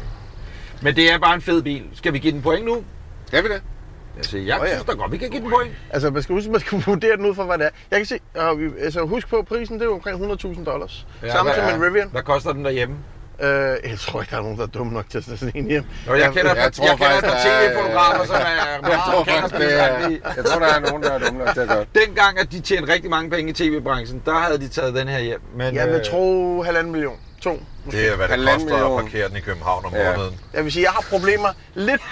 Men 0.82 0.96
det 0.96 1.12
er 1.12 1.18
bare 1.18 1.34
en 1.34 1.40
fed 1.42 1.62
bil. 1.62 1.84
Skal 1.94 2.12
vi 2.12 2.18
give 2.18 2.32
den 2.32 2.42
point 2.42 2.64
nu? 2.66 2.84
Skal 3.26 3.44
vi 3.44 3.48
det? 3.48 3.62
Jeg 4.16 4.24
siger, 4.24 4.44
jeg 4.44 4.58
Nå 4.58 4.64
ja. 4.64 4.70
synes 4.70 4.84
da 4.84 4.92
godt, 4.92 5.12
vi 5.12 5.16
kan 5.18 5.30
give 5.30 5.42
den 5.42 5.50
point. 5.50 5.72
altså, 5.90 6.10
man 6.10 6.22
skal 6.22 6.34
huske, 6.34 6.50
man 6.50 6.60
skal 6.60 6.82
vurdere 6.86 7.16
den 7.16 7.26
ud 7.26 7.34
fra, 7.34 7.44
hvad 7.44 7.58
det 7.58 7.66
er. 7.66 7.70
Jeg 7.90 7.98
kan 7.98 8.06
se, 8.06 8.18
og, 8.34 8.58
vi- 8.58 8.70
altså, 8.80 9.02
husk 9.06 9.28
på, 9.28 9.42
prisen 9.48 9.74
det 9.74 9.82
er 9.82 9.86
jo 9.86 9.94
omkring 9.94 10.32
100.000 10.32 10.64
dollars. 10.64 11.06
Ja, 11.22 11.32
Samme 11.32 11.52
som 11.54 11.64
en 11.80 11.84
Rivian. 11.86 12.08
Hvad 12.12 12.22
koster 12.22 12.52
den 12.52 12.64
derhjemme? 12.64 12.96
Øh, 13.40 13.90
jeg 13.90 13.98
tror 13.98 14.20
ikke, 14.20 14.30
der 14.30 14.36
er 14.36 14.42
nogen, 14.42 14.56
der 14.56 14.62
er 14.62 14.66
dumme 14.66 14.92
nok 14.92 15.10
til 15.10 15.18
at 15.18 15.24
tage 15.24 15.36
sådan 15.36 15.52
en 15.54 15.66
hjem. 15.66 15.84
Nå, 16.06 16.14
jeg 16.14 16.32
kender, 16.32 16.54
jeg 16.54 16.56
jeg, 16.64 16.72
tror 16.72 16.86
jeg 16.86 16.96
kender 16.96 17.16
et 17.18 17.24
par 17.24 17.30
faktisk, 17.30 17.46
er- 17.46 17.68
tv-fotografer, 17.68 18.24
som 18.26 18.34
er 18.34 18.88
Jeg 18.92 19.00
tror 19.06 19.24
faktisk, 19.24 19.54
det 19.54 19.80
er, 19.80 20.08
jeg 20.36 20.44
tror, 20.44 20.58
der 20.60 20.74
er 20.74 20.80
nogen, 20.80 21.02
der 21.02 21.10
er 21.12 21.18
dumme 21.18 21.38
nok 21.44 21.54
til 21.54 21.60
at 21.60 21.68
gøre. 21.68 21.84
Dengang, 22.06 22.38
at 22.38 22.52
de 22.52 22.60
tjente 22.60 22.92
rigtig 22.92 23.10
mange 23.10 23.30
penge 23.30 23.50
i 23.50 23.52
tv-branchen, 23.52 24.22
der 24.24 24.34
havde 24.34 24.58
de 24.58 24.68
taget 24.68 24.94
den 24.94 25.08
her 25.08 25.18
hjem. 25.20 25.40
Men, 25.56 25.74
Jeg 25.74 25.86
vil 25.88 25.94
øh, 25.96 26.04
tro 26.04 26.62
halvanden 26.62 26.92
million. 26.92 27.16
To. 27.42 27.62
Det 27.90 28.08
er, 28.12 28.16
hvad 28.16 28.28
det 28.28 28.36
koster 28.38 28.52
at 28.54 28.60
million. 28.64 29.02
parkere 29.02 29.28
den 29.28 29.36
i 29.36 29.40
København 29.40 29.84
om 29.84 29.94
Ja. 29.94 30.16
måneden. 30.16 30.40
Jeg 30.54 30.64
vil 30.64 30.72
sige, 30.72 30.82
jeg 30.82 30.90
har 30.92 31.04
problemer 31.10 31.48
lidt. 31.74 32.02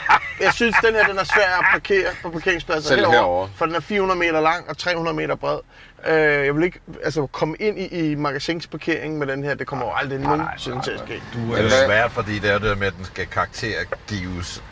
Jeg 0.40 0.52
synes, 0.54 0.76
den 0.84 0.94
her 0.94 1.06
den 1.06 1.18
er 1.18 1.24
svær 1.24 1.58
at 1.58 1.64
parkere 1.72 2.06
på 2.22 2.30
parkeringspladser 2.30 2.88
Selv 2.88 3.06
herovre. 3.06 3.50
For 3.56 3.66
den 3.66 3.74
er 3.74 3.80
400 3.80 4.18
meter 4.18 4.40
lang 4.40 4.68
og 4.68 4.78
300 4.78 5.16
meter 5.16 5.34
bred. 5.34 5.58
Øh, 6.06 6.14
jeg 6.46 6.54
vil 6.56 6.64
ikke 6.64 6.80
altså, 7.04 7.26
komme 7.26 7.56
ind 7.60 7.78
i, 7.78 7.86
i 8.10 8.14
magasinsparkeringen 8.14 9.18
med 9.18 9.26
den 9.26 9.44
her. 9.44 9.54
Det 9.54 9.66
kommer 9.66 9.86
jo 9.86 9.92
aldrig 9.96 10.18
nogensinde 10.20 10.82
til 10.82 10.90
at 10.90 11.00
ske. 11.06 11.22
Det 11.34 11.58
er 11.58 11.62
jo 11.62 11.70
svært, 11.86 12.12
fordi 12.12 12.38
det 12.38 12.50
er 12.50 12.58
det 12.58 12.78
med, 12.78 12.86
at 12.86 12.96
den 12.96 13.04
skal 13.04 13.26
karaktergives 13.26 14.62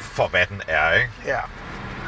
for 0.00 0.26
hvad 0.28 0.46
den 0.48 0.62
er, 0.68 0.92
ikke? 0.94 1.10
Ja. 1.26 1.38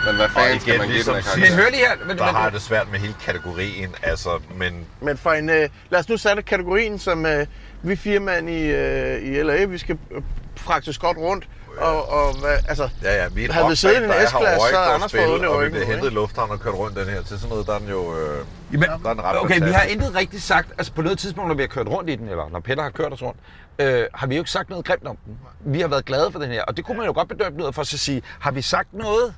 Men 0.07 0.17
hvad 0.17 0.29
fanden 0.29 0.61
skal 0.61 0.79
man 0.79 0.87
give 0.87 0.95
ligesom 0.95 1.15
den 1.15 1.25
her 1.25 1.35
karakter? 1.35 1.57
hør 1.57 1.71
lige 1.71 1.87
her. 1.87 1.97
Men, 2.07 2.19
Der 2.19 2.25
men, 2.25 2.35
har 2.35 2.51
det 2.51 2.63
svært 2.63 2.91
med 2.91 2.99
hele 2.99 3.15
kategorien, 3.25 3.95
altså, 4.03 4.41
men 4.57 4.87
Men 5.01 5.17
for 5.17 5.33
en, 5.33 5.51
øh, 5.51 5.69
lad 5.91 6.01
os 6.01 6.09
nu 6.09 6.17
sætte 6.17 6.43
kategorien, 6.43 6.99
som 6.99 7.27
øh, 7.27 7.47
vi 7.83 7.97
firmaen 7.97 8.49
i, 8.49 8.63
øh, 8.63 9.23
i 9.23 9.43
LA, 9.43 9.65
vi 9.65 9.79
skal 9.79 9.99
øh, 10.11 10.23
fragtes 10.57 10.99
godt 10.99 11.17
rundt. 11.17 11.49
Og, 11.79 12.09
og 12.09 12.41
hvad, 12.41 12.59
altså, 12.69 12.89
ja, 13.03 13.23
ja, 13.23 13.29
vi 13.29 13.45
er 13.45 13.53
Havde 13.53 13.69
vi 13.69 13.77
siddet 13.77 14.01
i 14.01 14.05
en 14.05 14.11
er 14.11 14.27
S-klasse, 14.27 14.69
så 14.71 14.77
havde 14.77 14.95
Anders 14.95 15.13
fået 15.13 15.33
ondt 15.33 15.45
i 15.45 15.47
og 15.47 15.63
vi 15.63 15.79
nu, 15.79 15.87
hentet 15.87 16.11
i 16.11 16.15
lufthavn 16.15 16.51
og 16.51 16.61
kørt 16.61 16.75
rundt 16.75 16.97
den 16.97 17.09
her 17.09 17.23
til 17.23 17.39
sådan 17.39 17.49
noget, 17.49 17.67
der 17.67 17.75
er 17.75 17.79
den 17.79 17.89
jo... 17.89 18.17
Øh, 18.19 18.47
Jamen, 18.73 18.89
der 18.89 19.11
er 19.11 19.15
den 19.15 19.23
ret 19.23 19.41
okay, 19.41 19.65
vi 19.65 19.71
har 19.71 19.83
intet 19.83 20.15
rigtigt 20.15 20.43
sagt. 20.43 20.69
Altså 20.79 20.93
på 20.93 21.03
noget 21.03 21.19
tidspunkt, 21.19 21.49
når 21.49 21.55
vi 21.55 21.63
har 21.63 21.69
kørt 21.69 21.89
rundt 21.89 22.11
i 22.11 22.17
den, 22.17 22.29
eller 22.29 22.49
når 22.51 22.61
Peter 22.61 22.83
har 22.83 22.91
kørt 22.91 23.13
os 23.13 23.23
rundt, 23.23 23.39
øh, 23.79 24.05
har 24.15 24.27
vi 24.27 24.35
jo 24.35 24.41
ikke 24.41 24.51
sagt 24.51 24.71
noget 24.71 24.85
grimt 24.85 25.07
om 25.07 25.17
den. 25.27 25.39
Vi 25.61 25.81
har 25.81 25.89
været 25.89 26.05
glade 26.05 26.33
for 26.33 26.39
den 26.39 26.51
her, 26.51 26.63
og 26.63 26.77
det 26.77 26.85
kunne 26.85 26.97
man 26.97 27.07
jo 27.07 27.13
godt 27.13 27.29
bedømme 27.29 27.59
noget 27.59 27.75
for 27.75 27.83
at 27.83 27.89
så 27.89 27.99
sige, 27.99 28.23
har 28.41 28.51
vi 28.51 28.63
sagt 28.63 28.89
noget? 28.93 29.35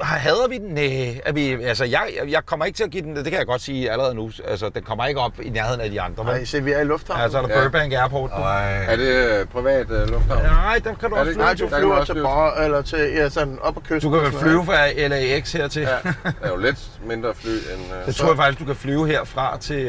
Har- 0.00 0.18
Hader 0.18 0.48
vi 0.48 0.58
den? 0.58 0.68
Nej. 0.74 1.20
Er 1.26 1.32
vi, 1.32 1.62
altså, 1.64 1.84
jeg, 1.84 2.08
jeg 2.28 2.46
kommer 2.46 2.64
ikke 2.66 2.76
til 2.76 2.84
at 2.84 2.90
give 2.90 3.02
den, 3.02 3.16
det 3.16 3.24
kan 3.24 3.34
jeg 3.38 3.46
godt 3.46 3.60
sige 3.62 3.90
allerede 3.90 4.14
nu. 4.14 4.30
Altså, 4.48 4.68
den 4.68 4.82
kommer 4.82 5.06
ikke 5.06 5.20
op 5.20 5.32
i 5.42 5.48
nærheden 5.50 5.80
af 5.80 5.90
de 5.90 6.00
andre. 6.00 6.24
nej, 6.24 6.44
se, 6.44 6.62
vi 6.64 6.72
er 6.72 6.80
i 6.80 6.84
lufthavnen. 6.84 7.22
Altså, 7.22 7.38
er 7.38 7.46
der 7.46 7.58
Ja. 7.58 7.62
Burbank 7.62 7.92
Airport. 7.92 8.30
nu? 8.38 8.42
Ej, 8.42 8.84
Er 8.88 8.96
det 8.96 9.04
øh, 9.40 9.46
privat 9.46 9.90
øh, 9.90 10.08
lufthavn? 10.08 10.42
Nej, 10.42 10.80
der 10.84 10.94
kan 10.94 11.10
du 11.10 11.16
Er 11.16 11.20
også 11.20 11.28
det 11.30 11.34
flyve 11.34 11.44
Nej, 11.44 11.54
til. 11.54 11.64
du 11.64 11.76
flyver 11.76 12.04
til. 12.04 12.14
Borg, 12.14 12.64
eller 12.64 12.82
til, 12.82 12.98
ja, 13.16 13.28
sådan 13.28 13.58
op 13.62 13.74
på 13.74 13.80
kysten. 13.80 14.00
Du 14.00 14.10
kan 14.10 14.24
vel 14.24 14.30
noget. 14.32 14.42
flyve 14.46 14.64
fra 14.64 14.92
LAX 15.08 15.52
hertil. 15.52 15.82
Ja, 15.82 15.88
det 16.24 16.34
er 16.42 16.48
jo 16.48 16.56
lidt 16.56 16.78
mindre 17.06 17.34
fly 17.34 17.50
end... 17.50 17.60
Øh, 18.00 18.06
Det 18.06 18.14
tror 18.14 18.28
jeg 18.28 18.36
faktisk, 18.36 18.58
du 18.60 18.64
kan 18.64 18.76
flyve 18.76 19.06
herfra 19.08 19.58
til, 19.60 19.84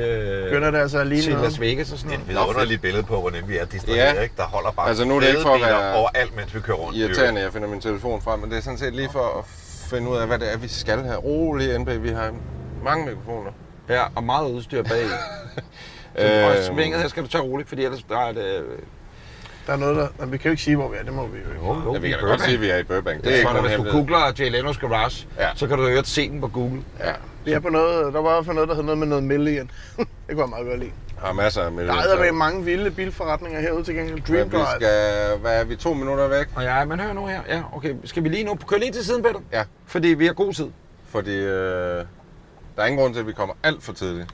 Begynder 0.49 0.71
det 0.71 0.77
altså 0.79 0.99
at 0.99 1.07
ligne 1.07 1.23
til 1.23 1.33
noget. 1.33 1.49
Las 1.49 1.59
Vegas 1.59 1.91
og 1.91 1.97
sådan 1.97 2.11
det 2.11 2.17
er 2.17 2.21
et 2.21 2.33
noget. 2.33 2.47
vidunderligt 2.47 2.81
billede 2.81 3.03
på, 3.03 3.19
hvor 3.21 3.29
nemt 3.29 3.49
vi 3.49 3.57
er 3.57 3.65
distraheret, 3.65 4.15
Ja. 4.15 4.21
ikke? 4.21 4.35
Der 4.37 4.43
holder 4.43 4.71
bare 4.71 4.87
Altså, 4.87 5.05
nu 5.05 5.15
er 5.15 5.19
det 5.19 5.27
ikke 5.27 5.41
for 5.41 5.53
at 5.55 5.61
være 5.61 5.93
overalt, 5.95 6.35
mens 6.35 6.55
vi 6.55 6.59
kører 6.59 6.77
rundt. 6.77 6.97
irriterende, 6.97 7.41
jeg 7.41 7.53
finder 7.53 7.67
min 7.67 7.81
telefon 7.81 8.21
frem, 8.21 8.39
men 8.39 8.49
det 8.51 8.57
er 8.57 8.61
sådan 8.61 8.77
set 8.79 8.95
lige 8.95 9.09
for 9.11 9.37
at 9.39 9.45
finde 9.93 10.09
ud 10.09 10.17
af, 10.17 10.27
hvad 10.27 10.39
det 10.39 10.53
er, 10.53 10.57
vi 10.57 10.67
skal 10.67 11.03
have. 11.03 11.17
Rolig, 11.17 11.79
NP, 11.79 11.89
vi 12.03 12.09
har 12.09 12.31
mange 12.83 13.05
mikrofoner. 13.05 13.51
Ja, 13.89 14.01
og 14.15 14.23
meget 14.23 14.51
udstyr 14.51 14.83
bag. 14.83 15.03
Så 16.17 16.23
Øh, 16.25 16.57
øh, 16.57 16.63
svinget 16.75 17.01
her 17.01 17.07
skal 17.07 17.23
du 17.23 17.27
tage 17.27 17.41
roligt, 17.43 17.69
fordi 17.69 17.83
ellers 17.85 18.03
der 18.03 18.17
er 18.19 18.31
det... 18.31 18.45
øh, 18.45 18.79
Der 19.67 19.73
er 19.73 19.77
noget, 19.77 19.95
der... 19.95 20.07
Men 20.19 20.31
vi 20.31 20.37
kan 20.37 20.49
jo 20.49 20.51
ikke 20.51 20.63
sige, 20.63 20.75
hvor 20.75 20.89
vi 20.89 20.97
er. 20.99 21.03
Det 21.03 21.13
må 21.13 21.27
vi 21.27 21.37
jo 21.39 21.49
ikke. 21.75 21.93
Ja, 21.93 21.99
vi 21.99 22.09
kan 22.09 22.19
da 22.19 22.25
godt 22.25 22.41
sige, 22.41 22.53
at 22.55 22.61
vi 22.61 22.69
er 22.69 22.77
i 22.77 22.83
Burbank. 22.83 23.17
Det 23.23 23.27
er 23.27 23.31
Jeg 23.31 23.39
ikke 23.39 23.51
tror, 23.51 23.61
hvis 23.61 23.91
du 23.91 23.97
googler 23.97 24.31
Jay 24.39 24.51
Leno's 24.61 24.79
Garage, 24.87 25.27
Ja. 25.39 25.49
så 25.55 25.67
kan 25.67 25.77
du 25.77 25.87
jo 25.87 26.03
se 26.03 26.29
den 26.29 26.41
på 26.41 26.47
Google. 26.47 26.81
Ja, 26.99 27.11
Vi 27.45 27.51
er 27.51 27.59
på 27.59 27.69
noget... 27.69 28.13
Der 28.13 28.21
var 28.21 28.29
i 28.29 28.33
hvert 28.33 28.45
fald 28.45 28.55
noget, 28.55 28.69
der 28.69 28.75
hed 28.75 28.83
noget 28.83 28.97
med 28.97 29.07
noget 29.07 29.23
million. 29.23 29.71
det 29.97 30.07
kunne 30.31 30.39
jeg 30.41 30.49
meget 30.49 30.65
godt 30.67 30.79
lide. 30.79 30.91
har 31.17 31.33
masser 31.33 31.61
af 31.61 31.69
Der 31.69 31.77
milliarder. 31.77 32.13
er 32.17 32.23
der 32.25 32.31
mange 32.31 32.63
vilde 32.65 32.91
bilforretninger 32.91 33.59
herude 33.61 33.83
til 33.83 33.95
gengæld. 33.95 34.21
Dream 34.21 34.39
Men 34.39 34.51
vi 34.51 34.57
Drive. 34.57 34.67
skal... 34.75 35.37
Hvad 35.41 35.59
er 35.59 35.63
vi? 35.63 35.75
To 35.75 35.93
minutter 35.93 36.27
væk? 36.27 36.47
Og 36.55 36.63
ja, 36.63 36.85
men 36.85 36.99
hør 36.99 37.13
nu 37.13 37.25
her. 37.25 37.41
Ja, 37.49 37.61
okay. 37.73 37.95
Skal 38.03 38.23
vi 38.23 38.29
lige 38.29 38.43
nu 38.43 38.55
køre 38.67 38.79
lige 38.79 38.91
til 38.91 39.05
siden, 39.05 39.23
Peter? 39.23 39.39
Ja. 39.51 39.63
Fordi 39.85 40.07
vi 40.07 40.25
har 40.25 40.33
god 40.33 40.53
tid. 40.53 40.67
Fordi 41.09 41.35
øh, 41.35 41.45
der 42.75 42.81
er 42.81 42.85
ingen 42.85 42.99
grund 43.01 43.13
til, 43.13 43.21
at 43.21 43.27
vi 43.27 43.33
kommer 43.33 43.55
alt 43.63 43.83
for 43.83 43.93
tidligt. 43.93 44.31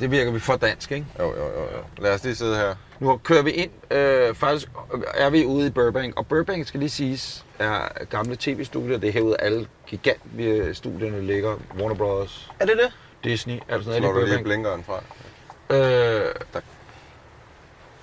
Det 0.00 0.10
virker 0.10 0.30
vi 0.32 0.38
for 0.38 0.56
dansk, 0.56 0.92
ikke? 0.92 1.06
Jo, 1.18 1.24
jo, 1.24 1.30
jo, 1.44 1.62
jo. 1.62 2.02
Lad 2.02 2.14
os 2.14 2.24
lige 2.24 2.34
sidde 2.34 2.56
her. 2.56 2.74
Nu 3.00 3.16
kører 3.16 3.42
vi 3.42 3.50
ind. 3.50 3.70
Øh, 3.90 4.34
faktisk 4.34 4.68
er 5.14 5.30
vi 5.30 5.44
ude 5.44 5.66
i 5.66 5.70
Burbank. 5.70 6.16
Og 6.16 6.26
Burbank, 6.26 6.66
skal 6.66 6.80
lige 6.80 6.90
siges, 6.90 7.44
er 7.60 8.04
gamle 8.10 8.36
tv-studier. 8.36 8.98
Det 8.98 9.08
er 9.08 9.12
herude 9.12 9.36
alle 9.40 9.66
gigantstudierne 9.86 11.22
ligger. 11.26 11.56
Warner 11.78 11.94
Brothers, 11.94 12.50
Er 12.60 12.66
det 12.66 12.76
det? 12.76 12.92
Disney, 13.24 13.58
alt 13.68 13.84
sådan 13.84 14.00
Slår 14.02 14.12
du 14.12 14.24
lige 14.24 14.42
blinkeren 14.44 14.84
fra. 14.84 15.02
Øh, 15.76 16.34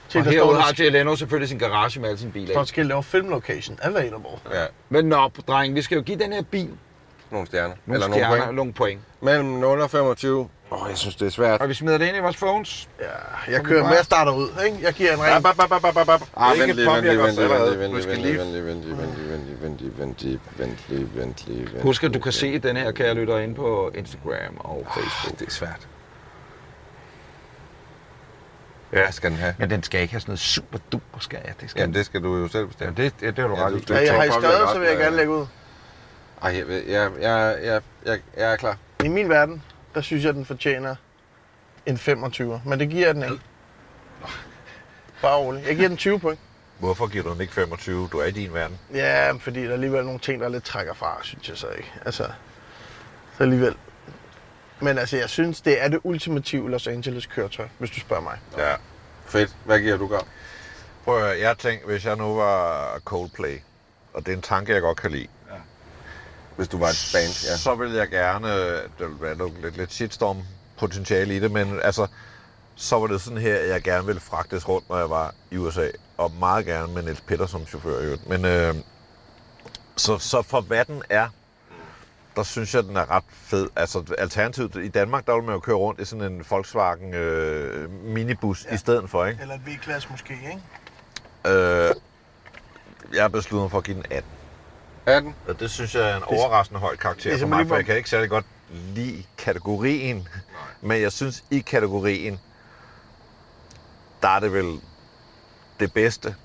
Se, 0.09 0.19
og 0.19 0.25
herude 0.25 0.61
har 0.61 0.73
Jay 0.79 0.91
Leno 0.91 1.15
selvfølgelig 1.15 1.49
sin 1.49 1.59
garage 1.59 1.99
med 1.99 2.09
alle 2.09 2.19
sine 2.19 2.31
biler. 2.31 2.53
der 2.53 2.63
skal 2.63 2.85
lave 2.85 3.03
film 3.03 3.29
location 3.29 3.79
available. 3.81 4.29
Ja, 4.53 4.65
Men 4.89 5.05
nå, 5.05 5.29
dreng, 5.47 5.75
vi 5.75 5.81
skal 5.81 5.95
jo 5.95 6.01
give 6.01 6.19
den 6.19 6.33
her 6.33 6.41
bil 6.41 6.69
nogle 7.31 7.47
stjerner. 7.47 7.75
nogle 7.85 8.03
Eller 8.03 8.15
stjerner 8.15 8.29
nogle 8.29 8.41
og 8.41 8.43
point. 8.45 8.55
nogle 8.55 8.73
point. 8.73 9.01
Mellem 9.21 9.45
0 9.45 9.81
og 9.81 9.91
25. 9.91 10.49
Åh, 10.71 10.83
oh, 10.83 10.89
jeg 10.89 10.97
synes, 10.97 11.15
det 11.15 11.25
er 11.25 11.29
svært. 11.29 11.61
Og 11.61 11.69
vi 11.69 11.73
smider 11.73 11.97
det 11.97 12.07
ind 12.07 12.17
i 12.17 12.19
vores 12.19 12.37
phones. 12.37 12.89
Ja, 12.99 13.51
jeg 13.51 13.63
kører 13.63 13.83
med, 13.83 13.95
jeg 13.95 14.05
starter 14.05 14.31
ud. 14.31 14.49
Ikke? 14.65 14.77
Jeg 14.81 14.93
giver 14.93 15.13
en 15.13 15.19
ring. 15.23 15.43
Bap, 15.43 15.55
bap, 15.57 15.69
bap, 15.69 15.93
bap, 15.93 16.05
bap. 16.05 16.21
Ah, 16.37 16.59
vent 16.59 16.73
lige, 16.73 16.91
vent 16.91 17.01
lige, 17.05 17.19
vent 17.19 17.35
lige, 17.35 17.49
vent 17.49 17.63
lige, 17.65 17.79
vent 17.79 18.21
lige 18.21 18.37
vent 18.37 18.51
lige, 18.51 18.65
vent 18.65 18.83
lige, 18.83 19.61
vent 19.61 19.77
lige, 19.79 19.91
vent 19.97 20.21
lige, 20.21 20.39
vent 20.57 20.77
lige, 20.89 21.09
vent 21.15 21.47
lige, 21.47 21.73
vent. 21.73 21.83
Husk, 21.83 22.03
at 22.03 22.13
du 22.13 22.19
kan 22.19 22.31
se 22.31 22.59
den 22.59 22.77
her, 22.77 22.91
kære 22.91 23.13
lytter, 23.13 23.37
inde 23.37 23.55
på 23.55 23.91
Instagram 23.95 24.57
og 24.59 24.87
Facebook. 24.93 25.39
Det 25.39 25.47
er 25.47 25.51
svært. 25.51 25.87
Ja, 28.93 29.11
skal 29.11 29.29
den 29.31 29.39
have? 29.39 29.55
Men 29.59 29.69
den 29.69 29.83
skal 29.83 30.01
ikke 30.01 30.13
have 30.13 30.21
sådan 30.21 30.31
noget 30.31 30.39
super 30.39 30.79
duper 30.91 31.19
skal 31.19 31.39
jeg. 31.45 31.53
Det 31.61 31.69
skal 31.69 31.79
Jamen, 31.79 31.95
det 31.95 32.05
skal 32.05 32.23
du 32.23 32.37
jo 32.37 32.47
selv 32.47 32.61
ja, 32.61 32.67
bestemme. 32.67 32.93
det, 32.97 33.13
det, 33.19 33.37
det 33.37 33.39
har 33.39 33.47
du 33.47 33.55
Ja, 33.55 33.65
ret 33.65 33.89
i. 33.89 33.93
Ja, 33.93 33.99
jeg 34.03 34.13
har 34.13 34.23
I 34.23 34.31
skrevet, 34.31 34.69
så 34.73 34.79
vil 34.79 34.87
jeg 34.87 34.97
gerne 34.97 35.11
øh, 35.11 35.17
lægge 35.17 35.31
ud. 35.33 35.45
Ej, 36.41 36.55
jeg, 36.57 36.69
jeg, 36.87 37.11
jeg, 37.21 37.57
jeg, 37.63 37.81
jeg, 38.05 38.19
jeg 38.37 38.51
er 38.51 38.55
klar. 38.55 38.77
I 39.03 39.07
min 39.07 39.29
verden, 39.29 39.63
der 39.97 40.03
synes 40.03 40.25
jeg, 40.25 40.33
den 40.33 40.45
fortjener 40.45 40.95
en 41.85 41.97
25. 41.97 42.61
Men 42.65 42.79
det 42.79 42.89
giver 42.89 43.05
jeg 43.05 43.15
den 43.15 43.23
ikke. 43.23 43.39
Bare 45.21 45.37
rolig. 45.37 45.63
Jeg 45.67 45.75
giver 45.75 45.87
den 45.87 45.97
20 45.97 46.19
point. 46.19 46.39
Hvorfor 46.79 47.07
giver 47.07 47.23
du 47.23 47.33
den 47.33 47.41
ikke 47.41 47.53
25? 47.53 48.09
Du 48.11 48.17
er 48.17 48.25
i 48.25 48.31
din 48.31 48.53
verden. 48.53 48.79
Ja, 48.93 49.31
fordi 49.31 49.61
der 49.63 49.69
er 49.69 49.73
alligevel 49.73 50.05
nogle 50.05 50.19
ting, 50.19 50.41
der 50.41 50.49
lidt 50.49 50.63
trækker 50.63 50.93
fra, 50.93 51.19
synes 51.21 51.49
jeg 51.49 51.57
så 51.57 51.67
ikke. 51.69 51.93
Altså, 52.05 52.23
så 53.37 53.43
alligevel. 53.43 53.75
Men 54.79 54.97
altså, 54.97 55.17
jeg 55.17 55.29
synes, 55.29 55.61
det 55.61 55.83
er 55.83 55.87
det 55.87 55.99
ultimative 56.03 56.71
Los 56.71 56.87
Angeles 56.87 57.25
køretøj, 57.25 57.67
hvis 57.77 57.89
du 57.89 57.99
spørger 57.99 58.23
mig. 58.23 58.37
Ja. 58.57 58.75
Fedt. 59.25 59.55
Hvad 59.65 59.79
giver 59.79 59.97
du, 59.97 60.07
Gav? 60.07 60.25
Prøv 61.05 61.17
at 61.17 61.23
høre, 61.23 61.39
jeg 61.39 61.57
tænkte, 61.57 61.85
hvis 61.87 62.05
jeg 62.05 62.15
nu 62.15 62.35
var 62.35 62.99
Coldplay, 63.05 63.57
og 64.13 64.25
det 64.25 64.31
er 64.31 64.35
en 64.35 64.41
tanke, 64.41 64.73
jeg 64.73 64.81
godt 64.81 64.97
kan 64.97 65.11
lide, 65.11 65.27
Hvis 66.57 66.67
du 66.67 66.77
var 66.77 66.87
et 66.87 67.09
band, 67.13 67.49
ja. 67.51 67.57
så 67.57 67.75
vil 67.75 67.91
jeg 67.91 68.09
gerne, 68.09 68.47
det 68.77 68.99
vil 68.99 69.21
være 69.21 69.37
lidt, 69.37 69.61
lidt, 69.61 69.77
lidt 69.77 69.93
shitstorm 69.93 70.37
potentiale 70.77 71.35
i 71.35 71.39
det, 71.39 71.51
men 71.51 71.79
altså, 71.83 72.07
så 72.75 72.99
var 72.99 73.07
det 73.07 73.21
sådan 73.21 73.37
her, 73.37 73.55
at 73.55 73.69
jeg 73.69 73.81
gerne 73.81 74.05
ville 74.05 74.21
fragtes 74.21 74.69
rundt, 74.69 74.89
når 74.89 74.97
jeg 74.97 75.09
var 75.09 75.35
i 75.51 75.57
USA, 75.57 75.87
og 76.17 76.31
meget 76.39 76.65
gerne 76.65 76.93
med 76.93 77.03
Niels 77.03 77.21
Peter 77.21 77.45
som 77.45 77.67
chauffør 77.67 77.99
i 77.99 78.03
øvrigt. 78.03 78.29
Men 78.29 78.45
øh, 78.45 78.75
så, 79.95 80.17
så 80.17 80.41
for 80.41 80.61
hvad 80.61 80.85
den 80.85 81.03
er, 81.09 81.29
der 82.35 82.43
synes 82.43 82.75
jeg, 82.75 82.83
den 82.83 82.97
er 82.97 83.11
ret 83.11 83.23
fed. 83.29 83.69
Altså 83.75 84.13
alternativet, 84.17 84.75
i 84.75 84.87
Danmark, 84.87 85.27
der 85.27 85.33
vil 85.33 85.43
man 85.43 85.53
jo 85.53 85.59
køre 85.59 85.75
rundt 85.75 85.99
i 85.99 86.05
sådan 86.05 86.31
en 86.31 86.45
Volkswagen 86.49 87.13
øh, 87.13 87.91
minibus 87.91 88.65
ja. 88.69 88.73
i 88.73 88.77
stedet 88.77 89.09
for, 89.09 89.25
ikke? 89.25 89.41
Eller 89.41 89.55
et 89.55 89.61
V-klasse 89.65 90.09
måske, 90.11 90.33
ikke? 90.33 91.57
Øh, 91.57 91.95
jeg 93.13 93.23
har 93.23 93.27
besluttet 93.27 93.63
mig 93.63 93.71
for 93.71 93.77
at 93.77 93.83
give 93.83 93.95
den 93.95 94.05
18. 94.11 94.36
18. 95.07 95.35
Og 95.47 95.59
det 95.59 95.71
synes 95.71 95.95
jeg 95.95 96.11
er 96.11 96.17
en 96.17 96.23
overraskende 96.23 96.79
høj 96.79 96.95
karakter 96.95 97.33
er 97.33 97.37
for 97.37 97.47
mig, 97.47 97.67
for 97.67 97.75
jeg 97.75 97.85
kan 97.85 97.97
ikke 97.97 98.09
særlig 98.09 98.29
godt 98.29 98.45
lide 98.69 99.23
kategorien. 99.37 100.27
Men 100.81 101.01
jeg 101.01 101.11
synes, 101.11 101.43
i 101.51 101.59
kategorien, 101.59 102.39
der 104.21 104.27
er 104.27 104.39
det 104.39 104.53
vel 104.53 104.81
det 105.79 105.93
bedste. 105.93 106.35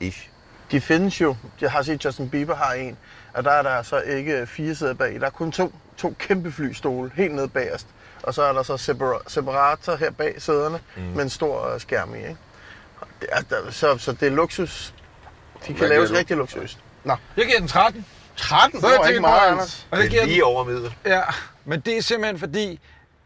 Ish. 0.00 0.28
De 0.70 0.80
findes 0.80 1.20
jo. 1.20 1.36
Jeg 1.60 1.70
har 1.70 1.82
set, 1.82 2.04
Justin 2.04 2.30
Bieber 2.30 2.54
har 2.54 2.72
en. 2.72 2.96
Og 3.34 3.44
der 3.44 3.50
er 3.50 3.62
der 3.62 3.82
så 3.82 4.00
ikke 4.00 4.46
fire 4.46 4.74
sæder 4.74 4.94
bag. 4.94 5.20
Der 5.20 5.26
er 5.26 5.30
kun 5.30 5.52
to, 5.52 5.72
to 5.96 6.14
kæmpe 6.18 6.52
flystole 6.52 7.10
helt 7.14 7.34
ned 7.34 7.48
bagerst. 7.48 7.86
Og 8.22 8.34
så 8.34 8.42
er 8.42 8.52
der 8.52 8.62
så 8.62 8.74
separa- 8.74 9.22
separator 9.26 9.96
her 9.96 10.10
bag 10.10 10.42
sæderne 10.42 10.80
mm. 10.96 11.02
med 11.02 11.22
en 11.22 11.30
stor 11.30 11.74
øh, 11.74 11.80
skærm 11.80 12.14
i. 12.14 12.18
Ikke? 12.18 12.36
Det 13.20 13.28
er, 13.32 13.40
der, 13.40 13.70
så, 13.70 13.98
så 13.98 14.12
det 14.12 14.26
er 14.26 14.30
luksus. 14.30 14.94
De 15.60 15.66
kan 15.66 15.76
Hvad 15.76 15.88
laves 15.88 16.12
rigtig 16.12 16.36
luksus. 16.36 16.78
Nå, 17.06 17.16
Jeg 17.36 17.46
giver 17.46 17.58
den 17.58 17.68
13. 17.68 18.06
13 18.36 18.80
det 18.80 18.82
var 18.82 18.96
13 18.96 19.10
ikke 19.10 19.20
meget. 19.20 19.50
Anders. 19.50 19.86
Og 19.90 19.96
Det 19.96 20.02
det 20.04 20.10
giver 20.10 20.22
er 20.22 20.24
den, 20.26 20.32
lige 20.32 20.44
over 20.44 20.64
middel. 20.64 20.94
ja, 21.06 21.20
men 21.64 21.80
det 21.80 21.96
er 21.96 22.02
simpelthen 22.02 22.38
fordi, 22.38 22.80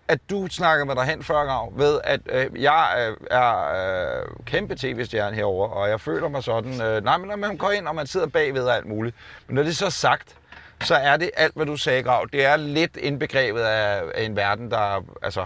at 0.08 0.18
du 0.30 0.46
snakker 0.50 0.84
med 0.84 0.94
dig 0.94 1.04
hen 1.04 1.22
før, 1.24 1.44
Grav, 1.44 1.72
ved 1.76 2.00
at 2.04 2.20
øh, 2.30 2.62
jeg 2.62 3.06
øh, 3.08 3.16
er 3.30 4.20
øh, 4.20 4.26
kæmpe 4.46 4.74
tv-stjerne 4.74 5.36
herover 5.36 5.68
og 5.68 5.88
jeg 5.88 6.00
føler 6.00 6.28
mig 6.28 6.44
sådan, 6.44 6.82
øh, 6.82 7.04
nej, 7.04 7.16
men 7.18 7.28
når 7.28 7.36
man 7.36 7.56
går 7.56 7.70
ind, 7.70 7.88
og 7.88 7.94
man 7.94 8.06
sidder 8.06 8.26
bagved 8.26 8.64
og 8.64 8.76
alt 8.76 8.86
muligt. 8.86 9.16
Men 9.46 9.54
når 9.54 9.62
det 9.62 9.76
så 9.76 9.86
er 9.86 9.90
sagt, 9.90 10.34
så 10.84 10.94
er 10.94 11.16
det 11.16 11.30
alt, 11.36 11.54
hvad 11.56 11.66
du 11.66 11.76
sagde, 11.76 12.02
Grav. 12.02 12.26
Det 12.32 12.44
er 12.44 12.56
lidt 12.56 12.96
indbegrebet 12.96 13.60
af, 13.60 14.02
af 14.14 14.22
en 14.24 14.36
verden, 14.36 14.70
der, 14.70 15.04
altså, 15.22 15.40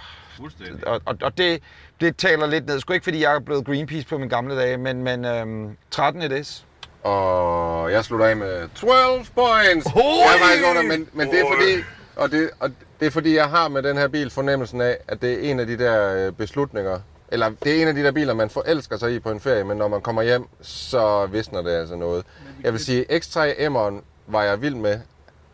og, 0.86 1.00
og, 1.04 1.16
og 1.22 1.38
det, 1.38 1.62
det 2.00 2.16
taler 2.16 2.46
lidt 2.46 2.66
ned. 2.66 2.80
Sgu 2.80 2.92
ikke, 2.92 3.04
fordi 3.04 3.22
jeg 3.22 3.34
er 3.34 3.40
blevet 3.40 3.66
Greenpeace 3.66 4.06
på 4.06 4.18
mine 4.18 4.30
gamle 4.30 4.56
dage, 4.56 4.76
men, 4.76 5.02
men 5.02 5.24
øhm, 5.24 5.76
13 5.90 6.22
it 6.22 6.32
is. 6.32 6.64
Og 7.04 7.92
jeg 7.92 8.04
slutter 8.04 8.26
af 8.26 8.36
med 8.36 8.68
12 8.74 9.26
points. 9.34 9.86
Hoi! 9.90 10.02
Jeg 10.04 10.34
er 10.34 10.38
faktisk 10.44 10.64
under, 10.70 10.82
men, 10.82 11.08
men 11.12 11.30
det 11.30 11.40
er 11.40 11.44
fordi... 11.56 11.82
Og 12.16 12.30
det, 12.30 12.50
og 12.60 12.70
Det 13.00 13.06
er 13.06 13.10
fordi, 13.10 13.36
jeg 13.36 13.48
har 13.50 13.68
med 13.68 13.82
den 13.82 13.96
her 13.96 14.08
bil 14.08 14.30
fornemmelsen 14.30 14.80
af, 14.80 14.96
at 15.08 15.22
det 15.22 15.32
er 15.32 15.50
en 15.50 15.60
af 15.60 15.66
de 15.66 15.78
der 15.78 16.26
øh, 16.26 16.32
beslutninger, 16.32 17.00
eller 17.28 17.50
det 17.64 17.76
er 17.78 17.82
en 17.82 17.88
af 17.88 17.94
de 17.94 18.02
der 18.02 18.12
biler, 18.12 18.34
man 18.34 18.50
forelsker 18.50 18.96
sig 18.96 19.14
i 19.14 19.18
på 19.18 19.30
en 19.30 19.40
ferie, 19.40 19.64
men 19.64 19.76
når 19.76 19.88
man 19.88 20.00
kommer 20.00 20.22
hjem, 20.22 20.44
så 20.62 21.26
visner 21.26 21.62
det 21.62 21.70
altså 21.70 21.96
noget. 21.96 22.24
Jeg 22.62 22.72
vil 22.72 22.80
sige, 22.84 23.04
X3 23.10 23.38
M'eren 23.68 24.02
var 24.26 24.42
jeg 24.42 24.62
vild 24.62 24.74
med 24.74 25.00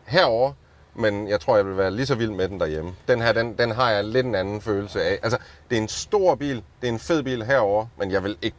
herover, 0.05 0.51
men 0.95 1.27
jeg 1.27 1.39
tror, 1.39 1.55
jeg 1.55 1.65
vil 1.65 1.77
være 1.77 1.91
lige 1.91 2.05
så 2.05 2.15
vild 2.15 2.31
med 2.31 2.47
den 2.49 2.59
derhjemme. 2.59 2.91
Den 3.07 3.21
her, 3.21 3.31
den, 3.31 3.57
den 3.57 3.71
har 3.71 3.91
jeg 3.91 4.03
lidt 4.03 4.25
en 4.25 4.35
anden 4.35 4.61
følelse 4.61 5.03
af. 5.03 5.19
Altså, 5.23 5.37
det 5.69 5.77
er 5.77 5.81
en 5.81 5.87
stor 5.87 6.35
bil, 6.35 6.55
det 6.81 6.89
er 6.89 6.93
en 6.93 6.99
fed 6.99 7.23
bil 7.23 7.43
herover, 7.43 7.85
men 7.97 8.11
jeg 8.11 8.23
vil 8.23 8.37
ikke 8.41 8.57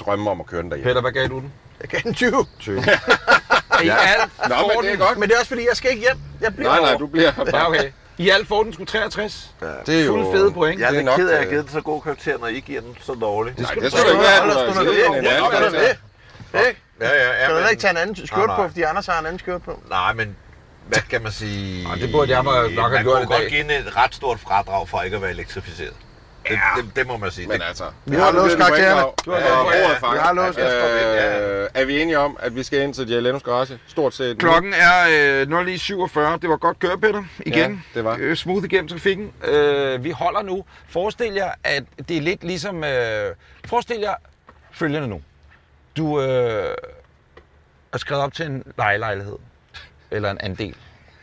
drømme 0.00 0.30
om 0.30 0.40
at 0.40 0.46
køre 0.46 0.62
den 0.62 0.70
derhjemme. 0.70 0.90
Peter, 0.90 1.00
hvad 1.00 1.12
gav 1.12 1.28
du 1.28 1.40
den? 1.40 1.52
Jeg 1.84 1.90
kan 1.90 2.08
en 2.08 2.14
20. 2.14 2.46
20. 2.60 2.78
I 3.84 3.88
alt 3.88 4.30
Nå, 4.48 4.54
men 4.76 4.84
det 4.84 4.92
er 4.92 4.96
godt. 5.06 5.18
Men 5.18 5.28
det 5.28 5.34
er 5.34 5.38
også 5.38 5.48
fordi, 5.48 5.66
jeg 5.68 5.76
skal 5.76 5.90
ikke 5.90 6.00
hjem. 6.02 6.18
Jeg 6.40 6.54
bliver 6.56 6.70
Nej, 6.70 6.80
nej, 6.80 6.94
du 6.96 7.06
bliver 7.06 7.32
Ja, 7.52 7.68
okay. 7.68 7.90
I 8.18 8.30
alt 8.30 8.48
får 8.48 8.62
den 8.62 8.72
sgu 8.72 8.84
63. 8.84 9.50
Det 9.86 10.00
er 10.00 10.04
jo... 10.04 10.12
Fuld 10.12 10.32
fede 10.36 10.52
point. 10.52 10.80
Jeg 10.80 10.86
er 10.86 10.90
Det 10.90 10.96
er 10.98 11.00
lidt 11.02 11.04
nok, 11.06 11.16
ked 11.16 11.28
af, 11.28 11.32
at 11.32 11.38
jeg 11.38 11.40
øh, 11.40 11.46
har 11.46 11.50
givet 11.50 11.64
den 11.64 11.72
så 11.72 11.80
god 11.80 12.02
karakter, 12.02 12.38
når 12.38 12.46
I 12.46 12.60
giver 12.60 12.80
den 12.80 12.96
så 13.02 13.14
dårligt. 13.14 13.58
Nej, 13.58 13.66
skal 13.70 13.82
det 13.82 13.92
du 13.92 13.96
skal 13.98 14.86
du 14.86 14.90
ikke 14.90 15.06
en 15.18 15.24
Ja, 15.24 15.36
stå 15.38 15.44
ned. 15.50 15.58
karakter. 15.60 15.80
Ikke? 16.68 16.80
Ja, 17.00 17.08
ja, 17.08 17.40
ja. 17.40 17.46
Kan 17.46 17.62
du 17.62 17.68
ikke 17.68 17.80
tage 17.80 17.90
en 17.90 17.96
anden 17.96 18.26
skjort 18.26 18.46
Nej, 18.46 18.56
på, 18.56 18.62
nej. 18.62 18.68
fordi 18.70 18.82
Anders 18.82 19.06
har 19.06 19.18
en 19.20 19.26
anden 19.26 19.38
skjort 19.38 19.62
på? 19.62 19.82
Nej, 19.90 20.12
men 20.12 20.36
hvad 20.88 21.00
kan 21.10 21.22
man 21.22 21.32
sige? 21.32 21.88
Ej, 21.88 21.94
det 21.94 22.12
burde 22.12 22.30
jeg 22.30 22.42
nok 22.42 22.54
have 22.54 22.74
Man 22.74 23.02
gjort 23.02 23.04
kunne 23.04 23.22
i 23.22 23.26
dag. 23.26 23.38
godt 23.40 23.48
give 23.50 23.62
den 23.62 23.70
et 23.70 23.96
ret 23.96 24.14
stort 24.14 24.40
fradrag 24.40 24.88
for 24.88 25.02
ikke 25.02 25.16
at 25.16 25.22
være 25.22 25.30
elektrificeret. 25.30 25.94
Det, 26.48 26.58
det, 26.76 26.96
det 26.96 27.06
må 27.06 27.16
man 27.16 27.30
sige. 27.30 27.48
Men 27.48 27.60
Det, 27.60 27.66
altså... 27.66 27.84
Vi 28.04 28.16
har 28.16 28.32
låst 28.32 28.56
karaktererne. 28.56 29.02
Du 29.24 29.30
har 29.30 29.40
låst 29.40 30.02
Vi 30.02 30.18
har 30.18 30.32
låst. 30.32 30.58
Øh, 30.58 31.68
er 31.74 31.84
vi 31.84 32.02
enige 32.02 32.18
om, 32.18 32.36
at 32.40 32.56
vi 32.56 32.62
skal 32.62 32.80
ind 32.80 32.94
til 32.94 33.08
Jay 33.10 33.20
Lenos 33.20 33.42
garage? 33.42 33.78
Stort 33.86 34.14
set. 34.14 34.36
nu? 34.36 34.38
Klokken 34.48 34.74
er 34.74 35.02
øh, 35.10 35.42
09.47. 35.42 36.20
Det 36.36 36.48
var 36.48 36.56
godt 36.56 36.78
kørt, 36.78 37.00
Peter. 37.00 37.24
Igen. 37.46 37.82
Ja, 37.94 37.98
det 37.98 38.04
var. 38.04 38.16
Øh, 38.20 38.36
smooth 38.36 38.64
igennem 38.64 38.88
trafikken. 38.88 39.32
Øh, 39.44 40.04
vi 40.04 40.10
holder 40.10 40.42
nu. 40.42 40.64
Forestil 40.88 41.32
jer, 41.32 41.50
at 41.64 41.84
det 42.08 42.16
er 42.16 42.20
lidt 42.20 42.44
ligesom... 42.44 42.84
Øh, 42.84 43.34
forestil 43.64 43.98
jer 44.00 44.14
følgende 44.72 45.08
nu. 45.08 45.20
Du 45.96 46.20
øh, 46.20 46.74
er 47.92 47.98
skrevet 47.98 48.24
op 48.24 48.32
til 48.32 48.46
en 48.46 48.62
lejelejlighed. 48.78 49.36
Eller 50.10 50.30
en 50.30 50.38
andel. 50.40 50.76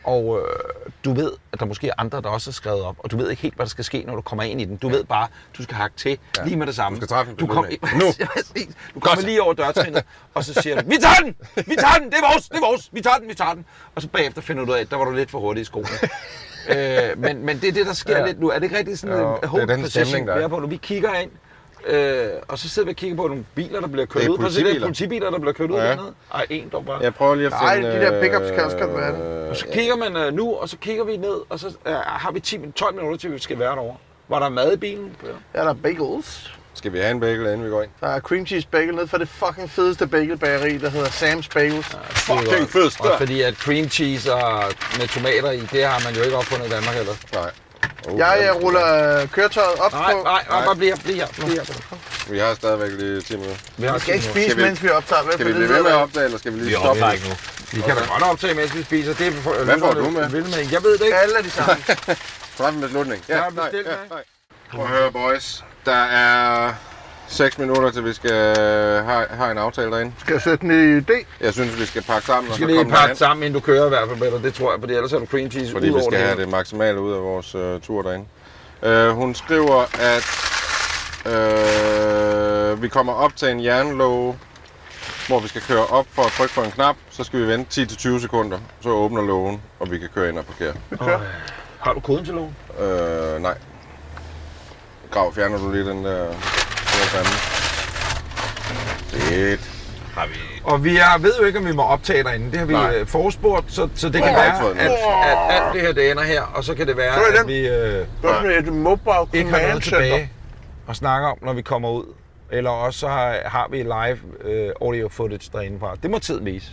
Og 0.04 0.38
øh, 0.38 0.82
du 1.04 1.14
ved, 1.14 1.32
at 1.52 1.60
der 1.60 1.66
måske 1.66 1.88
er 1.88 1.92
andre, 1.98 2.20
der 2.20 2.28
også 2.28 2.50
er 2.50 2.52
skrevet 2.52 2.82
op, 2.82 2.96
og 2.98 3.10
du 3.10 3.16
ved 3.16 3.30
ikke 3.30 3.42
helt, 3.42 3.54
hvad 3.54 3.66
der 3.66 3.70
skal 3.70 3.84
ske, 3.84 4.04
når 4.06 4.14
du 4.14 4.20
kommer 4.20 4.42
ind 4.42 4.60
i 4.60 4.64
den. 4.64 4.76
Du 4.76 4.88
ved 4.88 5.04
bare, 5.04 5.28
du 5.58 5.62
skal 5.62 5.76
hakke 5.76 5.96
til 5.96 6.18
ja. 6.38 6.44
lige 6.44 6.56
med 6.56 6.66
det 6.66 6.74
samme. 6.74 6.96
Du 6.96 7.00
skal 7.00 7.08
træffe 7.08 7.34
du 7.34 7.46
kom, 7.46 7.66
nu. 8.00 8.06
du 8.94 9.00
kommer 9.00 9.24
lige 9.24 9.42
over 9.42 9.54
dørtrinnet, 9.54 10.04
og 10.34 10.44
så 10.44 10.54
siger 10.62 10.80
du, 10.80 10.88
vi 10.88 10.96
tager 11.00 11.14
den! 11.24 11.34
Vi 11.56 11.76
tager 11.78 11.98
den! 12.00 12.10
Det 12.10 12.14
er 12.18 12.32
vores! 12.32 12.48
Det 12.48 12.56
er 12.56 12.66
vores! 12.66 12.90
Vi 12.92 13.00
tager 13.00 13.16
den! 13.16 13.28
Vi 13.28 13.34
tager 13.34 13.54
den! 13.54 13.64
Og 13.94 14.02
så 14.02 14.08
bagefter 14.08 14.42
finder 14.42 14.64
du 14.64 14.70
ud 14.70 14.76
af, 14.76 14.80
at 14.80 14.90
der 14.90 14.96
var 14.96 15.04
du 15.04 15.10
lidt 15.10 15.30
for 15.30 15.40
hurtig 15.40 15.60
i 15.60 15.64
skoene. 15.64 15.88
øh, 16.74 17.18
men, 17.18 17.46
men 17.46 17.60
det 17.60 17.68
er 17.68 17.72
det, 17.72 17.86
der 17.86 17.92
sker 17.92 18.12
ja. 18.12 18.18
Ja. 18.20 18.26
lidt 18.26 18.40
nu. 18.40 18.48
Er 18.50 18.54
det 18.54 18.62
ikke 18.62 18.78
rigtig 18.78 18.98
sådan 18.98 19.16
Jo, 19.16 19.36
en 19.56 19.68
den 19.68 19.80
position, 19.80 20.06
stemning, 20.06 20.26
der 20.26 20.34
er. 20.34 20.48
på 20.48 20.58
nu? 20.58 20.66
Vi 20.66 20.76
kigger 20.76 21.14
ind, 21.14 21.30
øh, 21.86 22.28
og 22.48 22.58
så 22.58 22.68
sidder 22.68 22.86
vi 22.86 22.92
og 22.92 22.96
kigger 22.96 23.16
på 23.16 23.28
nogle 23.28 23.44
biler, 23.54 23.80
der 23.80 23.86
bliver 23.88 24.06
kørt 24.06 24.22
Det 24.22 24.28
er 24.28 24.32
ud. 24.32 24.36
Prøv 24.36 24.46
at 24.46 24.52
se, 24.52 24.64
det 24.64 24.76
er 24.76 24.80
politibiler. 24.80 25.30
der 25.30 25.38
bliver 25.38 25.52
kørt 25.52 25.70
ud 25.70 25.76
Ja. 25.76 25.82
dernede. 25.88 26.12
Ej, 26.34 26.46
en 26.50 26.68
dog 26.72 26.84
bare. 26.86 26.98
Jeg 27.02 27.14
prøver 27.14 27.34
lige 27.34 27.46
at 27.46 27.52
Nej, 27.52 27.74
finde... 27.76 27.90
de 27.90 28.00
der 28.00 28.20
pickups 28.20 28.46
kan 28.50 28.64
også 28.64 28.76
godt 28.76 28.96
være 28.96 29.12
det. 29.12 29.48
Og 29.50 29.56
så 29.56 29.66
kigger 29.72 29.96
man 29.96 30.16
øh, 30.16 30.32
nu, 30.34 30.54
og 30.54 30.68
så 30.68 30.76
kigger 30.76 31.04
vi 31.04 31.16
ned, 31.16 31.36
og 31.48 31.58
så 31.58 31.66
øh, 31.86 31.92
har 31.94 32.30
vi 32.32 32.40
10, 32.40 32.56
min- 32.58 32.72
12 32.72 32.94
minutter 32.94 33.18
til, 33.18 33.32
vi 33.32 33.38
skal 33.38 33.58
være 33.58 33.70
derovre. 33.72 33.96
Var 34.28 34.38
der 34.38 34.48
mad 34.48 34.72
i 34.72 34.76
bilen? 34.76 35.16
Ja, 35.54 35.60
der 35.60 35.68
er 35.68 35.74
bagels. 35.74 36.52
Skal 36.74 36.92
vi 36.92 36.98
have 36.98 37.10
en 37.10 37.20
bagel, 37.20 37.40
inden 37.40 37.64
vi 37.64 37.70
går 37.70 37.82
ind? 37.82 37.90
Der 38.00 38.06
er 38.06 38.20
cream 38.20 38.46
cheese 38.46 38.68
bagel 38.70 38.94
ned 38.94 39.06
for 39.06 39.18
det 39.18 39.28
fucking 39.28 39.70
fedeste 39.70 40.06
bagelbageri, 40.06 40.78
der 40.78 40.88
hedder 40.88 41.06
Sam's 41.06 41.48
Bagels. 41.54 41.86
Fucking 42.10 42.68
fed 42.68 42.84
Også 42.84 43.14
fordi 43.18 43.42
at 43.42 43.54
cream 43.54 43.88
cheese 43.88 44.34
og 44.34 44.64
med 44.98 45.08
tomater 45.08 45.50
i, 45.50 45.60
det 45.60 45.84
har 45.84 46.00
man 46.08 46.14
jo 46.18 46.22
ikke 46.22 46.36
opfundet 46.36 46.66
i 46.66 46.70
Danmark 46.70 46.94
heller. 46.94 47.12
Nej. 47.34 47.50
Oh, 48.08 48.18
Jeg 48.18 48.48
øh, 48.48 48.62
ruller 48.62 49.18
øh, 49.22 49.28
køretøjet 49.28 49.78
op 49.80 49.92
Nej, 49.92 50.12
på... 50.12 50.22
nej, 50.22 50.44
nej, 50.50 50.64
bare 50.64 50.76
bliv 50.76 50.88
her, 50.88 50.96
bliv 50.96 51.14
her. 51.16 51.26
Bliv 51.26 51.48
her. 51.48 51.64
Vi 52.30 52.38
har 52.38 52.54
stadigvæk 52.54 52.90
lige 53.00 53.20
10 53.20 53.36
minutter. 53.36 53.56
Vi, 53.76 53.86
har 53.86 53.94
Vi 53.94 54.00
skal 54.00 54.14
ikke 54.14 54.26
spise, 54.26 54.44
Skal 54.50 54.56
vi- 54.56 54.62
mens 54.62 54.82
vi 54.82 54.88
optager. 54.88 55.22
Vel? 55.22 55.32
Skal 55.32 55.46
vi 55.46 55.50
det 55.50 55.56
blive 55.58 55.68
ved 55.74 55.82
med 55.82 55.90
at 55.90 55.96
opdage, 55.96 56.24
eller 56.24 56.38
skal 56.38 56.52
vi 56.52 56.58
vi 56.58 56.64
lige 56.64 56.76
er 56.76 56.80
stoppe? 56.80 57.02
optaget 57.04 57.22
nu. 57.24 57.28
nu. 57.28 57.34
Vi 57.72 57.80
kan 57.80 57.96
da 57.96 58.02
godt 58.12 58.22
optage, 58.22 58.54
mens 58.54 58.74
vi 58.74 58.82
spiser. 58.82 59.14
Det 59.14 59.26
er 59.26 59.32
for, 59.32 59.64
Hvad 59.64 59.78
får 59.78 59.92
du 59.92 60.10
med? 60.10 60.28
Vil 60.30 60.42
med. 60.44 60.66
Jeg 60.72 60.82
ved 60.82 60.98
det 60.98 61.04
ikke. 61.04 61.16
Alle 61.18 61.38
er 61.38 61.42
de 61.42 61.50
samme. 61.50 61.82
Træf 62.58 62.74
en 62.74 62.80
beslutning. 62.80 63.24
Jeg 63.28 63.38
har 63.38 63.50
bestilt 63.50 63.86
nej, 63.86 63.96
mig. 63.96 64.06
nej. 64.10 64.22
Prøv 64.74 64.84
at 64.84 64.90
høre, 64.90 65.12
boys. 65.12 65.64
Der 65.86 66.02
er 66.04 66.72
6 67.32 67.58
minutter, 67.58 67.90
til 67.90 68.04
vi 68.04 68.12
skal 68.12 68.56
have, 69.04 69.26
have 69.30 69.50
en 69.50 69.58
aftale 69.58 69.90
derinde. 69.90 70.12
Skal 70.18 70.32
jeg 70.32 70.42
sætte 70.42 70.66
den 70.66 70.70
i 70.70 71.00
D? 71.00 71.10
Jeg 71.40 71.52
synes, 71.52 71.80
vi 71.80 71.86
skal 71.86 72.02
pakke 72.02 72.26
sammen 72.26 72.44
Vi 72.46 72.50
og 72.50 72.54
skal 72.54 72.64
så 72.64 72.66
lige 72.66 72.76
komme 72.78 72.90
pakke 72.92 73.02
derhen. 73.02 73.16
sammen, 73.16 73.42
inden 73.46 73.60
du 73.60 73.66
kører 73.66 73.86
i 73.86 73.88
hvert 73.88 74.08
fald, 74.08 74.18
Peter. 74.18 74.38
Det 74.38 74.54
tror 74.54 74.72
jeg, 74.72 74.80
fordi 74.80 74.94
ellers 74.94 75.12
er 75.12 75.18
du 75.18 75.26
cream 75.26 75.50
cheese 75.50 75.72
Fordi 75.72 75.90
ud 75.90 75.98
vi 75.98 76.04
skal 76.04 76.18
have 76.26 76.40
det 76.40 76.48
maksimale 76.48 77.00
ud 77.00 77.12
af 77.12 77.22
vores 77.22 77.54
øh, 77.54 77.80
tur 77.80 78.02
derinde. 78.02 78.26
Øh, 78.82 79.10
hun 79.10 79.34
skriver, 79.34 79.84
at 80.00 80.24
øh, 81.32 82.82
vi 82.82 82.88
kommer 82.88 83.12
op 83.12 83.36
til 83.36 83.48
en 83.48 83.64
jernlåge, 83.64 84.38
hvor 85.28 85.40
vi 85.40 85.48
skal 85.48 85.62
køre 85.62 85.86
op 85.86 86.06
for 86.12 86.22
at 86.22 86.32
trykke 86.32 86.54
på 86.54 86.60
en 86.60 86.70
knap. 86.70 86.96
Så 87.10 87.24
skal 87.24 87.40
vi 87.40 87.46
vente 87.46 87.82
10-20 87.82 88.20
sekunder, 88.20 88.58
så 88.80 88.88
åbner 88.88 89.22
lågen, 89.22 89.62
og 89.80 89.90
vi 89.90 89.98
kan 89.98 90.08
køre 90.14 90.28
ind 90.28 90.38
og 90.38 90.44
parkere. 90.44 90.74
Har 91.80 91.92
du 91.92 92.00
koden 92.00 92.24
til 92.24 92.34
lågen? 92.34 92.56
Øh, 92.80 93.42
nej. 93.42 93.54
Grav, 95.10 95.34
fjerner 95.34 95.58
du 95.58 95.72
lige 95.72 95.84
den 95.84 96.04
der 96.04 96.26
fanden? 96.92 97.32
Fedt. 99.08 99.60
Har 100.14 100.26
vi... 100.26 100.34
Og 100.64 100.84
vi 100.84 100.96
er, 100.96 101.18
ved 101.18 101.32
jo 101.40 101.44
ikke, 101.44 101.58
om 101.58 101.66
vi 101.66 101.72
må 101.72 101.82
optage 101.82 102.24
derinde. 102.24 102.50
Det 102.50 102.58
har 102.58 102.66
vi 102.66 102.72
Nej. 102.72 102.94
øh, 102.96 103.06
forespurgt, 103.06 103.72
så, 103.72 103.88
så 103.94 104.08
det 104.08 104.22
kan 104.22 104.34
være, 104.34 104.70
at, 104.70 104.76
at 104.80 105.62
alt 105.62 105.74
det 105.74 105.80
her 105.82 105.92
det 105.92 106.10
ender 106.10 106.22
her, 106.22 106.42
og 106.42 106.64
så 106.64 106.74
kan 106.74 106.86
det 106.86 106.96
være, 106.96 107.14
det 107.32 107.38
at 107.38 107.46
vi 107.46 107.58
øh, 107.58 107.72
Det 107.72 108.06
er 108.22 108.34
sådan 108.34 108.50
et 108.66 108.72
mobile 108.72 109.14
ikke 109.32 109.50
har 109.50 109.60
noget 109.68 109.82
tilbage 109.82 110.30
at 110.88 110.96
snakke 110.96 111.26
om, 111.28 111.38
når 111.42 111.52
vi 111.52 111.62
kommer 111.62 111.90
ud. 111.90 112.04
Eller 112.50 112.70
også 112.70 112.98
så 113.00 113.08
har, 113.08 113.36
har 113.44 113.68
vi 113.70 113.76
live 113.82 114.18
øh, 114.44 114.70
audio 114.82 115.08
footage 115.08 115.50
derinde 115.52 115.78
fra. 115.80 115.94
Det 116.02 116.10
må 116.10 116.18
tiden 116.18 116.44
vise. 116.44 116.66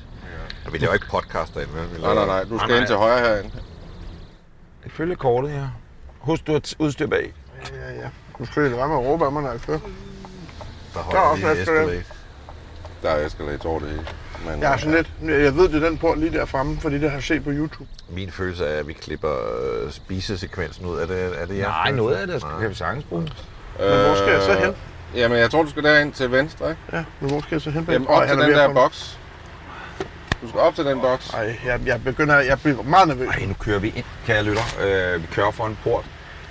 Vi 0.71 0.77
laver 0.77 0.93
ikke 0.93 1.05
podcast 1.12 1.53
derinde? 1.53 1.73
Vi 1.95 2.01
Nej, 2.01 2.13
nej, 2.13 2.25
nej. 2.25 2.43
Du 2.43 2.55
Nej, 2.55 2.58
skal 2.65 2.69
ind 2.69 2.79
nej. 2.79 2.86
til 2.88 2.95
højre 2.95 3.19
herinde. 3.19 3.51
Ifølge 4.86 5.15
kortet 5.15 5.51
her. 5.51 5.67
Husk, 6.19 6.47
du 6.47 6.51
har 6.51 6.60
t- 6.67 6.73
udstyr 6.79 7.08
bag. 7.08 7.34
Ja, 7.73 8.01
ja. 8.01 8.10
Nu 8.39 8.45
skal 8.45 8.62
jeg 8.62 8.69
lade 8.71 8.79
være 8.79 8.88
med 8.88 8.97
at 8.97 9.03
råbe 9.03 9.25
af 9.25 9.32
mig, 9.32 9.43
når 9.43 9.51
jeg 9.51 9.60
kører. 9.62 9.79
Der 10.93 10.99
Der 10.99 10.99
er 10.99 11.04
holder 11.04 11.19
også 11.21 11.45
vi 11.45 11.52
en 11.52 11.58
Escalade. 11.62 12.04
Der 13.04 13.10
er 13.10 13.25
Escalade 13.25 13.60
over 13.65 13.80
det 13.80 13.89
hele. 13.89 14.06
Men, 14.45 14.62
Jeg 14.62 14.73
er 14.73 14.78
sådan 14.78 14.93
lidt... 14.95 15.10
Jeg 15.43 15.56
ved, 15.56 15.69
det 15.69 15.84
er 15.84 15.89
den 15.89 15.97
port 15.97 16.19
lige 16.19 16.32
der 16.38 16.45
fremme, 16.45 16.78
fordi 16.82 16.95
det 16.99 17.10
har 17.10 17.17
jeg 17.17 17.23
set 17.23 17.43
på 17.43 17.49
YouTube. 17.54 17.89
Min 18.10 18.32
følelse 18.32 18.65
er, 18.65 18.80
at 18.80 18.88
vi 18.88 18.93
klipper 18.93 19.32
øh, 19.32 19.91
spisesekvensen 19.91 20.86
ud. 20.86 20.99
Er 20.99 21.06
det, 21.06 21.41
er 21.41 21.45
det 21.45 21.58
jeres 21.58 21.67
Nej, 21.67 21.91
noget 21.91 22.15
af 22.15 22.28
det 22.28 22.41
Nej. 22.43 22.60
kan 22.62 22.69
vi 22.69 22.75
sagtens 22.75 23.06
bruge. 23.06 23.21
øh, 23.80 23.89
Men 23.91 24.06
hvor 24.06 24.15
skal 24.15 24.30
jeg 24.34 24.41
så 24.41 24.54
hen? 24.54 24.75
Jamen, 25.15 25.38
jeg 25.38 25.52
tror, 25.52 25.63
du 25.63 25.69
skal 25.69 25.84
derind 25.84 26.13
til 26.13 26.32
venstre, 26.32 26.69
ikke? 26.69 26.82
Ja, 26.93 27.04
men 27.19 27.30
hvor 27.30 27.39
skal 27.41 27.56
jeg 27.56 27.62
så 27.62 27.69
hen? 27.71 27.88
Jamen, 27.91 28.08
op 28.08 28.28
til 28.28 28.38
den 28.38 28.52
der 28.52 28.73
boks. 28.73 29.19
Du 30.41 30.47
skal 30.47 30.60
op 30.60 30.75
til 30.75 30.86
den 30.86 30.99
boks. 31.02 31.30
Ej, 31.30 31.56
jeg, 31.65 31.80
jeg 31.86 32.04
begynder... 32.04 32.39
Jeg 32.39 32.60
bliver 32.60 32.84
meget 32.84 33.08
nervøs. 33.08 33.28
Ej, 33.30 33.45
nu 33.45 33.54
kører 33.54 33.80
vi 33.80 33.93
ind, 33.95 34.06
kære 34.25 34.43
lytter. 34.43 34.62
Øh, 34.82 35.21
vi 35.21 35.28
kører 35.32 35.52
for 35.52 35.65
en 35.65 35.78
port. 35.84 36.06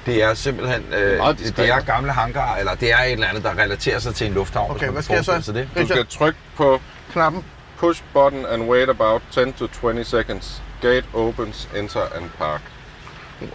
Det 0.09 0.23
er 0.23 0.35
simpelthen 0.35 0.85
øh, 0.93 1.27
det, 1.29 1.39
diskret. 1.39 1.57
det 1.57 1.69
er 1.69 1.81
gamle 1.81 2.13
hangar, 2.13 2.57
eller 2.57 2.75
det 2.75 2.93
er 2.93 2.99
et 2.99 3.13
eller 3.13 3.27
andet, 3.27 3.45
der 3.45 3.51
relaterer 3.59 3.99
sig 3.99 4.15
til 4.15 4.27
en 4.27 4.33
lufthavn. 4.33 4.71
Okay, 4.71 4.89
hvad 4.89 5.03
skal 5.03 5.15
jeg 5.15 5.25
så? 5.25 5.53
det. 5.53 5.69
Du 5.79 5.87
skal 5.87 6.07
trykke 6.07 6.39
på 6.57 6.81
Knappen. 7.13 7.45
push 7.79 8.03
button 8.13 8.47
and 8.47 8.63
wait 8.63 8.89
about 8.89 9.23
10 9.31 9.53
to 9.53 9.67
20 9.67 10.05
seconds. 10.05 10.63
Gate 10.83 11.05
opens, 11.15 11.69
enter 11.77 12.01
and 12.17 12.31
park. 12.39 12.61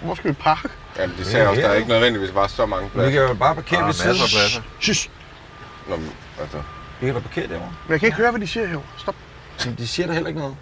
Hvor 0.02 0.16
skal 0.16 0.30
vi 0.30 0.36
parke? 0.36 0.70
Jamen, 1.00 1.16
de 1.18 1.26
sagde 1.26 1.48
også, 1.50 1.62
der 1.62 1.68
er 1.68 1.72
her. 1.72 1.78
ikke 1.78 1.90
nødvendigvis 1.90 2.32
bare 2.32 2.50
så 2.50 2.66
mange 2.66 2.84
Vi 2.86 2.90
pladser. 2.94 3.12
kan 3.20 3.28
jo 3.30 3.34
bare 3.34 3.56
parkere 3.56 3.78
Der 3.78 3.84
er 3.84 3.86
ved 3.86 3.94
siden. 3.94 4.10
masser 4.10 4.24
af 4.24 4.30
pladser. 4.30 4.94
Shh. 4.94 5.10
Nå, 5.90 5.96
men, 5.96 6.12
altså, 6.42 6.58
Vi 7.00 7.06
kan 7.06 7.16
da 7.16 7.22
parkere 7.22 7.48
derovre. 7.48 7.74
Men 7.86 7.92
jeg 7.92 8.00
kan 8.00 8.08
ikke 8.08 8.18
høre, 8.18 8.32
hvad 8.32 8.42
de 8.42 8.48
siger 8.48 8.66
herovre. 8.66 8.88
Stop. 8.98 9.16
Men 9.66 9.76
de 9.78 9.88
siger 9.88 10.06
der 10.08 10.14
heller 10.14 10.28
ikke 10.28 10.40
noget. 10.40 10.56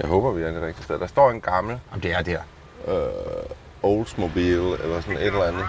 jeg 0.00 0.08
håber, 0.08 0.32
vi 0.32 0.42
er 0.42 0.50
det 0.50 0.62
rigtige 0.62 0.84
sted. 0.84 0.98
Der 0.98 1.06
står 1.06 1.30
en 1.30 1.40
gammel 1.40 1.80
Jamen, 1.90 2.02
det 2.02 2.12
er 2.12 2.22
der. 2.86 3.08
Oldsmobile 3.82 4.82
eller 4.82 5.00
sådan 5.00 5.16
et 5.16 5.26
eller 5.26 5.44
andet. 5.44 5.64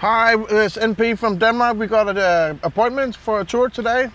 Hi, 0.00 0.34
it's 0.64 0.86
NP 0.86 1.18
from 1.18 1.38
Denmark. 1.38 1.76
We 1.76 1.86
got 1.86 2.08
an 2.08 2.16
uh, 2.16 2.56
appointment 2.62 3.16
for 3.16 3.38
a 3.38 3.44
tour 3.44 3.68
today. 3.68 4.02
Yes, 4.02 4.10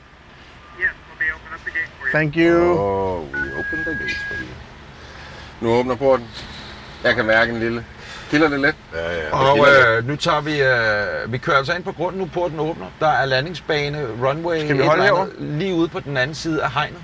let 0.79 1.19
me 1.19 1.25
open 1.35 1.49
up 1.55 1.61
the 1.65 1.71
gate 1.71 1.89
for 1.99 2.05
you. 2.07 2.11
Thank 2.11 2.35
you. 2.35 2.79
Oh, 2.79 3.19
we 3.21 3.39
open 3.59 3.79
the 3.85 3.93
gates 4.01 4.17
for 4.27 4.35
you. 4.41 4.47
Nu 5.61 5.69
åbner 5.79 5.95
porten. 5.95 6.27
Jeg 7.03 7.15
kan 7.15 7.25
mærke 7.25 7.51
en 7.53 7.59
lille. 7.59 7.85
Kilder 8.29 8.49
det 8.49 8.59
lidt? 8.59 8.75
Ja, 8.93 9.27
ja. 9.27 9.35
Og 9.35 9.67
øh, 9.97 10.07
nu 10.07 10.15
tager 10.15 10.41
vi, 10.41 10.61
øh, 10.61 11.31
vi 11.33 11.37
kører 11.37 11.57
altså 11.57 11.73
ind 11.73 11.83
på 11.83 11.91
grunden, 11.91 12.19
nu 12.21 12.29
porten 12.33 12.59
åbner. 12.59 12.85
Der 12.99 13.07
er 13.07 13.25
landingsbane, 13.25 14.07
runway, 14.23 14.59
Skal 14.59 14.77
vi 14.77 14.83
holde 14.83 15.09
andet, 15.09 15.33
lige 15.39 15.73
ude 15.75 15.87
på 15.87 15.99
den 15.99 16.17
anden 16.17 16.35
side 16.35 16.63
af 16.63 16.71
hegnet. 16.71 16.99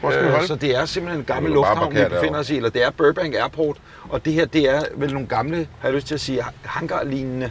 Hvor 0.00 0.10
skal 0.10 0.22
vi 0.22 0.26
Øh, 0.26 0.32
holde? 0.32 0.46
Så 0.46 0.54
det 0.54 0.76
er 0.76 0.84
simpelthen 0.84 1.20
en 1.20 1.24
gammel 1.26 1.52
lufthavn, 1.52 1.94
vi 1.94 2.04
befinder 2.10 2.38
os 2.40 2.50
i, 2.50 2.56
eller 2.56 2.70
det 2.70 2.84
er 2.84 2.90
Burbank 2.90 3.34
Airport. 3.34 3.76
Og 4.10 4.24
det 4.24 4.32
her, 4.32 4.44
det 4.46 4.68
er 4.70 4.82
vel 4.94 5.12
nogle 5.12 5.28
gamle, 5.28 5.68
har 5.80 5.88
jeg 5.88 5.94
lyst 5.94 6.06
til 6.06 6.14
at 6.14 6.20
sige, 6.20 6.44
hangarlignende. 6.64 7.50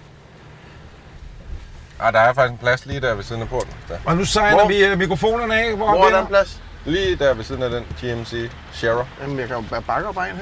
Ah, 1.99 2.13
der 2.13 2.19
er 2.19 2.33
faktisk 2.33 2.51
en 2.51 2.57
plads 2.57 2.85
lige 2.85 3.01
der 3.01 3.15
ved 3.15 3.23
siden 3.23 3.41
af 3.41 3.47
porten. 3.49 3.73
Der. 3.87 3.97
Og 4.05 4.17
nu 4.17 4.23
Hvor- 4.33 4.67
vi 4.67 4.85
øh, 4.85 4.97
mikrofonerne 4.97 5.55
af. 5.55 5.75
Hvor, 5.75 5.89
Hvor 5.89 6.05
er 6.05 6.09
der 6.09 6.21
en 6.21 6.27
plads? 6.27 6.61
Lige 6.85 7.15
der 7.15 7.33
ved 7.33 7.43
siden 7.43 7.63
af 7.63 7.69
den 7.69 7.83
GMC 7.83 8.51
Shara. 8.71 9.05
Jamen, 9.21 9.39
jeg 9.39 9.47
kan 9.47 9.55
jo 9.57 9.63
bare 9.69 9.81
bakke 9.81 10.07
op 10.09 10.15
her. 10.15 10.33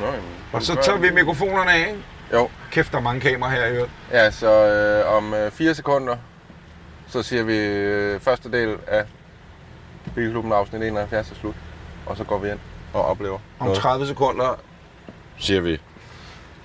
Nå, 0.00 0.06
jamen, 0.06 0.20
Og 0.52 0.62
så 0.62 0.74
tager 0.74 0.98
vi 0.98 1.10
mikrofonerne 1.10 1.72
af, 1.72 1.78
ikke? 1.78 2.02
Jo. 2.32 2.48
Kæft, 2.70 2.92
der 2.92 2.98
er 2.98 3.02
mange 3.02 3.20
kameraer 3.20 3.50
her 3.60 3.66
i 3.66 3.74
øvrigt. 3.74 3.92
Ja, 4.12 4.30
så 4.30 4.66
øh, 4.66 5.16
om 5.16 5.34
øh, 5.34 5.50
fire 5.50 5.74
sekunder, 5.74 6.16
så 7.08 7.22
siger 7.22 7.42
vi 7.42 7.56
øh, 7.56 8.20
første 8.20 8.52
del 8.52 8.76
af 8.86 9.04
Bilklubben 10.14 10.52
afsnit 10.52 10.82
71 10.82 11.30
er 11.30 11.34
slut. 11.34 11.54
Og 12.06 12.16
så 12.16 12.24
går 12.24 12.38
vi 12.38 12.50
ind 12.50 12.58
og 12.92 13.04
oplever 13.04 13.38
Om 13.58 13.74
30 13.74 14.06
sekunder. 14.06 14.58
Siger 15.40 15.60
vi. 15.60 15.80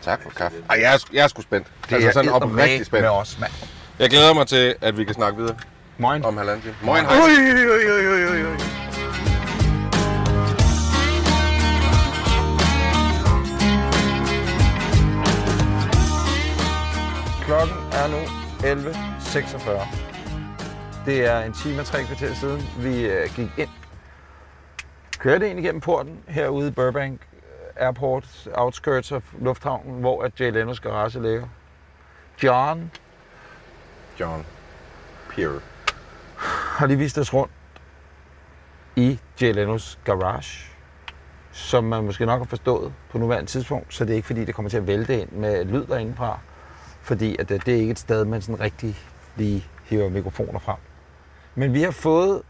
Tak 0.02 0.24
for 0.24 0.30
kaffe. 0.30 0.58
Ej, 0.70 0.78
jeg 0.82 0.94
er, 0.94 0.98
jeg 1.14 1.24
er 1.24 1.28
sgu 1.28 1.42
spændt. 1.42 1.68
Det 1.90 1.96
altså 1.96 2.12
sådan 2.12 2.30
eddermame 2.30 2.54
oprigtigt 2.54 2.86
spændt. 2.88 3.04
med 3.04 3.10
os, 3.10 3.40
mand. 3.40 3.52
Jeg 4.00 4.10
glæder 4.10 4.34
mig 4.34 4.48
til, 4.48 4.76
at 4.82 4.98
vi 4.98 5.04
kan 5.04 5.14
snakke 5.14 5.38
videre 5.38 5.56
Moin. 5.98 6.26
om 6.26 6.38
halvanden 6.38 6.62
time. 6.62 6.76
Moin, 6.82 7.06
hej. 7.06 7.16
Ui, 7.16 7.22
ui, 7.22 7.66
ui, 7.66 8.12
ui, 8.12 8.26
ui, 8.32 8.46
ui. 8.46 8.58
Klokken 17.46 17.76
er 17.92 18.08
nu 18.08 18.18
11.46. 18.60 19.88
Det 21.06 21.26
er 21.26 21.40
en 21.40 21.54
time 21.54 21.80
og 21.80 21.86
tre 21.86 22.04
kvarter 22.04 22.34
siden, 22.36 22.70
vi 22.80 23.06
øh, 23.06 23.30
gik 23.36 23.50
ind. 23.58 23.70
Kørte 25.20 25.50
ind 25.50 25.60
igennem 25.60 25.82
porten 25.82 26.20
herude 26.28 26.68
i 26.68 26.72
Burbank 26.72 27.22
Airport, 27.76 28.48
outskirts 28.54 29.12
af 29.12 29.22
lufthavnen, 29.40 30.00
hvor 30.00 30.24
at 30.24 30.40
Jay 30.40 30.52
Lenos 30.52 30.80
garage 30.80 31.22
ligger. 31.22 31.48
John 32.44 32.92
John 34.20 34.46
Pierre. 35.30 35.60
har 36.78 36.88
lige 36.88 36.98
vist 36.98 37.18
os 37.18 37.34
rundt 37.34 37.52
i 38.96 39.20
Jay 39.42 39.54
Lenos 39.54 40.00
garage, 40.04 40.72
som 41.52 41.84
man 41.84 42.04
måske 42.04 42.26
nok 42.26 42.40
har 42.40 42.46
forstået 42.46 42.94
på 43.10 43.18
nuværende 43.18 43.52
tidspunkt, 43.52 43.94
så 43.94 44.06
det 44.06 44.12
er 44.12 44.16
ikke 44.16 44.28
fordi, 44.28 44.46
det 44.46 44.56
kommer 44.56 44.70
til 44.70 44.78
at 44.78 44.88
vælte 44.88 45.22
ind 45.22 45.32
med 45.32 45.66
lyd 45.66 45.86
derindefra, 45.86 46.40
fordi 47.02 47.36
at 47.40 47.50
det, 47.50 47.66
det 47.66 47.74
er 47.76 47.80
ikke 47.80 47.92
et 47.92 48.00
sted, 48.00 48.26
man 48.26 48.42
sådan 48.42 48.60
rigtig 48.60 48.98
lige 49.36 49.68
hiver 49.84 50.10
mikrofoner 50.10 50.60
frem. 50.60 50.78
Men 51.56 51.74
vi 51.74 51.82
har 51.82 51.92
fået... 51.92 52.42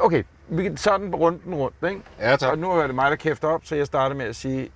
Okay, 0.00 0.24
vi 0.52 0.62
kan 0.62 0.76
sådan 0.76 1.14
rundt 1.14 1.44
den 1.44 1.54
rundt, 1.54 1.76
ikke? 1.88 2.02
Ja, 2.20 2.36
tak. 2.36 2.52
Og 2.52 2.58
nu 2.58 2.70
er 2.70 2.86
det 2.86 2.94
mig, 2.94 3.10
der 3.10 3.16
kæfter 3.16 3.48
op, 3.48 3.60
så 3.64 3.74
jeg 3.74 3.86
starter 3.86 4.16
med 4.16 4.26
at 4.26 4.36
sige, 4.36 4.70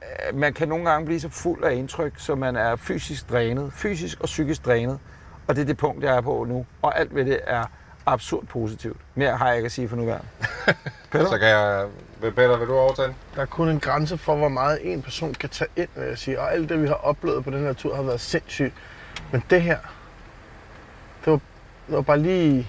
at 0.00 0.34
man 0.34 0.52
kan 0.52 0.68
nogle 0.68 0.90
gange 0.90 1.06
blive 1.06 1.20
så 1.20 1.28
fuld 1.28 1.64
af 1.64 1.74
indtryk, 1.74 2.12
så 2.16 2.34
man 2.34 2.56
er 2.56 2.76
fysisk 2.76 3.30
drænet, 3.30 3.72
fysisk 3.72 4.20
og 4.20 4.26
psykisk 4.26 4.64
drænet. 4.64 4.98
Og 5.46 5.56
det 5.56 5.62
er 5.62 5.66
det 5.66 5.76
punkt, 5.76 6.04
jeg 6.04 6.16
er 6.16 6.20
på 6.20 6.44
nu. 6.48 6.66
Og 6.82 6.98
alt 6.98 7.14
ved 7.14 7.24
det 7.24 7.40
er 7.46 7.64
absurd 8.06 8.46
positivt. 8.46 8.96
Mere 9.14 9.36
har 9.36 9.48
jeg 9.48 9.56
ikke 9.56 9.66
at 9.66 9.72
sige 9.72 9.88
for 9.88 9.96
nuværende. 9.96 10.26
Peter? 11.10 11.26
Så 11.26 11.38
kan 11.38 11.48
jeg... 11.48 11.86
Peter, 12.20 12.58
vil 12.58 12.68
du 12.68 12.74
overtage? 12.74 13.14
Der 13.34 13.42
er 13.42 13.46
kun 13.46 13.68
en 13.68 13.80
grænse 13.80 14.18
for, 14.18 14.36
hvor 14.36 14.48
meget 14.48 14.92
en 14.92 15.02
person 15.02 15.34
kan 15.34 15.48
tage 15.48 15.70
ind, 15.76 15.88
vil 15.94 16.08
jeg 16.08 16.18
sige. 16.18 16.40
Og 16.40 16.52
alt 16.52 16.68
det, 16.68 16.82
vi 16.82 16.86
har 16.86 16.94
oplevet 16.94 17.44
på 17.44 17.50
den 17.50 17.60
her 17.60 17.72
tur, 17.72 17.94
har 17.96 18.02
været 18.02 18.20
sindssygt. 18.20 18.74
Men 19.32 19.44
det 19.50 19.62
her, 19.62 19.78
det 21.24 21.32
var, 21.32 21.40
det 21.86 21.96
var 21.96 22.00
bare 22.02 22.18
lige, 22.18 22.68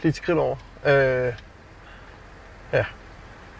lige 0.00 0.08
et 0.08 0.16
skridt 0.16 0.38
over. 0.38 0.56
Øh, 0.86 1.32
ja, 2.72 2.84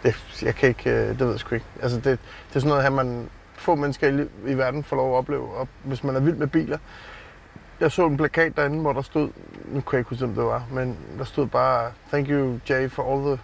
det, 0.03 0.41
jeg 0.41 0.55
kan 0.55 0.69
ikke, 0.69 0.89
øh, 0.89 1.09
det 1.09 1.19
ved 1.19 1.31
jeg 1.31 1.39
sgu 1.39 1.55
ikke. 1.55 1.67
Altså, 1.81 1.97
det, 1.97 2.03
det 2.49 2.55
er 2.55 2.59
sådan 2.59 2.67
noget 2.67 2.83
her, 2.83 2.89
man 2.89 3.29
få 3.55 3.75
mennesker 3.75 4.07
i, 4.07 4.51
i 4.51 4.53
verden 4.53 4.83
får 4.83 4.95
lov 4.95 5.13
at 5.13 5.17
opleve. 5.17 5.53
Og 5.53 5.67
hvis 5.83 6.03
man 6.03 6.15
er 6.15 6.19
vild 6.19 6.35
med 6.35 6.47
biler. 6.47 6.77
Jeg 7.79 7.91
så 7.91 8.05
en 8.05 8.17
plakat 8.17 8.57
derinde, 8.57 8.81
hvor 8.81 8.93
der 8.93 9.01
stod, 9.01 9.29
nu 9.65 9.81
kan 9.81 9.91
jeg 9.91 9.99
ikke 9.99 10.09
huske, 10.09 10.25
hvem 10.25 10.35
det 10.35 10.43
var, 10.43 10.63
men 10.71 10.97
der 11.17 11.23
stod 11.23 11.47
bare, 11.47 11.91
Thank 12.09 12.29
you, 12.29 12.59
Jay, 12.69 12.89
for 12.89 13.13
all 13.13 13.21
the 13.25 13.39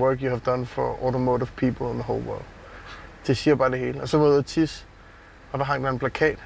work 0.00 0.20
you 0.20 0.28
have 0.28 0.40
done 0.46 0.66
for 0.66 0.98
automotive 1.02 1.48
people 1.56 1.86
in 1.90 1.94
the 1.94 2.02
whole 2.02 2.24
world. 2.26 2.44
Det 3.26 3.36
siger 3.36 3.54
bare 3.54 3.70
det 3.70 3.78
hele. 3.78 4.02
Og 4.02 4.08
så 4.08 4.18
var 4.18 4.24
jeg 4.24 4.30
ude 4.30 4.38
at 4.38 4.46
tisse, 4.46 4.86
og 5.52 5.58
der 5.58 5.64
hang 5.64 5.84
der 5.84 5.90
en 5.90 5.98
plakat 5.98 6.38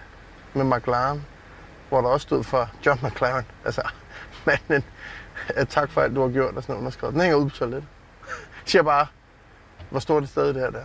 med 0.55 0.65
McLaren, 0.65 1.25
hvor 1.89 2.01
der 2.01 2.09
også 2.09 2.25
stod 2.25 2.45
for 2.45 2.71
John 2.87 3.01
McLaren. 3.03 3.45
Altså, 3.65 3.83
manden, 4.47 4.85
øh, 5.57 5.67
tak 5.67 5.91
for 5.91 6.01
alt, 6.01 6.15
du 6.15 6.23
har 6.23 6.29
gjort, 6.29 6.57
og 6.57 6.63
sådan 6.63 6.77
underskrevet. 6.77 7.13
Den 7.15 7.23
hænger 7.23 7.37
ude 7.37 7.49
på 7.49 7.57
toilettet. 7.57 7.89
Jeg 8.29 8.35
siger 8.71 8.83
bare, 8.83 9.07
hvor 9.91 10.01
stort 10.01 10.23
et 10.23 10.29
sted 10.29 10.49
det 10.49 10.55
her 10.55 10.71
der. 10.71 10.85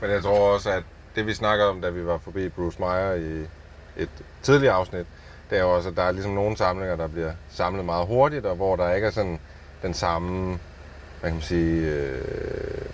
Men 0.00 0.10
jeg 0.10 0.22
tror 0.22 0.54
også, 0.54 0.70
at 0.70 0.82
det 1.14 1.26
vi 1.26 1.34
snakkede 1.34 1.68
om, 1.68 1.80
da 1.80 1.90
vi 1.90 2.06
var 2.06 2.18
forbi 2.18 2.48
Bruce 2.48 2.80
Meyer 2.80 3.12
i 3.12 3.46
et 3.96 4.10
tidligere 4.42 4.74
afsnit, 4.74 5.06
det 5.50 5.58
er 5.58 5.62
jo 5.62 5.74
også, 5.74 5.88
at 5.88 5.96
der 5.96 6.02
er 6.02 6.12
ligesom 6.12 6.32
nogle 6.32 6.56
samlinger, 6.56 6.96
der 6.96 7.08
bliver 7.08 7.32
samlet 7.50 7.84
meget 7.84 8.06
hurtigt, 8.06 8.46
og 8.46 8.56
hvor 8.56 8.76
der 8.76 8.92
ikke 8.92 9.06
er 9.06 9.10
sådan 9.10 9.40
den 9.82 9.94
samme, 9.94 10.58
hvad 11.20 11.30
kan 11.30 11.32
man 11.32 11.42
sige, 11.42 11.94
øh, 11.94 12.84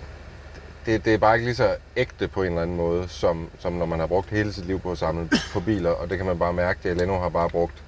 det, 0.85 1.05
det 1.05 1.13
er 1.13 1.17
bare 1.17 1.35
ikke 1.35 1.45
lige 1.45 1.55
så 1.55 1.75
ægte 1.95 2.27
på 2.27 2.43
en 2.43 2.47
eller 2.49 2.61
anden 2.61 2.77
måde, 2.77 3.07
som, 3.07 3.49
som 3.59 3.73
når 3.73 3.85
man 3.85 3.99
har 3.99 4.07
brugt 4.07 4.29
hele 4.29 4.53
sit 4.53 4.65
liv 4.65 4.79
på 4.79 4.91
at 4.91 4.97
samle 4.97 5.29
på 5.53 5.59
biler, 5.59 5.89
og 5.89 6.09
det 6.09 6.17
kan 6.17 6.27
man 6.27 6.39
bare 6.39 6.53
mærke, 6.53 6.89
at 6.89 6.97
Leno 6.97 7.19
har 7.19 7.29
bare 7.29 7.49
brugt 7.49 7.83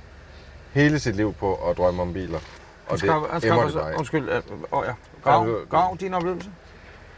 hele 0.72 1.00
sit 1.00 1.16
liv 1.16 1.34
på 1.34 1.56
at 1.70 1.78
drømme 1.78 2.02
om 2.02 2.14
biler. 2.14 2.40
Og 2.88 2.92
Han 2.92 2.98
skrev, 2.98 3.28
han 3.32 3.42
det 3.42 3.50
emmer 3.50 3.66
det 3.66 3.74
bare 3.74 3.92
af. 3.92 3.98
undskyld, 3.98 4.30
øh, 4.30 4.42
åh 4.72 4.84
ja. 4.88 4.94
Grav, 5.24 5.48
grav, 5.70 5.98
din 6.00 6.14
oplevelse? 6.14 6.50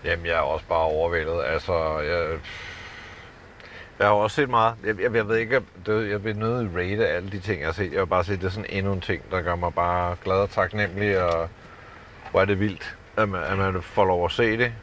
Jamen, 0.05 0.25
jeg 0.25 0.33
er 0.33 0.39
også 0.41 0.65
bare 0.69 0.79
overvældet. 0.79 1.43
Altså, 1.45 1.99
jeg, 1.99 2.39
jeg 3.99 4.07
har 4.07 4.13
også 4.13 4.35
set 4.35 4.49
meget. 4.49 4.75
Jeg, 4.85 4.99
jeg, 5.01 5.15
jeg 5.15 5.27
ved 5.27 5.37
ikke, 5.37 5.61
det, 5.85 6.09
jeg 6.09 6.23
vil 6.23 6.37
nødt 6.37 6.77
rate 6.77 7.07
alle 7.07 7.31
de 7.31 7.39
ting, 7.39 7.59
jeg 7.59 7.67
har 7.67 7.73
set. 7.73 7.91
Jeg 7.93 7.99
vil 7.99 8.07
bare 8.07 8.23
sige, 8.23 8.35
at 8.35 8.41
det 8.41 8.47
er 8.47 8.51
sådan 8.51 8.69
endnu 8.69 8.93
en 8.93 9.01
ting, 9.01 9.23
der 9.31 9.41
gør 9.41 9.55
mig 9.55 9.73
bare 9.73 10.15
glad 10.23 10.35
og 10.37 10.49
taknemmelig, 10.49 11.23
og 11.23 11.49
hvor 12.31 12.41
er 12.41 12.45
det 12.45 12.59
vildt, 12.59 12.95
at 13.17 13.29
man, 13.29 13.43
at 13.43 13.57
man 13.57 13.81
får 13.81 14.05
lov 14.05 14.25
at 14.25 14.31
se 14.31 14.57
det. 14.57 14.73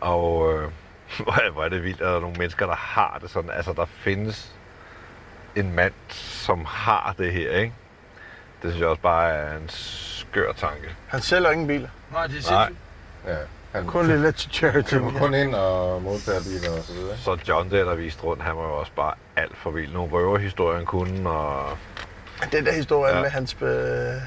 Og 0.00 0.52
øh, 0.54 0.70
hvor, 1.24 1.32
er, 1.46 1.50
hvor 1.50 1.64
er 1.64 1.68
det 1.68 1.82
vildt, 1.84 2.00
at 2.00 2.06
der 2.06 2.16
er 2.16 2.20
nogle 2.20 2.36
mennesker, 2.38 2.66
der 2.66 2.76
har 2.76 3.18
det 3.22 3.30
sådan. 3.30 3.50
Altså, 3.50 3.72
der 3.72 3.84
findes 3.84 4.52
en 5.56 5.72
mand, 5.74 5.92
som 6.08 6.64
har 6.64 7.14
det 7.18 7.32
her, 7.32 7.50
ikke? 7.50 7.72
Det 8.62 8.70
synes 8.70 8.80
jeg 8.80 8.88
også 8.88 9.02
bare 9.02 9.30
er 9.32 9.56
en 9.56 9.68
skør 9.68 10.52
tanke. 10.52 10.88
Han 11.06 11.20
sælger 11.20 11.50
ingen 11.50 11.66
biler. 11.66 11.88
Nej, 12.12 12.26
det 12.26 12.30
er 12.38 12.42
sindssygt. 12.42 12.78
Ja, 13.26 13.36
han 13.72 13.86
Kun 13.86 14.06
lidt 14.06 14.20
let 14.20 14.34
to 14.34 14.50
charity. 14.50 14.90
køber 14.94 15.10
kun 15.18 15.34
ind 15.34 15.54
og 15.54 16.02
modtager 16.02 16.40
biler 16.40 16.78
og 16.78 16.84
så 16.84 16.92
videre. 16.92 17.10
ikke? 17.10 17.22
Så 17.22 17.38
John 17.48 17.70
der, 17.70 17.84
der 17.84 17.94
viste 17.94 18.22
rundt, 18.22 18.42
han 18.42 18.56
var 18.56 18.62
jo 18.62 18.74
også 18.76 18.92
bare 18.96 19.14
alt 19.36 19.56
for 19.56 19.70
vild. 19.70 19.92
Nogle 19.92 20.12
røverhistorien 20.12 20.86
kunne, 20.86 21.30
og 21.30 21.78
Den 22.52 22.66
der 22.66 22.72
historie 22.72 23.10
Ja. 23.10 23.16
ja. 23.16 23.22
med 23.22 23.30
hans, 23.30 23.56
øh, 23.60 23.68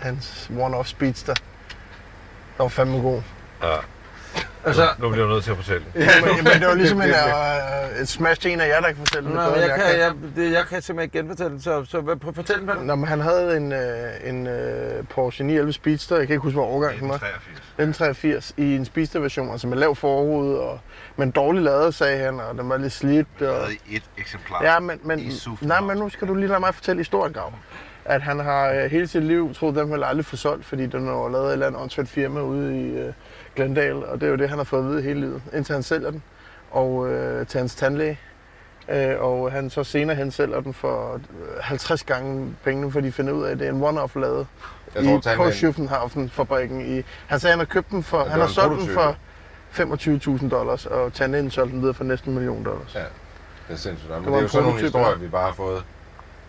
hans 0.02 0.52
one-off 0.60 0.84
speedster, 0.84 1.34
der 2.58 2.64
var 2.64 2.68
fandme 2.68 2.98
god. 3.02 3.22
ja. 3.64 3.76
Altså, 4.66 4.88
nu 5.00 5.10
bliver 5.10 5.26
jeg 5.26 5.34
nødt 5.34 5.44
til 5.44 5.52
at 5.52 5.58
fortælle 5.58 5.84
den. 5.94 6.02
Ja, 6.02 6.10
men, 6.26 6.36
men 6.44 6.54
det 6.62 6.68
var 6.68 6.74
ligesom 6.76 7.02
en, 7.02 7.10
uh, 7.10 8.02
et 8.02 8.08
smash 8.08 8.42
til 8.42 8.52
en 8.52 8.62
af 8.62 8.68
jer, 8.68 8.80
der 8.80 8.88
kan 8.88 8.98
fortælle 8.98 9.28
det. 9.30 9.36
Nå, 9.36 9.42
bedre, 9.42 9.52
men 9.52 9.62
end 9.64 9.70
jeg, 9.72 9.80
kan, 9.80 10.00
jeg, 10.00 10.14
det, 10.36 10.52
jeg 10.52 10.66
kan 10.70 10.82
simpelthen 10.82 11.00
ikke 11.04 11.18
genfortælle 11.18 11.54
det, 11.56 11.64
så, 11.64 11.86
så 11.86 12.02
hvad- 12.02 12.16
prøv- 12.16 12.34
fortæl 12.36 12.56
den. 12.58 12.70
Nå, 12.88 12.96
men 12.96 13.08
han 13.08 13.20
havde 13.22 13.58
en, 13.58 13.72
øh, 13.72 13.80
en 14.24 14.48
øh, 14.48 15.04
Porsche 15.10 15.44
911 15.46 15.74
Speedster, 15.74 16.18
jeg 16.18 16.28
kan 16.28 16.34
ikke 16.34 16.44
huske, 16.44 16.56
hvor 16.56 16.66
årgang 16.66 17.00
den 17.00 17.10
var. 17.10 17.16
1983 17.16 18.54
i 18.58 18.76
en 18.76 18.86
Speedster-version, 18.86 19.52
altså 19.52 19.68
med 19.68 19.78
lav 19.78 19.96
forrude, 19.96 20.60
og, 20.60 20.80
men 21.16 21.32
dårlig 21.32 21.62
lader, 21.64 21.92
sagde 21.92 22.18
han, 22.24 22.40
og 22.40 22.58
den 22.58 22.70
var 22.70 22.78
lidt 22.78 22.94
slidt. 22.94 23.28
Og, 23.42 23.68
et 23.90 24.04
eksemplar. 24.18 24.64
ja, 24.64 24.80
men, 24.80 25.00
men, 25.04 25.20
i 25.20 25.32
nej, 25.62 25.80
men 25.82 25.98
nu 25.98 26.10
skal 26.10 26.28
du 26.28 26.34
lige 26.36 26.48
lade 26.48 26.60
mig 26.60 26.76
fortælle 26.76 27.00
historien, 27.00 27.34
Grav. 27.34 27.54
At 28.06 28.22
han 28.22 28.40
har 28.40 28.70
øh, 28.72 28.92
hele 28.92 29.08
sit 29.08 29.24
liv 29.24 29.54
troet, 29.54 29.76
dem 29.76 29.92
ville 29.92 30.06
aldrig 30.06 30.26
få 30.26 30.36
solgt, 30.36 30.66
fordi 30.66 30.86
den 30.86 31.08
var 31.08 31.30
lavet 31.30 31.48
et 31.48 31.54
eller 31.54 31.68
andet 31.68 31.82
åndssvagt 31.82 32.10
firma 32.10 32.42
ude 32.42 32.80
i 32.82 32.92
øh, 32.98 33.14
Glendale, 33.56 34.06
og 34.06 34.22
det 34.22 34.28
er 34.28 34.32
jo 34.32 34.36
det, 34.38 34.50
han 34.50 34.58
har 34.58 34.64
fået 34.66 34.84
at 34.84 34.90
vide 34.90 35.02
hele 35.02 35.20
livet, 35.20 35.42
indtil 35.54 35.74
han 35.74 35.84
sælger 35.84 36.12
den, 36.12 36.24
og 36.72 37.10
øh, 37.10 37.48
til 37.48 37.58
hans 37.60 37.76
tandlæge. 37.76 38.20
Øh, 38.90 39.16
og 39.20 39.52
han 39.52 39.70
så 39.70 39.84
senere 39.84 40.16
hen 40.16 40.32
sælger 40.32 40.62
den 40.62 40.74
for 40.74 41.14
øh, 41.14 41.20
50 41.62 42.04
gange 42.04 42.56
pengene, 42.64 42.92
for 42.92 43.00
de 43.02 43.12
finder 43.12 43.34
ud 43.34 43.44
af, 43.44 43.52
at 43.52 43.60
det 43.60 43.68
er 43.68 43.72
en 43.72 43.84
one-off 43.84 44.20
Jeg 44.96 45.04
i 45.04 45.36
Korschuffenhaufen-fabrikken. 45.36 46.98
I, 46.98 47.04
han 47.28 47.40
sagde, 47.40 47.52
at 47.54 47.58
han 47.58 47.60
har 47.60 47.74
købt 47.74 47.92
den 47.92 48.04
for, 48.04 48.20
det 48.20 48.32
han 48.32 48.40
har 48.40 48.48
solgt 48.48 48.82
den 48.82 48.90
for 48.90 49.16
25.000 49.74 50.50
dollars, 50.50 50.86
og 50.86 51.14
tandlægen 51.14 51.52
solgte 51.52 51.74
den 51.74 51.82
videre 51.82 51.94
for 51.94 52.04
næsten 52.04 52.30
en 52.30 52.36
million 52.36 52.66
dollars. 52.66 52.96
Ja. 52.96 53.00
det 53.00 53.08
er 53.70 53.76
sindssygt. 53.76 54.10
Men 54.12 54.20
Det 54.20 54.28
det, 54.28 54.38
er 54.38 54.42
jo 54.42 54.48
sådan 54.48 54.68
nogle 54.68 54.82
historier, 54.82 55.10
ja. 55.10 55.16
vi 55.16 55.28
bare 55.28 55.46
har 55.46 55.54
fået, 55.54 55.84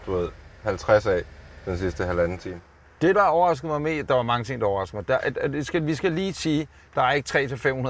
du 0.07 0.13
ved, 0.17 0.29
50 0.63 1.07
af 1.07 1.23
den 1.65 1.79
sidste 1.79 2.05
halvanden 2.05 2.39
time. 2.39 2.61
Det, 3.03 3.15
der 3.15 3.23
overraskede 3.23 3.73
mig 3.73 3.83
med, 3.83 4.05
der 4.05 4.15
var 4.15 4.23
mange 4.23 4.45
ting, 4.45 4.61
der 4.61 4.67
overraskede 4.67 4.97
mig. 4.97 5.09
Der, 5.09 5.17
at, 5.17 5.39
at 5.39 5.53
det 5.53 5.67
skal, 5.67 5.87
vi 5.87 5.95
skal 5.95 6.13
lige 6.13 6.35
sige, 6.35 6.69
der 6.95 7.03
er 7.03 7.13
ikke 7.13 7.39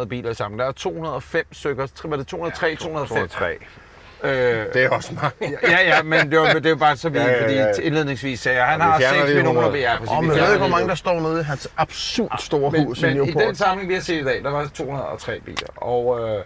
300-500 0.01 0.05
biler 0.05 0.31
i 0.31 0.35
sammen. 0.35 0.61
Der 0.61 0.67
er 0.67 0.73
205 0.73 1.47
stykker. 1.53 1.87
Var 2.05 2.17
det 2.17 2.27
203, 2.27 2.77
205? 2.77 3.29
203. 3.29 3.59
Øh, 4.25 4.31
Det 4.75 4.85
er 4.85 4.91
også 4.91 5.15
mange. 5.15 5.59
ja, 5.63 5.81
ja, 5.83 6.03
men 6.03 6.31
det 6.31 6.39
var, 6.41 6.53
det 6.53 6.71
var 6.71 6.77
bare 6.77 6.97
så 6.97 7.09
vi, 7.09 7.19
Ja, 7.19 7.27
ja, 7.31 7.43
fordi 7.43 7.55
ja. 7.55 7.73
indledningsvis 7.83 8.41
sagde 8.41 8.59
jeg, 8.59 8.67
han 8.67 8.81
Og 8.81 8.87
har 8.87 8.99
fjerner 8.99 9.19
6 9.19 9.27
lige 9.29 9.37
millioner 9.37 9.61
100. 9.61 9.85
VR. 9.85 10.13
Åh, 10.17 10.25
men 10.25 10.37
jeg 10.37 10.43
ved 10.43 10.49
ikke, 10.53 10.59
hvor 10.59 10.69
mange 10.69 10.89
der 10.89 10.95
står 10.95 11.21
nede 11.21 11.41
i 11.41 11.43
hans 11.43 11.69
absurd 11.77 12.39
store 12.39 12.71
men, 12.71 12.85
hus 12.87 13.03
i 13.03 13.07
men 13.07 13.15
i 13.17 13.19
Newport. 13.19 13.43
den 13.45 13.55
samling, 13.55 13.89
vi 13.89 13.95
har 13.95 14.01
set 14.01 14.21
i 14.21 14.25
dag, 14.25 14.43
der 14.45 14.51
var 14.51 14.67
203 14.75 15.41
biler. 15.41 15.67
Og 15.77 16.21
øh, 16.21 16.45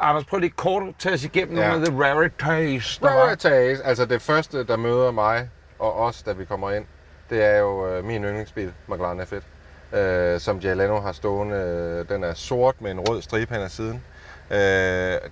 Anders, 0.00 0.24
prøv 0.24 0.38
lige 0.40 0.50
kort 0.56 0.82
at 0.88 0.94
tage 0.98 1.12
os 1.14 1.24
igennem 1.24 1.56
Ja. 1.58 1.68
nogle 1.68 1.86
af 1.86 1.90
the 1.92 2.02
rarities, 2.04 2.98
der. 2.98 3.08
Rarities, 3.08 3.80
altså 3.80 4.04
det 4.06 4.22
første, 4.22 4.64
der 4.64 4.76
møder 4.76 5.10
mig 5.10 5.48
og 5.78 5.98
os, 6.00 6.22
da 6.22 6.32
vi 6.32 6.44
kommer 6.44 6.70
ind, 6.70 6.84
det 7.30 7.44
er 7.44 7.58
jo 7.58 7.88
øh, 7.88 8.04
min 8.04 8.24
yndlingsbil, 8.24 8.72
McLaren 8.88 9.20
F1, 9.20 9.96
øh, 9.98 10.40
som 10.40 10.58
Leno 10.58 11.00
har 11.00 11.12
stående. 11.12 11.56
Øh, 11.56 12.08
Den 12.08 12.24
er 12.24 12.34
sort 12.34 12.80
med 12.80 12.90
en 12.90 13.00
rød 13.00 13.22
stribe 13.22 13.54
hen 13.54 13.62
ad 13.62 13.68
siden. 13.68 14.02
Øh, 14.50 15.30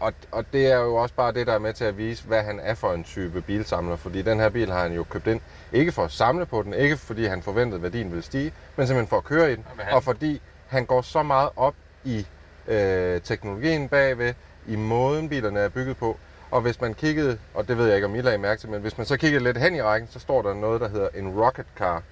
og, 0.00 0.12
og 0.32 0.44
det 0.52 0.66
er 0.66 0.76
jo 0.76 0.94
også 0.94 1.14
bare 1.14 1.32
det, 1.32 1.46
der 1.46 1.52
er 1.52 1.58
med 1.58 1.72
til 1.72 1.84
at 1.84 1.98
vise, 1.98 2.24
hvad 2.26 2.42
han 2.42 2.60
er 2.62 2.74
for 2.74 2.92
en 2.92 3.04
type 3.04 3.40
bilsamler. 3.40 3.96
Fordi 3.96 4.22
den 4.22 4.40
her 4.40 4.48
bil 4.48 4.70
har 4.72 4.82
han 4.82 4.92
jo 4.92 5.04
købt 5.04 5.26
ind, 5.26 5.40
ikke 5.72 5.92
for 5.92 6.04
at 6.04 6.10
samle 6.10 6.46
på 6.46 6.62
den, 6.62 6.74
ikke 6.74 6.96
fordi 6.96 7.24
han 7.26 7.42
forventede, 7.42 7.76
at 7.76 7.82
værdien 7.82 8.10
ville 8.10 8.22
stige, 8.22 8.52
men 8.76 8.86
simpelthen 8.86 9.08
for 9.08 9.16
at 9.16 9.24
køre 9.24 9.52
i 9.52 9.56
den. 9.56 9.64
Jamen, 9.70 9.84
han- 9.84 9.94
Og 9.94 10.04
fordi 10.04 10.42
han 10.68 10.86
går 10.86 11.02
så 11.02 11.22
meget 11.22 11.50
op 11.56 11.74
i 12.04 12.26
øh, 12.68 13.20
teknologien 13.20 13.88
bagved, 13.88 14.34
i 14.66 14.76
måden 14.76 15.28
bilerne 15.28 15.60
er 15.60 15.68
bygget 15.68 15.96
på. 15.96 16.16
Og 16.50 16.60
hvis 16.60 16.80
man 16.80 16.94
kiggede, 16.94 17.38
og 17.54 17.68
det 17.68 17.78
ved 17.78 17.86
jeg 17.86 17.94
ikke, 17.94 18.06
om 18.06 18.14
I 18.14 18.20
lagde 18.20 18.38
mærke 18.38 18.60
til, 18.60 18.68
men 18.68 18.80
hvis 18.80 18.98
man 18.98 19.06
så 19.06 19.16
kiggede 19.16 19.44
lidt 19.44 19.58
hen 19.58 19.74
i 19.74 19.82
rækken, 19.82 20.08
så 20.12 20.18
står 20.18 20.42
der 20.42 20.54
noget, 20.54 20.80
der 20.80 20.88
hedder 20.88 21.08
en 21.14 21.40
rocket 21.40 21.66
car. 21.78 22.02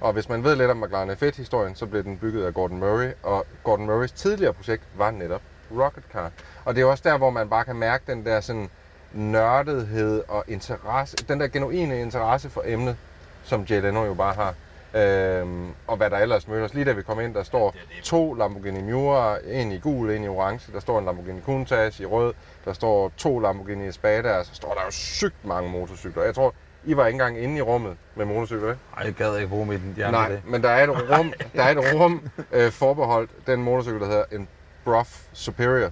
Og 0.00 0.12
hvis 0.12 0.28
man 0.28 0.44
ved 0.44 0.56
lidt 0.56 0.70
om 0.70 0.76
McLaren 0.76 1.10
F1-historien, 1.10 1.74
så 1.74 1.86
blev 1.86 2.04
den 2.04 2.18
bygget 2.18 2.46
af 2.46 2.54
Gordon 2.54 2.78
Murray, 2.78 3.10
og 3.22 3.46
Gordon 3.64 3.86
Murrays 3.86 4.12
tidligere 4.12 4.52
projekt 4.52 4.82
var 4.96 5.10
netop 5.10 5.42
Rocket 5.70 6.04
Car. 6.12 6.30
Og 6.64 6.74
det 6.74 6.80
er 6.80 6.84
også 6.84 7.08
der, 7.08 7.18
hvor 7.18 7.30
man 7.30 7.48
bare 7.48 7.64
kan 7.64 7.76
mærke 7.76 8.04
den 8.06 8.24
der 8.24 8.40
sådan 8.40 8.70
nørdethed 9.12 10.22
og 10.28 10.44
interesse, 10.48 11.16
den 11.16 11.40
der 11.40 11.48
genuine 11.48 12.00
interesse 12.00 12.50
for 12.50 12.62
emnet, 12.66 12.96
som 13.44 13.62
Jay 13.62 13.80
Leno 13.82 14.04
jo 14.04 14.14
bare 14.14 14.34
har. 14.34 14.54
Øhm, 14.96 15.68
og 15.86 15.96
hvad 15.96 16.10
der 16.10 16.16
ellers 16.18 16.48
møder 16.48 16.64
os. 16.64 16.74
Lige 16.74 16.84
da 16.84 16.92
vi 16.92 17.02
kom 17.02 17.20
ind, 17.20 17.34
der 17.34 17.42
står 17.42 17.74
to 18.04 18.34
Lamborghini 18.34 18.82
Miura, 18.82 19.38
en 19.44 19.72
i 19.72 19.78
gul, 19.78 20.10
en 20.10 20.24
i 20.24 20.28
orange. 20.28 20.72
Der 20.72 20.80
står 20.80 20.98
en 20.98 21.04
Lamborghini 21.04 21.40
Countach 21.40 22.00
i 22.00 22.04
rød. 22.04 22.34
Der 22.64 22.72
står 22.72 23.12
to 23.16 23.38
Lamborghini 23.38 23.86
Espada, 23.88 24.38
og 24.38 24.46
så 24.46 24.54
står 24.54 24.74
der 24.74 24.80
jo 24.84 24.90
sygt 24.90 25.44
mange 25.44 25.70
motorcykler. 25.70 26.22
Jeg 26.22 26.34
tror, 26.34 26.54
I 26.84 26.96
var 26.96 27.06
ikke 27.06 27.14
engang 27.14 27.38
inde 27.42 27.56
i 27.56 27.60
rummet 27.62 27.96
med 28.14 28.24
motorcykler, 28.24 28.68
ikke? 28.68 28.80
Ej, 28.96 29.02
jeg 29.04 29.14
gad 29.14 29.36
ikke 29.36 29.48
bruge 29.48 29.66
mit 29.66 29.80
hjerne 29.96 30.12
Nej, 30.12 30.28
det. 30.28 30.42
men 30.46 30.62
der 30.62 30.68
er 30.70 30.84
et 30.84 30.90
rum, 31.18 31.32
der 31.56 31.62
er 31.62 31.68
et 31.70 31.94
rum 31.94 32.28
øh, 32.52 32.70
forbeholdt 32.70 33.30
den 33.46 33.62
motorcykel, 33.62 34.00
der 34.00 34.06
hedder 34.06 34.24
en 34.32 34.48
Brough 34.84 35.06
Superior. 35.32 35.90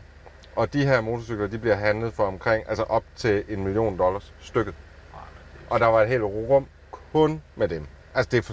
Og 0.56 0.72
de 0.72 0.86
her 0.86 1.00
motorcykler, 1.00 1.46
de 1.46 1.58
bliver 1.58 1.76
handlet 1.76 2.14
for 2.14 2.24
omkring, 2.24 2.64
altså 2.68 2.82
op 2.82 3.04
til 3.16 3.44
en 3.48 3.64
million 3.64 3.98
dollars 3.98 4.32
stykket. 4.40 4.74
Og 5.70 5.80
der 5.80 5.86
var 5.86 6.02
et 6.02 6.08
helt 6.08 6.22
rum 6.22 6.66
kun 7.12 7.42
med 7.56 7.68
dem. 7.68 7.86
Altså 8.14 8.28
det 8.30 8.38
er, 8.38 8.42
for, 8.42 8.52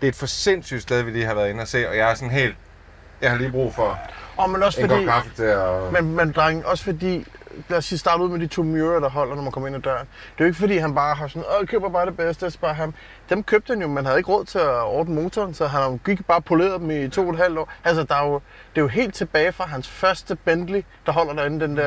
det 0.00 0.06
er 0.06 0.08
et 0.08 0.16
for 0.16 0.26
sindssygt 0.26 0.82
sted, 0.82 1.02
vi 1.02 1.10
lige 1.10 1.24
har 1.24 1.34
været 1.34 1.50
inde 1.50 1.60
og 1.62 1.68
se, 1.68 1.88
og 1.88 1.96
jeg 1.96 2.10
er 2.10 2.14
sådan 2.14 2.30
helt, 2.30 2.56
jeg 3.20 3.30
har 3.30 3.38
lige 3.38 3.50
brug 3.50 3.74
for 3.74 3.98
Og 4.36 4.50
men 4.50 4.62
også 4.62 4.80
en 4.80 4.88
fordi... 4.88 5.04
kaffe 5.04 5.30
til 5.36 5.42
at... 5.42 5.92
Men, 5.92 6.16
men 6.16 6.32
dreng, 6.32 6.66
også 6.66 6.84
fordi, 6.84 7.26
lad 7.68 7.78
os 7.78 7.84
sige, 7.84 7.98
starte 7.98 8.22
ud 8.22 8.28
med 8.28 8.40
de 8.40 8.46
to 8.46 8.62
Miura, 8.62 9.00
der 9.00 9.08
holder, 9.10 9.34
når 9.34 9.42
man 9.42 9.52
kommer 9.52 9.66
ind 9.66 9.76
ad 9.76 9.80
døren. 9.80 10.06
Det 10.06 10.40
er 10.40 10.44
jo 10.44 10.44
ikke 10.44 10.58
fordi, 10.58 10.76
han 10.76 10.94
bare 10.94 11.14
har 11.14 11.26
sådan, 11.26 11.44
åh, 11.60 11.66
køber 11.66 11.88
bare 11.88 12.06
det 12.06 12.16
bedste, 12.16 12.44
jeg 12.44 12.52
sparer 12.52 12.72
ham. 12.72 12.94
Dem 13.30 13.42
købte 13.42 13.70
han 13.72 13.82
jo, 13.82 13.88
man 13.88 14.04
havde 14.06 14.18
ikke 14.18 14.30
råd 14.30 14.44
til 14.44 14.58
at 14.58 14.82
ordne 14.82 15.14
motoren, 15.14 15.54
så 15.54 15.66
han 15.66 16.00
gik 16.04 16.26
bare 16.26 16.42
poleret 16.42 16.80
dem 16.80 16.90
i 16.90 17.08
to 17.08 17.26
og 17.26 17.30
et 17.30 17.38
halvt 17.38 17.58
år. 17.58 17.72
Altså, 17.84 18.02
der 18.02 18.14
er 18.14 18.26
jo, 18.26 18.34
det 18.74 18.80
er 18.80 18.82
jo 18.82 18.88
helt 18.88 19.14
tilbage 19.14 19.52
fra 19.52 19.66
hans 19.66 19.88
første 19.88 20.36
Bentley, 20.36 20.84
der 21.06 21.12
holder 21.12 21.32
derinde, 21.32 21.60
den 21.60 21.76
der 21.76 21.84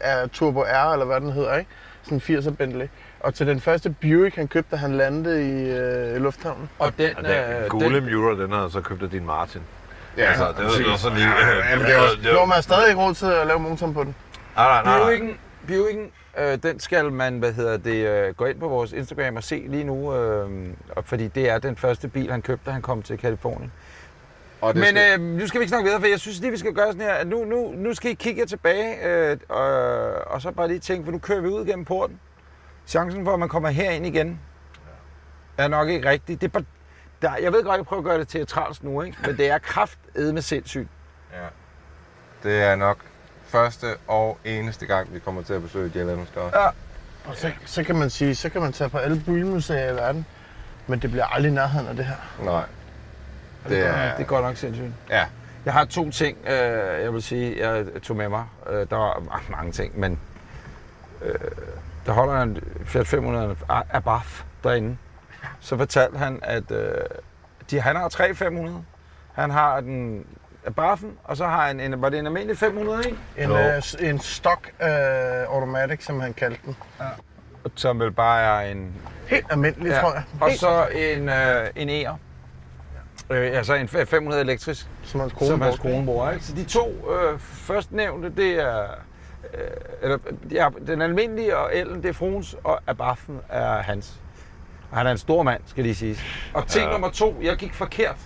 er 0.00 0.26
Turbo 0.26 0.60
R, 0.60 0.92
eller 0.92 1.06
hvad 1.06 1.20
den 1.20 1.32
hedder, 1.32 1.56
ikke? 1.56 1.70
Sådan 2.02 2.22
en 2.28 2.38
80'er 2.38 2.50
Bentley. 2.50 2.86
Og 3.24 3.34
til 3.34 3.46
den 3.46 3.60
første 3.60 3.90
Buick, 4.00 4.36
han 4.36 4.48
købte, 4.48 4.70
da 4.70 4.76
han 4.76 4.96
landede 4.96 5.48
i, 5.48 5.70
øh, 5.70 6.16
i 6.16 6.18
lufthavnen. 6.18 6.68
Og 6.78 6.92
den, 6.98 7.16
Og 7.16 7.24
den 7.24 7.30
øh, 7.32 7.68
gule 7.68 7.94
den, 7.96 8.04
Miura, 8.04 8.42
den 8.42 8.52
har 8.52 8.68
så 8.68 8.80
købt 8.80 9.02
af 9.02 9.10
din 9.10 9.26
Martin. 9.26 9.60
Ja, 10.16 10.22
Altså, 10.24 10.44
det 10.58 10.64
var, 10.64 10.70
det 10.78 10.86
var 10.90 10.96
sådan 10.96 11.18
lige... 11.18 11.28
Jamen, 11.70 11.86
det 11.86 11.94
var- 11.96 12.16
det 12.22 12.32
Jo, 12.32 12.38
var, 12.38 12.44
man 12.44 12.54
har 12.54 12.60
stadig 12.62 12.88
ikke 12.88 13.00
råd 13.00 13.14
til 13.14 13.26
at 13.26 13.46
lave 13.46 13.58
motoren 13.58 13.94
på 13.94 14.04
den. 14.04 14.14
nej, 14.56 14.82
nej, 14.84 14.98
nej. 14.98 15.06
Buicken, 15.06 15.38
Buicken 15.66 16.10
øh, 16.38 16.58
den 16.62 16.80
skal 16.80 17.12
man, 17.12 17.38
hvad 17.38 17.52
hedder 17.52 17.76
det, 17.76 18.06
øh, 18.08 18.34
gå 18.34 18.44
ind 18.44 18.60
på 18.60 18.68
vores 18.68 18.92
Instagram 18.92 19.36
og 19.36 19.44
se 19.44 19.64
lige 19.68 19.84
nu, 19.84 20.14
øh, 20.14 20.50
og 20.96 21.04
fordi 21.04 21.28
det 21.28 21.50
er 21.50 21.58
den 21.58 21.76
første 21.76 22.08
bil, 22.08 22.30
han 22.30 22.42
købte, 22.42 22.62
da 22.66 22.70
han 22.70 22.82
kom 22.82 23.02
til 23.02 23.18
Kalifornien. 23.18 23.72
og 24.60 24.74
det 24.74 24.80
Men 24.80 24.88
skal, 24.88 25.20
øh, 25.20 25.26
nu 25.26 25.46
skal 25.46 25.60
vi 25.60 25.62
ikke 25.62 25.68
snakke 25.68 25.84
videre, 25.84 26.00
for 26.00 26.08
jeg 26.08 26.20
synes 26.20 26.38
lige, 26.40 26.50
vi 26.50 26.56
skal 26.58 26.72
gøre 26.72 26.86
sådan 26.86 27.00
her, 27.00 27.12
at 27.14 27.26
nu, 27.26 27.44
nu, 27.44 27.72
nu 27.76 27.94
skal 27.94 28.10
I 28.10 28.14
kigge 28.14 28.40
jer 28.40 28.46
tilbage, 28.46 29.06
øh, 29.08 29.36
og, 29.48 29.66
og 30.26 30.42
så 30.42 30.50
bare 30.50 30.68
lige 30.68 30.78
tænke, 30.78 31.04
for 31.04 31.12
nu 31.12 31.18
kører 31.18 31.40
vi 31.40 31.48
ud 31.48 31.64
gennem 31.66 31.84
porten. 31.84 32.20
Chancen 32.86 33.24
for, 33.24 33.32
at 33.34 33.40
man 33.40 33.48
kommer 33.48 33.68
herind 33.68 34.06
igen, 34.06 34.40
er 35.58 35.68
nok 35.68 35.88
ikke 35.88 36.08
rigtig. 36.08 36.40
Det 36.40 36.46
er 36.46 36.50
bare, 36.50 36.64
der, 37.22 37.36
jeg 37.36 37.52
ved 37.52 37.64
godt, 37.64 37.76
jeg 37.76 37.84
prøver 37.86 38.00
at 38.00 38.04
gøre 38.04 38.18
det 38.18 38.28
teatralsk 38.28 38.82
nu, 38.82 39.02
ikke? 39.02 39.18
men 39.26 39.36
det 39.36 39.50
er 39.50 39.58
kraft 39.58 39.98
med 40.14 40.42
sindssygt. 40.42 40.88
det 42.42 42.62
er 42.62 42.76
nok 42.76 42.98
første 43.44 43.86
og 44.08 44.38
eneste 44.44 44.86
gang, 44.86 45.14
vi 45.14 45.18
kommer 45.18 45.42
til 45.42 45.52
at 45.54 45.62
besøge 45.62 45.90
Garage. 46.34 46.60
Ja. 46.60 46.68
Og 47.24 47.36
så, 47.36 47.52
så 47.66 47.84
kan 47.84 47.96
man 47.96 48.10
sige, 48.10 48.34
så 48.34 48.48
kan 48.48 48.60
man 48.60 48.72
tage 48.72 48.90
på 48.90 48.98
alle 48.98 49.22
bilmuseer 49.26 49.92
i 49.92 49.94
verden, 49.94 50.26
men 50.86 50.98
det 50.98 51.10
bliver 51.10 51.24
aldrig 51.26 51.52
nærheden 51.52 51.86
af 51.88 51.96
det 51.96 52.04
her. 52.04 52.16
Nej. 52.42 52.64
Det 53.68 53.78
er... 53.78 54.16
Det 54.16 54.22
er 54.22 54.26
godt 54.26 54.44
nok 54.44 54.56
sindssygt. 54.56 54.92
Ja. 55.10 55.26
Jeg 55.64 55.72
har 55.72 55.84
to 55.84 56.10
ting, 56.10 56.38
øh, 56.46 57.02
jeg 57.02 57.12
vil 57.12 57.22
sige, 57.22 57.68
jeg 57.68 57.86
tog 58.02 58.16
med 58.16 58.28
mig. 58.28 58.44
Øh, 58.70 58.86
der 58.90 58.96
var 58.96 59.12
ma- 59.14 59.50
mange 59.50 59.72
ting, 59.72 59.98
men 60.00 60.20
øh, 61.22 61.34
der 62.06 62.12
holder 62.12 62.42
en 62.42 62.58
Fiat 62.84 63.06
500 63.06 63.56
Abarth 63.68 64.44
derinde. 64.64 64.96
Så 65.60 65.76
fortalte 65.76 66.18
han, 66.18 66.38
at 66.42 66.70
øh, 66.70 66.94
de, 67.70 67.80
han 67.80 67.96
har 67.96 68.08
tre 68.08 68.34
500. 68.34 68.84
Han 69.34 69.50
har 69.50 69.80
den 69.80 70.26
Abarthen, 70.66 71.12
og 71.24 71.36
så 71.36 71.46
har 71.46 71.66
han 71.66 71.80
en, 71.80 72.02
var 72.02 72.08
det 72.08 72.18
en 72.18 72.26
almindelig 72.26 72.58
500, 72.58 73.02
ikke? 73.04 73.18
En, 73.38 73.50
Jo. 73.50 73.58
øh, 73.58 73.82
en 74.10 74.18
stock 74.18 74.72
øh, 74.82 74.88
automatic, 75.48 76.04
som 76.04 76.20
han 76.20 76.34
kaldte 76.34 76.60
den. 76.64 76.76
Som 77.74 78.00
vel 78.00 78.12
bare 78.12 78.40
er 78.64 78.70
en... 78.70 78.92
Helt 79.26 79.46
almindelig, 79.50 79.90
ja. 79.90 80.00
tror 80.00 80.12
jeg. 80.14 80.22
Og 80.40 80.48
Helt, 80.48 80.60
så 80.60 80.86
en, 80.86 81.28
øh, 81.28 81.66
en 81.76 81.88
E'er. 82.08 82.14
Øh, 83.30 83.56
altså 83.56 83.74
en 83.74 83.88
500 83.88 84.40
elektrisk. 84.42 84.86
som 85.02 85.20
hans 85.20 85.32
kone 85.32 85.46
som 85.48 85.60
hans 85.60 85.78
kone 85.78 86.06
bruger. 86.06 86.30
Ikke? 86.30 86.44
Så 86.44 86.54
de 86.54 86.64
to 86.64 86.88
øh, 87.14 87.38
førstnævnte, 87.38 88.30
det 88.36 88.60
er... 88.60 88.86
Øh, 89.58 89.70
eller, 90.02 90.18
ja, 90.50 90.68
den 90.86 91.02
almindelige 91.02 91.56
og 91.56 91.76
Ellen, 91.76 92.02
det 92.02 92.08
er 92.08 92.12
fruens, 92.12 92.56
og 92.64 92.80
Abaffen 92.86 93.40
er 93.48 93.82
hans. 93.82 94.20
Og 94.90 94.96
han 94.98 95.06
er 95.06 95.10
en 95.10 95.18
stor 95.18 95.42
mand, 95.42 95.62
skal 95.66 95.84
lige 95.84 95.94
sige. 95.94 96.16
Og 96.54 96.66
ting 96.66 96.84
Ja. 96.86 96.92
nummer 96.92 97.10
to, 97.10 97.34
jeg 97.42 97.56
gik 97.56 97.74
forkert. 97.74 98.16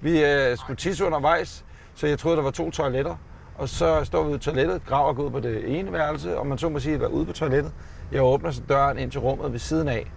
Vi 0.00 0.24
øh, 0.24 0.56
skulle 0.58 0.76
tisse 0.76 1.04
undervejs, 1.06 1.64
så 1.94 2.06
jeg 2.06 2.18
troede, 2.18 2.36
der 2.36 2.42
var 2.42 2.50
to 2.50 2.70
toiletter. 2.70 3.16
Og 3.54 3.68
så 3.68 4.04
står 4.04 4.22
vi 4.22 4.28
ude 4.28 4.36
i 4.36 4.38
toilettet, 4.38 4.82
graver 4.86 5.12
går 5.14 5.22
ud 5.22 5.30
på 5.30 5.40
det 5.40 5.78
ene 5.78 5.92
værelse, 5.92 6.38
og 6.38 6.46
man 6.46 6.58
så 6.58 6.68
må 6.68 6.78
sige, 6.78 7.00
var 7.00 7.06
ude 7.06 7.26
på 7.26 7.32
toilettet. 7.32 7.72
Jeg 8.12 8.22
åbner 8.22 8.50
så 8.50 8.62
døren 8.68 8.98
ind 8.98 9.10
til 9.10 9.20
rummet 9.20 9.52
ved 9.52 9.58
siden 9.58 9.88
af. 9.88 10.12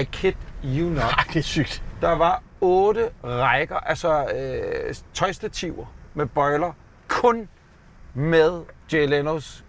I 0.00 0.04
kid 0.04 0.32
you 0.64 0.88
not. 0.90 1.02
Ej, 1.18 1.24
det 1.32 1.36
er 1.36 1.42
sygt. 1.42 1.82
Der 2.00 2.16
var 2.16 2.42
otte 2.60 3.10
rækker, 3.24 3.76
altså 3.76 4.24
øh, 4.34 4.94
tøjstativer 5.14 5.86
med 6.14 6.26
bøjler, 6.26 6.72
kun 7.08 7.48
med 8.18 8.60
Jay 8.92 9.06
Leno's 9.08 9.62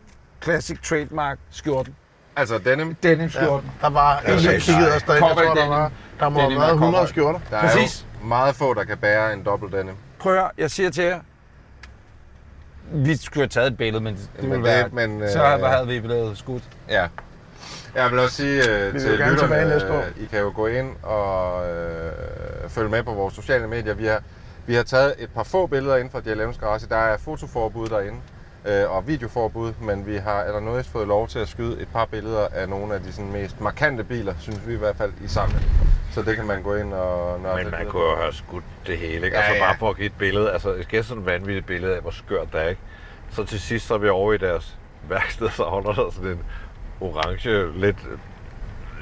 Classic 0.43 0.79
Trademark 0.83 1.37
skjorten. 1.51 1.95
Altså 2.35 2.57
denim, 2.57 2.95
Denim 3.03 3.19
Ja, 3.21 3.27
skjorten. 3.29 3.71
der 3.81 3.89
var 3.89 4.19
en, 4.19 4.39
så- 4.39 4.51
der 4.51 4.59
kiggede 4.59 4.95
os 4.95 5.03
derinde. 5.03 5.27
Jeg 5.27 5.35
tror, 5.35 5.43
der 5.43 5.53
denim. 5.55 5.69
var, 5.69 5.91
der 6.19 6.29
må 6.29 6.39
have 6.39 6.51
været 6.51 6.69
er 6.69 6.73
100 6.73 6.93
cowboy. 6.93 7.07
skjorter. 7.09 7.39
der 7.49 7.61
Præcis. 7.61 8.01
er 8.01 8.05
jo 8.21 8.27
meget 8.27 8.55
få, 8.55 8.73
der 8.73 8.83
kan 8.83 8.97
bære 8.97 9.33
en 9.33 9.43
dobbelt 9.45 9.73
denim. 9.73 9.95
Prøv 10.19 10.37
at 10.37 10.51
jeg 10.57 10.71
siger 10.71 10.89
til 10.89 11.03
jer, 11.03 11.19
vi 12.91 13.15
skulle 13.17 13.41
have 13.41 13.47
taget 13.47 13.67
et 13.71 13.77
billede, 13.77 14.03
men 14.03 14.13
det 14.15 14.29
Men 14.39 14.51
ville 14.51 14.55
det- 14.55 14.63
være, 14.93 15.07
men, 15.07 15.21
øh, 15.23 15.29
så 15.29 15.39
havde 15.63 15.87
vi 15.87 15.99
blevet 15.99 16.37
skudt. 16.37 16.63
Ja. 16.89 17.07
Jeg 17.95 18.11
vil 18.11 18.19
også 18.19 18.35
sige 18.35 18.69
øh, 18.69 18.93
vil 18.93 19.01
til 19.01 19.11
lytterne, 19.11 20.03
øh, 20.05 20.23
I 20.23 20.25
kan 20.25 20.39
jo 20.39 20.51
gå 20.55 20.67
ind 20.67 20.95
og 21.03 21.69
øh, 21.69 22.11
følge 22.69 22.89
med 22.89 23.03
på 23.03 23.13
vores 23.13 23.33
sociale 23.33 23.67
medier. 23.67 23.93
Vi 23.93 24.05
har, 24.05 24.21
vi 24.65 24.75
har 24.75 24.83
taget 24.83 25.13
et 25.17 25.29
par 25.29 25.43
få 25.43 25.67
billeder 25.67 25.95
inden 25.95 26.11
for 26.11 26.19
Dialevens 26.19 26.57
Garage. 26.57 26.87
Der 26.89 26.95
er 26.97 27.17
fotoforbud 27.17 27.87
derinde 27.87 28.17
øh, 28.65 28.91
og 28.95 29.07
videoforbud, 29.07 29.73
men 29.81 30.07
vi 30.07 30.15
har 30.15 30.43
eller 30.43 30.59
noget 30.59 30.85
fået 30.85 31.07
lov 31.07 31.27
til 31.27 31.39
at 31.39 31.47
skyde 31.47 31.81
et 31.81 31.87
par 31.93 32.05
billeder 32.05 32.47
af 32.47 32.69
nogle 32.69 32.95
af 32.95 33.01
de 33.01 33.13
sådan, 33.13 33.31
mest 33.31 33.61
markante 33.61 34.03
biler, 34.03 34.33
synes 34.39 34.67
vi 34.67 34.73
i 34.73 34.77
hvert 34.77 34.95
fald, 34.95 35.13
i 35.23 35.27
samlingen. 35.27 35.69
Så 36.11 36.21
det 36.21 36.35
kan 36.35 36.45
man 36.45 36.63
gå 36.63 36.75
ind 36.75 36.93
og 36.93 37.39
nørde 37.39 37.63
Men 37.63 37.71
man 37.71 37.85
kunne 37.87 38.03
jo 38.03 38.15
have 38.15 38.33
skudt 38.33 38.63
det 38.87 38.97
hele, 38.97 39.25
ikke? 39.25 39.37
Ja, 39.37 39.43
altså 39.43 39.53
ja. 39.53 39.65
bare 39.65 39.77
for 39.77 39.89
at 39.89 39.95
give 39.95 40.05
et 40.05 40.17
billede. 40.17 40.51
Altså, 40.51 40.73
det 40.73 40.83
skal 40.83 41.03
sådan 41.03 41.23
et 41.23 41.25
vanvittigt 41.25 41.65
billede 41.65 41.95
af, 41.95 42.01
hvor 42.01 42.11
skørt 42.11 42.53
det 42.53 42.61
er, 42.61 42.67
ikke? 42.67 42.81
Så 43.31 43.43
til 43.43 43.59
sidst, 43.59 43.87
så 43.87 43.93
er 43.93 43.97
vi 43.97 44.09
over 44.09 44.33
i 44.33 44.37
deres 44.37 44.77
værksted, 45.09 45.49
så 45.49 45.63
holder 45.63 45.93
der 45.93 46.11
sådan 46.11 46.29
en 46.29 46.39
orange, 47.01 47.79
lidt, 47.79 47.97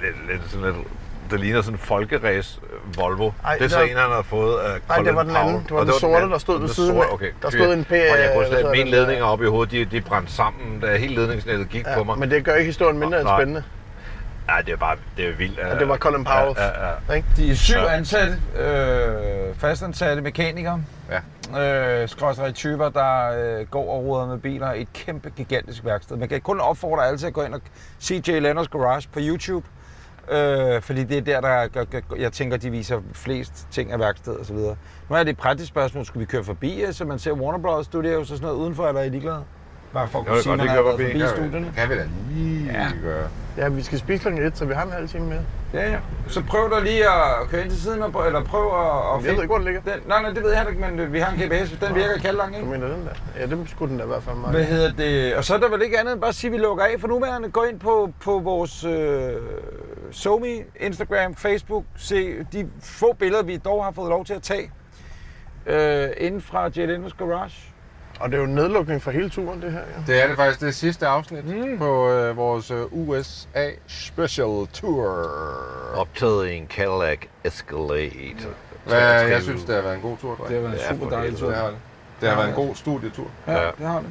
lidt, 0.01 0.27
lidt 0.27 0.49
sådan 0.49 0.65
lidt, 0.65 0.87
det 1.31 1.39
ligner 1.39 1.61
sådan 1.61 1.73
en 1.75 1.79
folkeræs 1.79 2.59
Volvo. 2.97 3.31
Ej, 3.45 3.53
det 3.55 3.65
er 3.65 3.69
så 3.69 3.77
der- 3.79 3.83
en, 3.85 3.89
han 3.97 4.09
har 4.09 4.21
fået 4.21 4.59
af 4.59 4.69
Nej, 4.69 4.79
Colin 4.97 5.05
det 5.07 5.15
var 5.15 5.23
den 5.23 5.35
anden. 5.35 5.63
Det 5.63 5.71
var 5.71 5.79
Og 5.79 5.85
den 5.85 5.93
sorte, 5.93 6.15
anden. 6.15 6.31
der 6.31 6.37
stod 6.37 6.59
ved 6.59 6.67
Den 6.67 6.75
siden 6.75 6.95
sorte, 6.95 7.07
af. 7.09 7.13
Okay. 7.13 7.31
Der 7.41 7.49
stod 7.49 7.73
en 7.73 7.85
P- 7.89 7.93
Og 7.93 7.97
jeg 8.19 8.31
kunne 8.35 8.47
slet, 8.47 8.65
mine 8.71 8.83
den, 8.83 8.87
ledninger 8.87 9.25
øh, 9.25 9.31
op 9.33 9.41
i 9.41 9.45
hovedet, 9.45 9.71
de, 9.71 9.85
de 9.97 10.01
brændte 10.01 10.31
sammen, 10.33 10.79
da 10.79 10.97
hele 10.97 11.15
ledningsnettet 11.15 11.69
gik 11.69 11.83
på 11.83 11.89
Ja, 11.89 12.03
mig. 12.03 12.19
men 12.19 12.31
det 12.31 12.45
gør 12.45 12.53
ikke 12.55 12.65
historien 12.65 12.99
mindre 12.99 13.17
end 13.19 13.27
Nej. 13.27 13.39
spændende. 13.39 13.63
Nej, 14.47 14.61
det 14.61 14.71
er 14.73 14.77
bare 14.77 14.95
det 15.17 15.27
er 15.29 15.33
vildt. 15.35 15.59
Og 15.59 15.79
det 15.79 15.89
var 15.89 15.97
Colin 15.97 16.23
Powell. 16.23 16.55
Ja, 16.57 16.65
ja, 16.65 16.93
ja. 17.09 17.13
Ikke? 17.13 17.27
De 17.37 17.51
er 17.51 17.55
syv 17.55 17.75
Ja. 17.77 17.93
ansatte, 17.93 18.37
øh, 18.59 19.55
fastansatte 19.57 20.21
mekanikere, 20.21 20.81
Ja. 21.55 22.01
øh, 22.01 22.09
skråstrege 22.09 22.51
typer, 22.51 22.89
der 22.89 23.31
øh, 23.59 23.65
går 23.67 23.91
og 23.93 24.03
ruder 24.03 24.25
med 24.27 24.37
biler 24.37 24.73
i 24.73 24.81
et 24.81 24.93
kæmpe, 24.93 25.29
gigantisk 25.29 25.85
værksted. 25.85 26.17
Man 26.17 26.29
kan 26.29 26.41
kun 26.41 26.59
opfordre 26.59 27.05
alle 27.07 27.17
til 27.17 27.27
at 27.27 27.33
gå 27.33 27.41
ind 27.43 27.53
og 27.53 27.61
se 27.99 28.21
Jay 28.27 28.41
Leno's 28.51 28.67
Garage 28.77 29.09
på 29.13 29.19
YouTube. 29.21 29.67
Øh, 30.31 30.81
fordi 30.81 31.03
det 31.03 31.17
er 31.17 31.21
der, 31.21 31.41
der 31.41 31.67
gør, 31.67 31.83
gør, 31.83 32.15
jeg 32.17 32.33
tænker, 32.33 32.57
de 32.57 32.69
viser 32.71 33.01
flest 33.13 33.67
ting 33.71 33.91
af 33.91 33.99
værkstedet 33.99 34.39
og 34.39 34.45
så 34.45 34.53
videre. 34.53 34.75
Nu 35.09 35.15
er 35.15 35.23
det 35.23 35.31
et 35.31 35.37
praktisk 35.37 35.69
spørgsmål. 35.69 36.05
Skulle 36.05 36.21
vi 36.21 36.25
køre 36.25 36.43
forbi, 36.43 36.81
øh, 36.81 36.93
så 36.93 37.05
man 37.05 37.19
ser 37.19 37.31
Warner 37.31 37.59
Bros. 37.59 37.85
Studios 37.85 38.31
og 38.31 38.37
sådan 38.37 38.41
noget 38.47 38.57
udenfor, 38.61 38.87
eller 38.87 39.01
er 39.01 39.05
I 39.05 39.09
ligeglade? 39.09 39.45
Bare 39.93 40.07
for 40.07 40.19
at 40.19 40.25
kunne 40.25 40.41
sige, 40.41 40.53
at 40.53 40.57
man 40.59 40.67
har 40.67 40.81
været 40.81 40.99
forbi. 40.99 41.19
studierne. 41.35 41.73
Kan 41.77 41.89
vi 41.89 41.95
da 41.95 42.05
lige 42.29 42.71
Ja. 42.73 42.87
gøre. 43.03 43.27
Ja, 43.57 43.67
vi 43.69 43.81
skal 43.83 43.99
spise 43.99 44.21
klokken 44.21 44.43
1, 44.45 44.57
så 44.57 44.65
vi 44.65 44.73
har 44.73 44.83
en 44.85 44.91
halv 44.91 45.09
time 45.09 45.25
mere. 45.25 45.39
Ja, 45.73 45.91
ja. 45.91 45.97
Så 46.27 46.43
prøv 46.43 46.71
da 46.71 46.79
lige 46.79 47.03
at 47.09 47.49
køre 47.49 47.61
ind 47.61 47.69
til 47.71 47.81
siden, 47.81 48.01
og, 48.03 48.11
prøv- 48.11 48.25
eller 48.25 48.43
prøv 48.43 48.65
at... 48.65 49.19
at 49.19 49.25
Jeg 49.25 49.31
ved 49.35 49.43
ikke, 49.43 49.45
hvor 49.45 49.55
den 49.55 49.65
ligger. 49.65 49.81
Den, 49.81 49.93
nej, 50.07 50.21
nej, 50.21 50.31
det 50.31 50.43
ved 50.43 50.51
jeg 50.53 50.65
ikke, 50.69 50.81
men 50.81 50.99
øh, 50.99 51.13
vi 51.13 51.19
har 51.19 51.31
en 51.31 51.37
GPS. 51.37 51.71
Den 51.81 51.95
virker 51.95 52.15
i 52.15 52.19
Kallang, 52.19 52.53
Du 52.53 52.57
ikke? 52.57 52.69
mener 52.71 52.87
den 52.87 53.01
der? 53.05 53.39
Ja, 53.41 53.45
det 53.45 53.69
skulle 53.69 53.89
den 53.89 53.97
da 53.97 54.03
i 54.03 54.07
hvert 54.07 54.23
fald 54.23 54.35
meget. 54.35 54.55
Hvad 54.55 54.63
hedder 54.65 54.91
det? 54.91 55.35
Og 55.35 55.43
så 55.43 55.53
er 55.55 55.59
der 55.59 55.69
vel 55.69 55.81
ikke 55.81 55.99
andet 55.99 56.13
end 56.13 56.21
bare 56.21 56.29
at 56.29 56.35
sige, 56.35 56.49
at 56.49 56.51
vi 56.53 56.57
lukker 56.57 56.83
af 56.85 56.95
for 56.99 57.07
nuværende. 57.07 57.49
Gå 57.49 57.63
ind 57.63 57.79
på, 57.79 58.13
på 58.23 58.39
vores 58.39 58.83
øh, 58.83 59.31
SoMe, 60.11 60.47
Instagram, 60.79 61.35
Facebook. 61.35 61.83
Se 61.97 62.43
de 62.53 62.69
få 62.83 63.13
billeder, 63.13 63.43
vi 63.43 63.57
dog 63.57 63.83
har 63.83 63.91
fået 63.91 64.09
lov 64.09 64.25
til 64.25 64.33
at 64.33 64.41
tage. 64.41 64.71
Øh, 65.65 66.07
inden 66.17 66.41
fra 66.41 66.67
Leno's 66.67 67.17
Garage. 67.17 67.73
Og 68.19 68.29
det 68.29 68.35
er 68.35 68.39
jo 68.39 68.45
en 68.45 68.55
nedlukning 68.55 69.01
for 69.01 69.11
hele 69.11 69.29
turen, 69.29 69.61
det 69.61 69.71
her. 69.71 69.79
Ja. 69.79 70.13
Det 70.13 70.23
er 70.23 70.27
det 70.27 70.35
faktisk 70.35 70.61
det 70.61 70.75
sidste 70.75 71.07
afsnit 71.07 71.45
mm. 71.45 71.77
på 71.77 72.09
øh, 72.09 72.37
vores 72.37 72.71
øh, 72.71 72.81
USA 72.91 73.69
Special 73.87 74.67
Tour. 74.73 75.29
Optaget 75.95 76.49
i 76.49 76.53
en 76.55 76.67
Cadillac 76.67 77.17
Escalade. 77.43 78.35
Hvad, 78.85 79.21
jeg 79.27 79.41
synes, 79.41 79.63
det 79.63 79.75
har 79.75 79.81
været 79.81 79.95
en 79.95 80.01
god 80.01 80.17
tur, 80.17 80.35
dreng. 80.35 80.47
Det 80.49 80.55
har 80.55 80.61
været 80.61 80.73
en 80.73 80.79
Ja, 80.79 80.93
super 80.93 81.09
dejlig 81.09 81.37
tur. 81.37 81.47
Det 81.47 81.55
har 81.57 81.67
det. 81.67 81.77
Det 82.21 82.29
har 82.29 82.35
været 82.35 82.49
en 82.49 82.55
god 82.55 82.75
studietur. 82.75 83.27
Ja, 83.47 83.53
Ja. 83.53 83.65
det 83.77 83.87
har 83.87 83.99
det. 83.99 84.09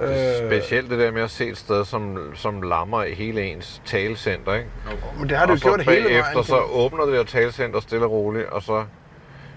Det 0.00 0.42
Øh, 0.42 0.48
Specielt 0.50 0.90
det 0.90 0.98
der 0.98 1.10
med 1.10 1.22
at 1.22 1.30
se 1.30 1.46
et 1.48 1.58
sted, 1.58 1.84
som, 1.84 2.32
som 2.34 2.62
lammer 2.62 3.04
i 3.04 3.14
hele 3.14 3.42
ens 3.44 3.82
talecenter, 3.86 4.54
ikke? 4.54 4.68
Men 5.18 5.28
det 5.28 5.36
har 5.36 5.46
det 5.46 5.52
og 5.52 5.58
jo 5.58 5.68
gjort 5.70 5.84
så 5.84 5.90
hele 5.90 6.04
bagefter, 6.08 6.32
vejen. 6.32 6.44
så 6.44 6.58
åbner 6.72 7.04
det 7.04 7.14
her 7.16 7.24
talecenter 7.24 7.80
stille 7.80 8.04
og 8.04 8.10
roligt, 8.10 8.46
og 8.46 8.62
så... 8.62 8.84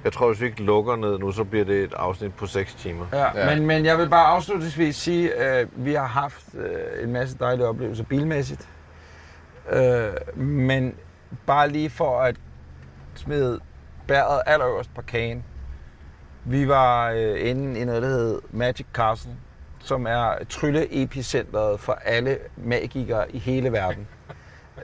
Jeg 0.05 0.13
tror, 0.13 0.27
hvis 0.27 0.41
vi 0.41 0.45
ikke 0.45 0.63
lukker 0.63 0.95
ned 0.95 1.19
nu, 1.19 1.31
så 1.31 1.43
bliver 1.43 1.65
det 1.65 1.83
et 1.83 1.93
afsnit 1.93 2.33
på 2.35 2.45
6 2.47 2.73
timer. 2.73 3.05
Ja, 3.13 3.25
Ja. 3.35 3.55
Men, 3.55 3.65
men 3.65 3.85
jeg 3.85 3.97
vil 3.97 4.09
bare 4.09 4.25
afslutningsvis 4.27 4.95
sige, 4.95 5.33
at 5.33 5.67
vi 5.75 5.93
har 5.93 6.05
haft 6.05 6.45
øh, 6.55 7.03
en 7.03 7.11
masse 7.13 7.37
dejlige 7.37 7.67
oplevelser 7.67 8.03
bilmæssigt. 8.03 8.69
Øh, 9.71 10.37
men 10.37 10.95
bare 11.45 11.69
lige 11.69 11.89
for 11.89 12.19
at 12.21 12.35
smide 13.15 13.59
bæret 14.07 14.41
allerøverst 14.45 14.93
på 14.95 15.01
kagen. 15.01 15.43
Vi 16.45 16.67
var 16.67 17.11
øh, 17.11 17.49
inde 17.49 17.79
i 17.79 17.85
noget, 17.85 18.01
der 18.01 18.09
hed 18.09 18.41
Magic 18.51 18.85
Castle, 18.93 19.31
som 19.79 20.05
er 20.07 20.31
trylle-epicentret 20.49 21.79
for 21.79 21.93
alle 22.05 22.37
magikere 22.57 23.31
i 23.35 23.39
hele 23.39 23.71
verden. 23.71 24.07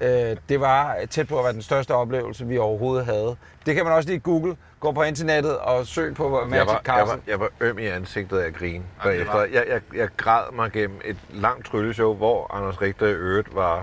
Øh, 0.02 0.36
det 0.50 0.60
var 0.60 0.96
tæt 1.10 1.28
på 1.28 1.38
at 1.38 1.44
være 1.44 1.54
den 1.54 1.62
største 1.62 1.96
oplevelse, 1.96 2.48
vi 2.48 2.58
overhovedet 2.58 3.06
havde. 3.06 3.36
Det 3.66 3.76
kan 3.76 3.84
man 3.84 3.94
også 3.94 4.10
lige 4.10 4.20
google. 4.20 4.56
Gå 4.82 4.92
på 4.92 5.04
internettet 5.04 5.58
og 5.58 5.88
søg 5.88 6.16
på 6.16 6.30
Magic 6.50 6.58
Jeg 6.58 6.68
var, 6.68 6.72
jeg, 6.74 6.82
Castle. 6.86 7.08
var, 7.08 7.20
jeg 7.28 7.40
var 7.40 7.50
øm 7.62 7.80
i 7.80 7.86
ansigtet 7.86 8.38
af 8.40 8.48
at 8.48 8.54
grine 8.56 8.74
Ja, 8.74 9.10
det 9.10 9.18
bagefter. 9.18 9.34
var- 9.38 9.48
Jeg, 9.54 9.64
jeg, 9.70 9.82
jeg 9.96 10.08
græd 10.18 10.44
mig 10.56 10.72
gennem 10.72 11.00
et 11.06 11.18
langt 11.30 11.66
trylleshow, 11.68 12.16
hvor 12.16 12.56
Anders 12.56 12.82
Richter 12.82 13.08
i 13.08 13.12
øvrigt 13.12 13.56
var 13.56 13.74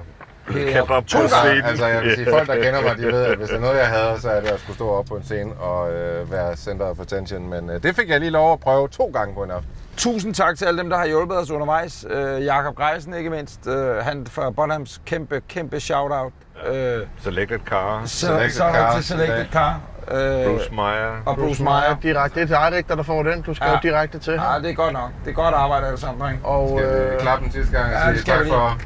op. 0.80 0.86
på 0.86 0.92
gange. 0.94 1.28
scenen. 1.28 1.64
Altså, 1.64 1.86
jeg 1.86 2.02
vil 2.02 2.14
sige, 2.14 2.26
folk, 2.30 2.46
der 2.48 2.54
kender 2.64 2.82
mig, 2.82 2.96
de 2.98 3.02
ved, 3.06 3.24
at 3.24 3.36
hvis 3.36 3.48
der 3.48 3.56
er 3.56 3.60
noget, 3.60 3.76
jeg 3.78 3.86
havde, 3.88 4.20
så 4.20 4.30
er 4.30 4.40
det 4.40 4.48
at 4.48 4.60
skulle 4.60 4.74
stå 4.76 4.88
op 4.90 5.04
på 5.04 5.16
en 5.16 5.24
scene 5.24 5.54
og 5.54 5.92
øh, 5.92 6.30
være 6.32 6.56
center 6.56 6.86
of 6.86 7.00
attention. 7.00 7.48
Men 7.50 7.70
øh, 7.70 7.82
det 7.82 7.96
fik 7.96 8.08
jeg 8.08 8.20
lige 8.20 8.30
lov 8.30 8.52
at 8.52 8.60
prøve 8.60 8.88
to 8.88 9.10
gange 9.14 9.34
på 9.34 9.42
en 9.44 9.50
aften. 9.50 9.70
Tusind 9.96 10.34
tak 10.34 10.58
til 10.58 10.64
alle 10.64 10.78
dem, 10.80 10.90
der 10.90 10.96
har 10.96 11.06
hjulpet 11.06 11.36
os 11.38 11.50
undervejs. 11.50 12.06
Øh, 12.10 12.44
Jakob 12.44 12.76
Greisen 12.76 13.14
ikke 13.14 13.30
mindst. 13.30 13.66
Øh, 13.66 13.96
han 13.96 14.26
fra 14.26 14.50
Bonhams 14.50 15.00
kæmpe, 15.06 15.40
kæmpe 15.48 15.80
shout-out. 15.80 16.32
Øh, 16.66 17.06
Selected 17.22 17.58
Car, 17.66 18.02
så, 18.04 18.26
Selected 18.26 18.50
så 18.50 18.58
Car 18.72 18.94
til 18.94 19.04
Selected 19.04 19.46
Car. 19.52 19.80
Øh, 20.10 20.46
Bruce 20.46 20.74
Meyer. 20.74 21.22
og 21.26 21.36
Bruce 21.36 21.62
Meyer. 21.62 21.96
Direkte. 22.02 22.40
Det 22.40 22.50
er 22.50 22.70
dig, 22.70 22.88
der 22.88 23.02
får 23.02 23.22
den. 23.22 23.42
Du 23.42 23.54
skrev 23.54 23.70
Ja. 23.72 23.78
direkte 23.82 24.18
til 24.18 24.32
Ja, 24.32 24.58
det 24.62 24.70
er 24.70 24.74
godt 24.74 24.92
nok. 24.92 25.10
Det 25.24 25.30
er 25.30 25.34
godt 25.34 25.54
arbejde 25.54 25.86
alle 25.86 26.00
sammen, 26.00 26.20
dreng. 26.20 26.40
Og 26.46 26.78
Skal 26.78 27.08
vi 27.08 27.14
øh, 27.14 27.20
klappe 27.20 27.44
den 27.44 27.52
sidste 27.52 27.72
gang 27.78 27.86
og 27.94 28.00
ja, 28.00 28.06
det 28.06 28.14
sige 28.14 28.20
skal 28.20 28.34
tak 28.36 28.44
vi 28.44 28.50
for... 28.50 28.78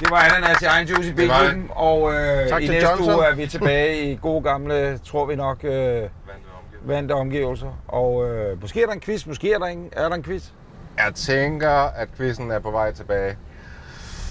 Det 0.00 0.10
var 0.10 0.16
ananas 0.16 0.62
i 0.62 0.64
egen 0.64 0.86
juice 0.88 1.10
i. 1.10 1.12
Bilklubben. 1.12 1.70
Og 1.74 2.14
øh, 2.14 2.48
Tak 2.48 2.62
i 2.62 2.66
til 2.66 2.74
næste 2.74 2.88
Johnson. 2.90 3.14
uge 3.14 3.24
er 3.24 3.34
vi 3.34 3.46
tilbage 3.46 3.96
i 4.12 4.18
gode 4.22 4.42
gamle, 4.42 4.98
tror 4.98 5.26
vi 5.26 5.36
nok, 5.36 5.64
øh, 5.64 6.02
vante 6.84 7.12
omgivelser. 7.12 7.78
Og 7.88 8.28
øh, 8.30 8.60
måske 8.60 8.82
er 8.82 8.86
der 8.86 8.92
en 8.92 9.00
quiz, 9.00 9.26
måske 9.26 9.52
er 9.52 9.58
der, 9.58 9.66
en, 9.66 9.88
er 9.92 10.08
der 10.08 10.14
en 10.16 10.22
quiz. 10.22 10.44
Jeg 10.98 11.14
tænker, 11.14 11.70
at 11.96 12.08
quizzen 12.16 12.50
er 12.50 12.58
på 12.58 12.70
vej 12.70 12.92
tilbage. 12.92 13.36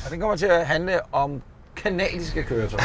Og 0.06 0.12
den 0.12 0.20
kommer 0.20 0.36
til 0.36 0.46
at 0.46 0.66
handle 0.66 1.00
om 1.12 1.42
kanadiske 1.76 2.44
køretøjer. 2.44 2.84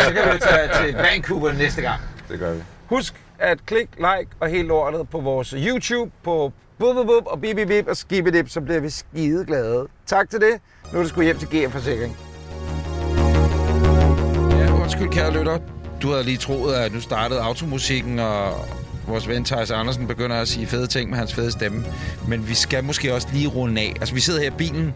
Så 0.00 0.12
kan 0.14 0.34
vi 0.34 0.38
tage 0.40 0.84
til 0.84 0.94
Vancouver 0.94 1.52
næste 1.52 1.82
gang. 1.82 2.00
Det 2.28 2.38
gør 2.38 2.52
vi. 2.52 2.60
Husk 2.86 3.14
at 3.38 3.66
klik, 3.66 3.88
like 3.96 4.30
og 4.40 4.48
helt 4.48 4.68
lortet 4.68 5.08
på 5.08 5.20
vores 5.20 5.50
YouTube 5.50 6.10
på 6.24 6.52
bub, 6.78 6.94
bub, 6.94 7.06
bub 7.06 7.26
og 7.26 7.40
bip, 7.40 7.56
bip, 7.56 7.68
bip 7.68 7.86
og 7.88 7.96
skibidip, 7.96 8.48
så 8.48 8.60
bliver 8.60 8.80
vi 8.80 8.90
skide 8.90 9.44
glade. 9.46 9.86
Tak 10.06 10.30
til 10.30 10.40
det. 10.40 10.60
Nu 10.92 10.98
er 10.98 11.02
det 11.02 11.10
sgu 11.10 11.22
hjem 11.22 11.38
til 11.38 11.48
GF 11.48 11.72
Forsikring. 11.72 12.16
Ja, 14.50 14.72
undskyld 14.82 15.08
kære 15.08 15.32
lytter. 15.32 15.58
Du 16.02 16.10
havde 16.10 16.24
lige 16.24 16.36
troet, 16.36 16.74
at 16.74 16.92
nu 16.92 17.00
startede 17.00 17.40
automusikken, 17.40 18.18
og 18.18 18.68
vores 19.06 19.28
ven 19.28 19.44
Thijs 19.44 19.70
Andersen 19.70 20.06
begynder 20.06 20.36
at 20.36 20.48
sige 20.48 20.66
fede 20.66 20.86
ting 20.86 21.10
med 21.10 21.18
hans 21.18 21.34
fede 21.34 21.52
stemme. 21.52 21.84
Men 22.28 22.48
vi 22.48 22.54
skal 22.54 22.84
måske 22.84 23.14
også 23.14 23.28
lige 23.32 23.48
runde 23.48 23.80
af. 23.80 23.94
Altså, 24.00 24.14
vi 24.14 24.20
sidder 24.20 24.40
her 24.40 24.48
i 24.48 24.54
bilen 24.58 24.94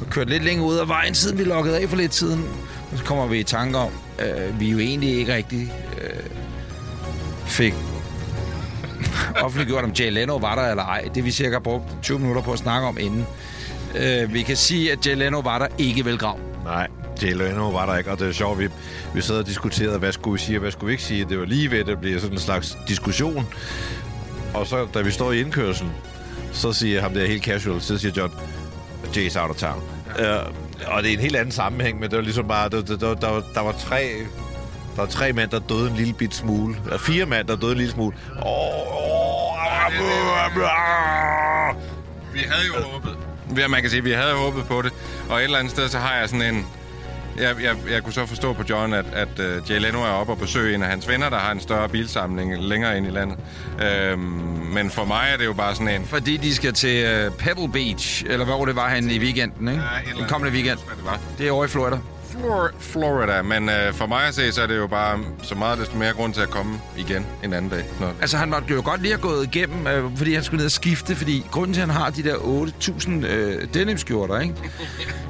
og 0.00 0.10
kørt 0.10 0.28
lidt 0.28 0.44
længere 0.44 0.66
ud 0.66 0.76
af 0.76 0.88
vejen, 0.88 1.14
siden 1.14 1.38
vi 1.38 1.44
lukkede 1.44 1.78
af 1.78 1.88
for 1.88 1.96
lidt 1.96 2.14
siden. 2.14 2.44
Og 2.92 2.98
så 2.98 3.04
kommer 3.04 3.26
vi 3.26 3.38
i 3.38 3.42
tanke 3.42 3.78
om, 3.78 3.90
øh, 4.18 4.60
vi 4.60 4.70
jo 4.70 4.78
egentlig 4.78 5.16
ikke 5.16 5.34
rigtig 5.34 5.72
øh, 6.02 6.30
fik 7.46 7.74
offentliggjort, 9.44 9.84
om 9.84 9.90
Jay 9.90 10.12
Leno 10.12 10.36
var 10.36 10.54
der 10.54 10.70
eller 10.70 10.84
ej. 10.84 11.08
Det 11.14 11.24
vi 11.24 11.30
cirka 11.30 11.58
brugt 11.58 11.84
20 12.02 12.18
minutter 12.18 12.42
på 12.42 12.52
at 12.52 12.58
snakke 12.58 12.86
om 12.88 12.98
inden. 13.00 13.26
Øh, 13.94 14.34
vi 14.34 14.42
kan 14.42 14.56
sige, 14.56 14.92
at 14.92 15.06
Jay 15.06 15.16
Leno 15.16 15.38
var 15.38 15.58
der 15.58 15.66
ikke 15.78 16.04
velgrav. 16.04 16.38
Nej, 16.64 16.88
Jay 17.22 17.32
Leno 17.32 17.70
var 17.70 17.86
der 17.86 17.98
ikke, 17.98 18.10
og 18.10 18.18
det 18.18 18.28
er 18.28 18.32
sjovt, 18.32 18.58
vi, 18.58 18.68
vi 19.14 19.20
sad 19.20 19.38
og 19.38 19.46
diskuterede, 19.46 19.98
hvad 19.98 20.12
skulle 20.12 20.32
vi 20.32 20.38
sige 20.44 20.58
og 20.58 20.60
hvad 20.60 20.70
skulle 20.70 20.86
vi 20.86 20.92
ikke 20.92 21.04
sige. 21.04 21.24
Det 21.24 21.38
var 21.38 21.44
lige 21.44 21.70
ved, 21.70 21.78
at 21.78 21.86
det 21.86 21.98
bliver 21.98 22.18
sådan 22.18 22.36
en 22.36 22.40
slags 22.40 22.78
diskussion. 22.88 23.46
Og 24.54 24.66
så, 24.66 24.86
da 24.94 25.00
vi 25.00 25.10
står 25.10 25.32
i 25.32 25.40
indkørselen, 25.40 25.92
så 26.52 26.72
siger 26.72 27.00
ham 27.00 27.14
der 27.14 27.26
helt 27.26 27.44
casual, 27.44 27.80
så 27.80 27.98
siger 27.98 28.12
John, 28.16 28.32
Jay's 29.16 29.36
out 29.42 29.50
of 29.50 29.56
town. 29.56 29.82
Ja. 30.18 30.40
Uh, 30.40 30.46
og 30.86 31.02
det 31.02 31.08
er 31.10 31.14
en 31.14 31.20
helt 31.20 31.36
anden 31.36 31.52
sammenhæng, 31.52 32.00
men 32.00 32.10
det 32.10 32.16
var 32.16 32.22
ligesom 32.22 32.48
bare, 32.48 32.68
der, 32.68 32.82
der, 32.82 32.96
der, 32.96 33.14
der, 33.14 33.28
var- 33.30 33.44
der 33.54 33.60
var 33.60 33.72
tre... 33.72 34.10
Der 34.96 35.02
var 35.02 35.08
tre 35.08 35.32
mænd, 35.32 35.50
der 35.50 35.58
døde 35.58 35.90
en 35.90 35.96
lille 35.96 36.14
bit 36.14 36.34
smule. 36.34 36.76
Der 36.90 36.98
fire 36.98 37.26
mænd, 37.26 37.48
der 37.48 37.56
døde 37.56 37.72
en 37.72 37.78
lille 37.78 37.92
smule. 37.92 38.16
Åh, 38.36 38.42
åh, 38.46 39.56
Vi 42.34 42.40
havde 42.50 42.66
jo 42.66 42.72
håbet. 42.92 43.16
Ja, 43.58 43.68
man 43.68 43.80
kan 43.80 43.90
sige, 43.90 44.02
vi 44.04 44.12
havde 44.12 44.34
håbet 44.34 44.64
på 44.66 44.82
det. 44.82 44.92
Og 45.28 45.38
et 45.38 45.44
eller 45.44 45.58
andet 45.58 45.70
sted, 45.72 45.88
så 45.88 45.98
har 45.98 46.14
jeg 46.16 46.28
sådan 46.28 46.54
en... 46.54 46.66
Jeg, 47.38 47.56
jeg, 47.62 47.76
jeg 47.90 48.02
kunne 48.02 48.12
så 48.12 48.26
forstå 48.26 48.52
på 48.52 48.62
John, 48.70 48.92
at, 48.94 49.04
at 49.12 49.28
uh, 49.38 49.70
Jay 49.70 49.80
Leno 49.80 50.02
er 50.02 50.08
oppe 50.08 50.32
og 50.32 50.38
besøge 50.38 50.74
en 50.74 50.82
af 50.82 50.88
hans 50.88 51.08
venner, 51.08 51.30
der 51.30 51.36
har 51.36 51.52
en 51.52 51.60
større 51.60 51.88
bilsamling 51.88 52.62
længere 52.62 52.96
ind 52.96 53.06
i 53.06 53.10
landet. 53.10 53.38
Øhm, 53.82 54.20
men 54.74 54.90
for 54.90 55.04
mig 55.04 55.28
er 55.32 55.36
det 55.36 55.44
jo 55.44 55.52
bare 55.52 55.74
sådan 55.74 55.88
en... 55.88 56.04
Fordi 56.06 56.36
de 56.36 56.54
skal 56.54 56.72
til 56.72 57.26
uh, 57.26 57.32
Pebble 57.32 57.68
Beach, 57.72 58.24
eller 58.28 58.44
hvor 58.44 58.64
det 58.64 58.76
var 58.76 58.88
han 58.88 59.10
i 59.10 59.18
weekenden, 59.18 59.68
ikke? 59.68 59.82
Ja, 59.82 60.18
Den 60.20 60.28
kommende 60.28 60.54
weekend. 60.54 60.78
Det 60.78 61.04
var. 61.04 61.20
Det 61.38 61.48
er 61.48 61.52
over 61.52 61.64
i 61.64 61.68
Florida. 61.68 61.98
Flor- 62.40 62.70
Florida, 62.80 63.42
men 63.42 63.68
øh, 63.68 63.92
for 63.94 64.06
mig 64.06 64.26
at 64.28 64.34
se, 64.34 64.52
så 64.52 64.62
er 64.62 64.66
det 64.66 64.76
jo 64.76 64.86
bare 64.86 65.18
så 65.42 65.54
meget 65.54 65.78
desto 65.78 65.96
mere 65.96 66.12
grund 66.12 66.34
til 66.34 66.40
at 66.40 66.50
komme 66.50 66.80
igen 66.96 67.26
en 67.44 67.52
anden 67.52 67.70
dag. 67.70 67.84
Nå. 68.00 68.06
Altså, 68.20 68.36
han 68.36 68.50
måtte 68.50 68.74
jo 68.74 68.82
godt 68.84 69.02
lige 69.02 69.12
have 69.12 69.20
gået 69.22 69.44
igennem, 69.54 69.86
øh, 69.86 70.16
fordi 70.16 70.34
han 70.34 70.42
skulle 70.44 70.58
ned 70.58 70.64
og 70.66 70.70
skifte, 70.70 71.16
fordi 71.16 71.44
grunden 71.50 71.74
til, 71.74 71.80
at 71.80 71.86
han 71.88 71.96
har 71.96 72.10
de 72.10 72.22
der 72.22 72.34
8.000 72.36 73.10
øh, 73.26 73.66
denimskjorter, 73.74 74.40
ikke? 74.40 74.54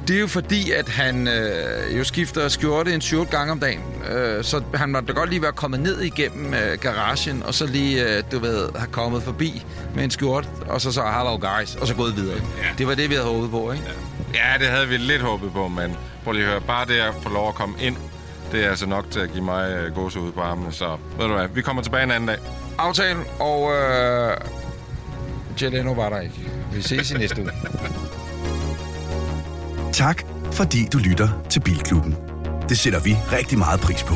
Det 0.07 0.15
er 0.15 0.19
jo 0.19 0.27
fordi, 0.27 0.71
at 0.71 0.89
han 0.89 1.27
øh, 1.27 1.97
jo 1.97 2.03
skifter 2.03 2.47
skjorte 2.47 2.93
en 2.93 3.01
7 3.01 3.25
gange 3.25 3.51
om 3.51 3.59
dagen. 3.59 3.81
Øh, 4.11 4.43
så 4.43 4.61
han 4.73 4.91
måtte 4.91 5.07
da 5.07 5.13
godt 5.13 5.29
lige 5.29 5.41
være 5.41 5.51
kommet 5.51 5.79
ned 5.79 6.01
igennem 6.01 6.53
øh, 6.53 6.77
garagen, 6.81 7.43
og 7.43 7.53
så 7.53 7.65
lige, 7.65 8.17
øh, 8.17 8.23
du 8.31 8.39
ved, 8.39 8.69
have 8.75 8.91
kommet 8.91 9.23
forbi 9.23 9.65
med 9.95 10.03
en 10.03 10.11
skjort, 10.11 10.49
og 10.69 10.81
så 10.81 10.91
så, 10.91 11.01
hello 11.01 11.37
guys, 11.59 11.75
og 11.75 11.87
så 11.87 11.95
gået 11.95 12.15
videre. 12.15 12.35
Ja. 12.57 12.67
Det 12.77 12.87
var 12.87 12.95
det, 12.95 13.09
vi 13.09 13.15
havde 13.15 13.27
håbet 13.27 13.51
på, 13.51 13.71
ikke? 13.71 13.83
Ja, 13.87 13.91
det 14.59 14.67
havde 14.67 14.87
vi 14.87 14.97
lidt 14.97 15.21
håbet 15.21 15.53
på, 15.53 15.67
men 15.67 15.95
prøv 16.23 16.33
lige 16.33 16.45
at 16.45 16.51
høre, 16.51 16.61
bare 16.61 16.85
det 16.85 16.99
at 16.99 17.13
få 17.21 17.29
lov 17.29 17.47
at 17.47 17.55
komme 17.55 17.75
ind, 17.79 17.95
det 18.51 18.65
er 18.65 18.69
altså 18.69 18.85
nok 18.85 19.11
til 19.11 19.19
at 19.19 19.31
give 19.31 19.43
mig 19.43 19.71
øh, 19.71 19.95
gåse 19.95 20.19
ud 20.19 20.31
på 20.31 20.41
armene. 20.41 20.71
Så 20.71 20.97
ved 21.17 21.27
du 21.27 21.33
hvad, 21.33 21.47
vi 21.47 21.61
kommer 21.61 21.81
tilbage 21.81 22.03
en 22.03 22.11
anden 22.11 22.27
dag. 22.27 22.37
Aftalen, 22.77 23.23
og 23.39 23.71
øh, 23.71 24.37
Jay 25.61 25.71
Leno 25.71 25.91
var 25.91 26.09
der 26.09 26.19
ikke. 26.19 26.35
Vi 26.73 26.81
ses 26.81 27.11
i 27.11 27.17
næste 27.17 27.41
uge. 27.41 27.51
Tak, 29.93 30.23
fordi 30.51 30.87
du 30.93 30.97
lytter 30.97 31.29
til 31.49 31.59
Bilklubben. 31.59 32.15
Det 32.69 32.77
sætter 32.77 32.99
vi 32.99 33.17
rigtig 33.31 33.57
meget 33.57 33.79
pris 33.79 34.03
på. 34.03 34.15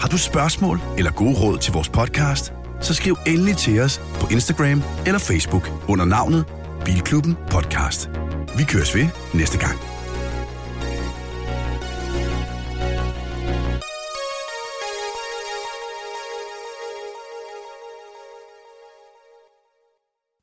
Har 0.00 0.08
du 0.08 0.18
spørgsmål 0.18 0.80
eller 0.98 1.10
gode 1.10 1.40
råd 1.40 1.58
til 1.58 1.72
vores 1.72 1.88
podcast, 1.88 2.52
så 2.80 2.94
skriv 2.94 3.16
endelig 3.26 3.56
til 3.56 3.80
os 3.80 4.00
på 4.20 4.26
Instagram 4.30 4.82
eller 5.06 5.18
Facebook 5.18 5.70
under 5.88 6.04
navnet 6.04 6.44
Bilklubben 6.84 7.36
Podcast. 7.50 8.29
Vi 8.58 8.64
køres 8.64 8.94
ved 8.94 9.06
næste 9.34 9.58
gang. 9.58 9.78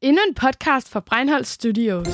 Endnu 0.02 0.22
en 0.28 0.34
podcast 0.36 0.90
fra 0.90 1.00
Breinholt 1.00 1.48
Studios. 1.48 2.08